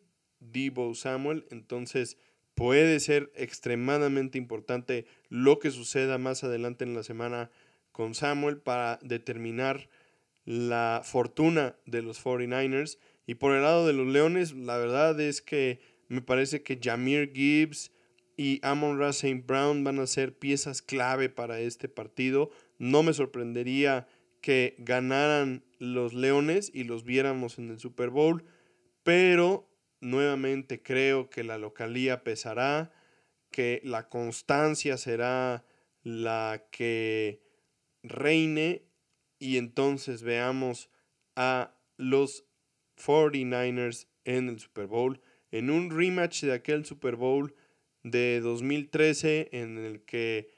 Debo 0.52 0.94
Samuel. 0.96 1.46
Entonces 1.50 2.18
puede 2.56 3.00
ser 3.00 3.32
extremadamente 3.36 4.38
importante 4.38 5.06
lo 5.30 5.60
que 5.60 5.72
suceda 5.72 6.18
más 6.18 6.44
adelante 6.44 6.84
en 6.84 6.94
la 6.94 7.04
semana 7.04 7.52
con 7.92 8.16
Samuel 8.16 8.58
para 8.58 9.00
determinar 9.02 9.90
la 10.46 11.02
fortuna 11.04 11.76
de 11.86 12.02
los 12.02 12.24
49ers. 12.24 12.98
Y 13.26 13.36
por 13.36 13.56
el 13.56 13.64
lado 13.64 13.88
de 13.88 13.94
los 13.94 14.08
Leones, 14.08 14.54
la 14.54 14.78
verdad 14.78 15.20
es 15.20 15.42
que 15.42 15.80
me 16.08 16.22
parece 16.22 16.62
que 16.62 16.80
Jamir 16.82 17.32
Gibbs 17.34 17.92
y 18.38 18.60
Amon 18.64 19.00
Ra 19.00 19.10
St. 19.10 19.44
Brown 19.46 19.84
van 19.84 20.00
a 20.00 20.08
ser 20.08 20.38
piezas 20.38 20.82
clave 20.82 21.30
para 21.30 21.60
este 21.60 21.90
partido. 21.90 22.52
No 22.78 23.02
me 23.02 23.14
sorprendería 23.14 24.08
que 24.42 24.76
ganaran 24.78 25.64
los 25.80 26.14
Leones 26.14 26.70
y 26.74 26.84
los 26.84 27.04
viéramos 27.04 27.58
en 27.58 27.70
el 27.72 27.80
Super 27.80 28.10
Bowl, 28.10 28.44
pero 29.04 29.68
nuevamente 30.06 30.84
creo 30.84 31.30
que 31.30 31.44
la 31.44 31.58
localía 31.58 32.24
pesará, 32.24 32.94
que 33.52 33.82
la 33.84 34.08
constancia 34.08 34.98
será 34.98 35.66
la 36.04 36.68
que 36.72 37.42
reine 38.04 38.84
y 39.40 39.58
entonces 39.58 40.22
veamos 40.22 40.92
a 41.36 41.76
los 41.98 42.46
49ers 42.98 44.08
en 44.26 44.50
el 44.50 44.60
Super 44.60 44.86
Bowl, 44.86 45.22
en 45.52 45.72
un 45.72 45.90
rematch 45.90 46.44
de 46.44 46.54
aquel 46.54 46.86
Super 46.86 47.16
Bowl 47.16 47.56
de 48.04 48.42
2013 48.42 49.50
en 49.54 49.80
el 49.80 50.06
que 50.06 50.54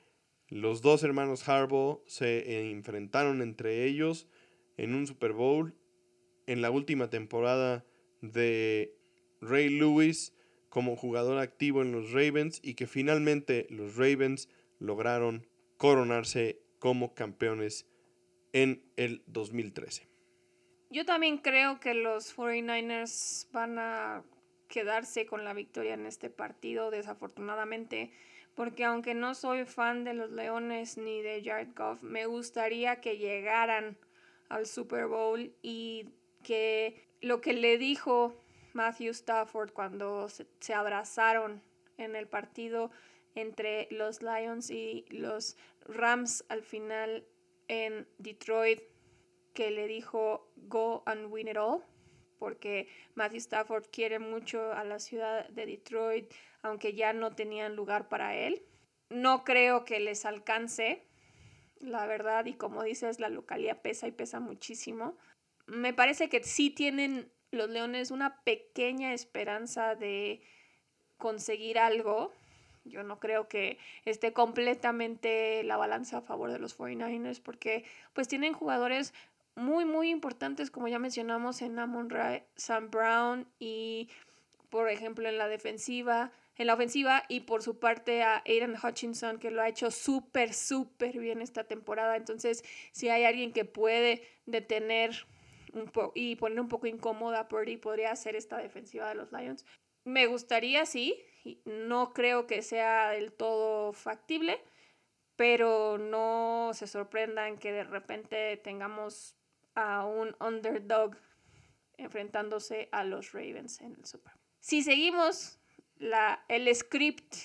los 0.49 0.81
dos 0.81 1.03
hermanos 1.03 1.47
Harbaugh 1.47 2.03
se 2.05 2.69
enfrentaron 2.71 3.41
entre 3.41 3.85
ellos 3.85 4.27
en 4.75 4.93
un 4.93 5.07
Super 5.07 5.31
Bowl 5.31 5.73
en 6.47 6.61
la 6.61 6.69
última 6.69 7.09
temporada 7.09 7.85
de 8.21 8.96
Ray 9.41 9.69
Lewis 9.69 10.33
como 10.69 10.95
jugador 10.95 11.39
activo 11.39 11.81
en 11.81 11.91
los 11.91 12.11
Ravens 12.11 12.59
y 12.61 12.75
que 12.75 12.87
finalmente 12.87 13.67
los 13.69 13.95
Ravens 13.95 14.49
lograron 14.79 15.47
coronarse 15.77 16.59
como 16.79 17.13
campeones 17.13 17.85
en 18.53 18.83
el 18.95 19.23
2013. 19.27 20.07
Yo 20.89 21.05
también 21.05 21.37
creo 21.37 21.79
que 21.79 21.93
los 21.93 22.35
49ers 22.35 23.47
van 23.51 23.79
a 23.79 24.23
quedarse 24.67 25.25
con 25.25 25.43
la 25.43 25.53
victoria 25.53 25.93
en 25.93 26.05
este 26.05 26.29
partido, 26.29 26.91
desafortunadamente 26.91 28.11
porque 28.57 28.85
aunque 28.85 29.13
no 29.13 29.35
soy 29.35 29.65
fan 29.65 30.03
de 30.03 30.15
los 30.15 30.31
Leones 30.31 30.97
ni 30.97 31.21
de 31.21 31.43
Jared 31.45 31.75
Goff, 31.75 32.01
me 32.01 32.25
gustaría 32.25 32.99
que 33.01 33.19
llegaran 33.19 33.95
al 34.49 34.65
Super 34.65 35.05
Bowl 35.05 35.53
y 35.61 36.09
que 36.43 37.05
lo 37.21 37.39
que 37.39 37.53
le 37.53 37.77
dijo 37.77 38.35
Matthew 38.77 39.09
Stafford 39.09 39.71
cuando 39.73 40.29
se, 40.29 40.73
abrazaron 40.75 41.63
en 41.97 42.15
el 42.15 42.27
partido 42.27 42.91
entre 43.33 43.87
los 43.89 44.21
Lions 44.21 44.69
y 44.69 45.05
los 45.09 45.57
Rams 45.81 46.45
al 46.47 46.61
final 46.61 47.25
en 47.67 48.07
Detroit, 48.19 48.81
que 49.55 49.71
le 49.71 49.87
dijo 49.87 50.51
go 50.55 51.01
and 51.07 51.25
win 51.31 51.47
it 51.47 51.57
all, 51.57 51.83
porque 52.37 52.87
Matthew 53.15 53.39
Stafford 53.39 53.85
quiere 53.91 54.19
mucho 54.19 54.71
a 54.71 54.83
la 54.83 54.99
ciudad 54.99 55.49
de 55.49 55.65
Detroit, 55.65 56.31
aunque 56.61 56.93
ya 56.93 57.13
no 57.13 57.31
tenían 57.31 57.75
lugar 57.75 58.07
para 58.09 58.35
él. 58.35 58.63
No 59.09 59.43
creo 59.43 59.85
que 59.85 59.99
les 59.99 60.23
alcance, 60.23 61.03
la 61.79 62.05
verdad, 62.05 62.45
y 62.45 62.53
como 62.53 62.83
dices, 62.83 63.19
la 63.19 63.29
localidad 63.29 63.81
pesa 63.81 64.07
y 64.07 64.11
pesa 64.11 64.39
muchísimo. 64.39 65.17
Me 65.65 65.95
parece 65.95 66.29
que 66.29 66.43
sí 66.43 66.69
tienen 66.69 67.31
los 67.51 67.69
Leones 67.69 68.11
una 68.11 68.41
pequeña 68.41 69.13
esperanza 69.13 69.95
de 69.95 70.41
conseguir 71.17 71.79
algo. 71.79 72.31
Yo 72.85 73.03
no 73.03 73.19
creo 73.19 73.47
que 73.47 73.77
esté 74.05 74.33
completamente 74.33 75.63
la 75.63 75.77
balanza 75.77 76.17
a 76.19 76.21
favor 76.21 76.51
de 76.51 76.59
los 76.59 76.77
49ers 76.77 77.41
porque 77.41 77.83
pues 78.13 78.27
tienen 78.27 78.53
jugadores 78.53 79.13
muy 79.55 79.85
muy 79.85 80.09
importantes 80.09 80.69
como 80.69 80.87
ya 80.87 80.99
mencionamos 80.99 81.61
en 81.61 81.79
Amon 81.79 82.09
Ra 82.09 82.43
Sam 82.55 82.91
Brown 82.91 83.47
y 83.59 84.07
por 84.69 84.89
ejemplo 84.89 85.27
en 85.27 85.37
la 85.37 85.47
defensiva 85.47 86.31
en 86.57 86.67
la 86.67 86.73
ofensiva 86.73 87.23
y 87.27 87.41
por 87.41 87.61
su 87.61 87.79
parte 87.79 88.23
a 88.23 88.41
Aiden 88.45 88.75
Hutchinson 88.81 89.37
que 89.37 89.51
lo 89.51 89.61
ha 89.61 89.69
hecho 89.69 89.91
súper, 89.91 90.53
súper 90.53 91.19
bien 91.19 91.41
esta 91.41 91.65
temporada. 91.65 92.15
Entonces, 92.15 92.63
si 92.91 93.09
hay 93.09 93.25
alguien 93.25 93.53
que 93.53 93.65
puede 93.65 94.23
detener 94.45 95.27
un 95.73 95.91
y 96.15 96.35
poner 96.35 96.59
un 96.59 96.69
poco 96.69 96.87
incómoda 96.87 97.41
a 97.41 97.47
Purdy, 97.47 97.77
podría 97.77 98.15
ser 98.15 98.35
esta 98.35 98.57
defensiva 98.57 99.09
de 99.09 99.15
los 99.15 99.31
Lions. 99.31 99.65
Me 100.03 100.27
gustaría, 100.27 100.85
sí, 100.85 101.21
no 101.65 102.13
creo 102.13 102.47
que 102.47 102.61
sea 102.61 103.09
del 103.11 103.33
todo 103.33 103.93
factible, 103.93 104.61
pero 105.35 105.97
no 105.97 106.71
se 106.73 106.87
sorprendan 106.87 107.57
que 107.57 107.71
de 107.71 107.83
repente 107.83 108.57
tengamos 108.57 109.35
a 109.75 110.05
un 110.05 110.35
underdog 110.39 111.15
enfrentándose 111.97 112.89
a 112.91 113.03
los 113.03 113.31
Ravens 113.33 113.81
en 113.81 113.95
el 113.95 114.05
Super. 114.05 114.33
Si 114.59 114.83
seguimos 114.83 115.59
la, 115.97 116.43
el 116.47 116.73
script 116.75 117.35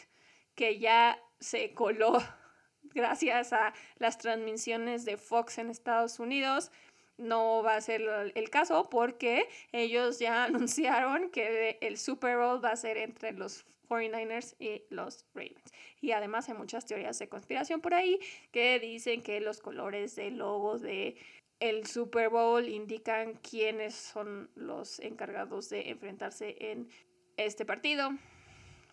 que 0.54 0.78
ya 0.78 1.18
se 1.40 1.74
coló 1.74 2.18
gracias 2.94 3.52
a 3.52 3.72
las 3.96 4.18
transmisiones 4.18 5.04
de 5.04 5.16
Fox 5.16 5.58
en 5.58 5.70
Estados 5.70 6.18
Unidos. 6.18 6.70
No 7.18 7.62
va 7.62 7.76
a 7.76 7.80
ser 7.80 8.02
el 8.34 8.50
caso 8.50 8.88
porque 8.90 9.48
ellos 9.72 10.18
ya 10.18 10.44
anunciaron 10.44 11.30
que 11.30 11.78
el 11.80 11.98
Super 11.98 12.36
Bowl 12.36 12.64
va 12.64 12.70
a 12.70 12.76
ser 12.76 12.96
entre 12.96 13.32
los 13.32 13.64
49ers 13.88 14.54
y 14.58 14.82
los 14.90 15.26
Ravens. 15.34 15.72
Y 16.00 16.12
además 16.12 16.48
hay 16.48 16.54
muchas 16.54 16.86
teorías 16.86 17.18
de 17.18 17.28
conspiración 17.28 17.80
por 17.80 17.94
ahí 17.94 18.18
que 18.50 18.78
dicen 18.80 19.22
que 19.22 19.40
los 19.40 19.60
colores 19.60 20.16
del 20.16 20.38
logo 20.38 20.78
de 20.78 21.16
el 21.60 21.86
Super 21.86 22.28
Bowl 22.28 22.66
indican 22.66 23.34
quiénes 23.34 23.94
son 23.94 24.50
los 24.56 24.98
encargados 24.98 25.68
de 25.68 25.90
enfrentarse 25.90 26.56
en 26.58 26.88
este 27.36 27.64
partido. 27.64 28.10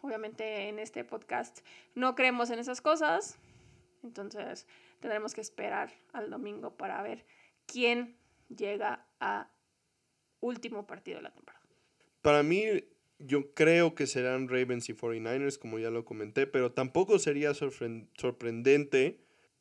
Obviamente 0.02 0.70
en 0.70 0.78
este 0.78 1.04
podcast 1.04 1.66
no 1.96 2.14
creemos 2.16 2.52
en 2.52 2.60
esas 2.60 2.80
cosas, 2.80 3.40
entonces 4.04 4.68
tendremos 5.00 5.34
que 5.34 5.42
esperar 5.42 5.92
al 6.14 6.30
domingo 6.30 6.72
para 6.78 7.02
ver 7.02 7.26
quién 7.72 8.16
llega 8.56 9.06
a 9.20 9.52
último 10.40 10.88
partido 10.88 11.18
de 11.18 11.24
la 11.24 11.32
temporada. 11.32 11.64
Para 12.22 12.44
mí, 12.44 12.64
yo 13.20 13.54
creo 13.54 13.96
que 13.96 14.08
serán 14.08 14.48
Ravens 14.48 14.90
y 14.90 14.94
49ers, 14.94 15.58
como 15.58 15.80
ya 15.80 15.90
lo 15.90 16.06
comenté, 16.06 16.48
pero 16.48 16.72
tampoco 16.72 17.20
sería 17.20 17.54
sorprendente 17.54 19.20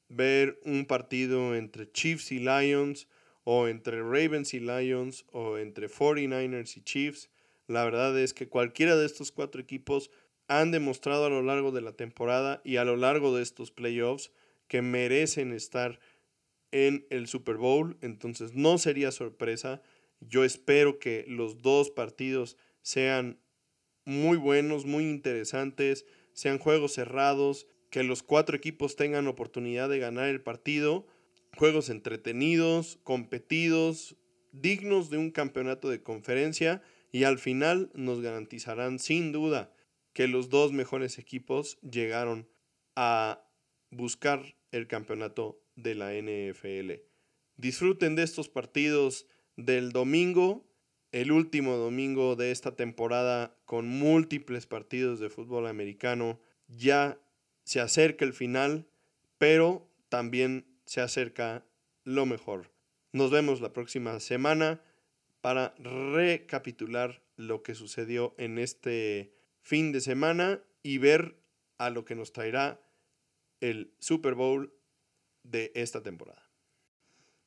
ver 0.09 0.59
un 0.65 0.87
partido 0.87 1.55
entre 1.55 1.91
Chiefs 1.91 2.33
y 2.33 2.39
Lions, 2.39 3.09
o 3.45 3.69
entre 3.69 4.03
Ravens 4.03 4.55
y 4.55 4.61
Lions, 4.61 5.25
o 5.33 5.59
entre 5.59 5.89
49ers 5.89 6.77
y 6.77 6.83
Chiefs. 6.83 7.31
La 7.67 7.85
verdad 7.85 8.19
es 8.19 8.35
que 8.35 8.49
cualquiera 8.49 8.97
de 8.97 9.07
estos 9.07 9.33
cuatro 9.33 9.61
equipos 9.61 10.11
han 10.49 10.71
demostrado 10.71 11.27
a 11.27 11.31
lo 11.31 11.43
largo 11.43 11.73
de 11.73 11.83
la 11.83 11.93
temporada 11.93 12.63
y 12.65 12.77
a 12.77 12.85
lo 12.85 12.97
largo 12.97 13.37
de 13.37 13.43
estos 13.43 13.71
playoffs 13.71 14.31
que 14.67 14.83
merecen 14.83 15.53
estar 15.53 15.99
en 16.73 17.07
el 17.11 17.27
Super 17.27 17.57
Bowl, 17.57 17.97
entonces 18.01 18.55
no 18.55 18.79
sería 18.79 19.11
sorpresa. 19.11 19.83
Yo 20.21 20.45
espero 20.45 20.99
que 20.99 21.25
los 21.29 21.63
dos 21.63 21.91
partidos 21.91 22.57
sean 22.83 23.41
muy 24.05 24.37
buenos, 24.37 24.85
muy 24.85 25.05
interesantes, 25.05 26.07
sean 26.33 26.59
juegos 26.59 26.95
cerrados, 26.95 27.67
que 27.91 28.03
los 28.03 28.23
cuatro 28.23 28.57
equipos 28.57 28.97
tengan 28.97 29.27
oportunidad 29.27 29.89
de 29.89 29.99
ganar 29.99 30.29
el 30.29 30.41
partido, 30.41 31.07
juegos 31.57 31.91
entretenidos, 31.91 32.99
competidos, 33.03 34.17
dignos 34.53 35.11
de 35.11 35.19
un 35.19 35.31
campeonato 35.31 35.89
de 35.89 36.03
conferencia 36.03 36.83
y 37.13 37.25
al 37.25 37.39
final 37.39 37.91
nos 37.95 38.21
garantizarán 38.21 38.99
sin 38.99 39.33
duda 39.33 39.73
que 40.13 40.29
los 40.29 40.49
dos 40.49 40.73
mejores 40.73 41.19
equipos 41.19 41.79
llegaron 41.81 42.49
a 42.97 43.45
buscar 43.91 44.57
el 44.73 44.87
campeonato 44.87 45.61
de 45.83 45.95
la 45.95 46.13
NFL. 46.13 47.03
Disfruten 47.57 48.15
de 48.15 48.23
estos 48.23 48.49
partidos 48.49 49.27
del 49.57 49.93
domingo 49.93 50.69
el 51.13 51.33
último 51.33 51.77
domingo 51.77 52.37
de 52.37 52.51
esta 52.51 52.77
temporada 52.77 53.57
con 53.65 53.89
múltiples 53.89 54.67
partidos 54.67 55.21
de 55.21 55.31
fútbol 55.31 55.67
americano. 55.67 56.41
Ya 56.69 57.19
se 57.65 57.81
acerca 57.81 58.25
el 58.25 58.35
final, 58.35 58.87
pero 59.39 59.91
también 60.09 60.67
se 60.85 61.01
acerca 61.01 61.65
lo 62.05 62.27
mejor. 62.27 62.71
Nos 63.13 63.31
vemos 63.31 63.61
la 63.61 63.73
próxima 63.73 64.21
semana 64.21 64.83
para 65.41 65.75
recapitular 65.79 67.23
lo 67.37 67.63
que 67.63 67.75
sucedió 67.75 68.35
en 68.39 68.59
este 68.59 69.33
fin 69.61 69.93
de 69.93 70.01
semana 70.01 70.63
y 70.83 70.99
ver 70.99 71.37
a 71.79 71.91
lo 71.91 72.05
que 72.05 72.15
nos 72.15 72.33
traerá 72.33 72.81
el 73.61 73.95
Super 73.99 74.35
Bowl 74.35 74.75
de 75.51 75.73
esta 75.75 76.03
temporada. 76.03 76.49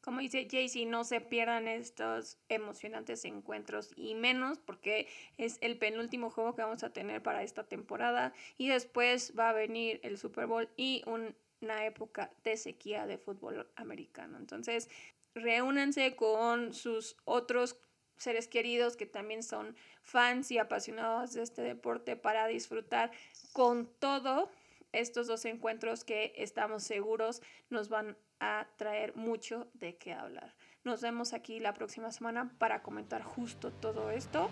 Como 0.01 0.19
dice 0.19 0.47
Jaycee, 0.49 0.87
no 0.87 1.03
se 1.03 1.21
pierdan 1.21 1.67
estos 1.67 2.37
emocionantes 2.49 3.23
encuentros 3.23 3.91
y 3.95 4.15
menos 4.15 4.57
porque 4.57 5.07
es 5.37 5.59
el 5.61 5.77
penúltimo 5.77 6.31
juego 6.31 6.55
que 6.55 6.63
vamos 6.63 6.83
a 6.83 6.91
tener 6.91 7.21
para 7.21 7.43
esta 7.43 7.65
temporada 7.65 8.33
y 8.57 8.69
después 8.69 9.33
va 9.37 9.49
a 9.49 9.53
venir 9.53 9.99
el 10.01 10.17
Super 10.17 10.47
Bowl 10.47 10.67
y 10.75 11.03
una 11.05 11.85
época 11.85 12.31
de 12.43 12.57
sequía 12.57 13.05
de 13.05 13.19
fútbol 13.19 13.69
americano. 13.75 14.39
Entonces, 14.39 14.89
reúnanse 15.35 16.15
con 16.15 16.73
sus 16.73 17.15
otros 17.25 17.79
seres 18.17 18.47
queridos 18.47 18.97
que 18.97 19.05
también 19.05 19.43
son 19.43 19.75
fans 20.01 20.51
y 20.51 20.57
apasionados 20.57 21.33
de 21.33 21.43
este 21.43 21.61
deporte 21.61 22.15
para 22.15 22.47
disfrutar 22.47 23.11
con 23.53 23.87
todo 23.99 24.49
estos 24.93 25.27
dos 25.27 25.45
encuentros 25.45 26.03
que 26.03 26.33
estamos 26.37 26.83
seguros 26.83 27.41
nos 27.69 27.89
van 27.89 28.17
a 28.39 28.67
traer 28.77 29.15
mucho 29.15 29.67
de 29.73 29.97
qué 29.97 30.13
hablar. 30.13 30.55
Nos 30.83 31.01
vemos 31.01 31.33
aquí 31.33 31.59
la 31.59 31.73
próxima 31.73 32.11
semana 32.11 32.55
para 32.57 32.81
comentar 32.81 33.21
justo 33.21 33.71
todo 33.71 34.09
esto. 34.09 34.49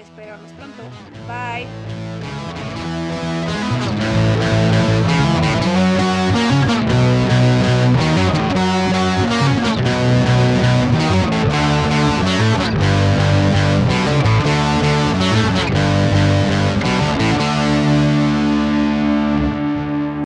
Esperamos 0.00 0.50
pronto. 0.52 0.82
Bye. 1.26 1.66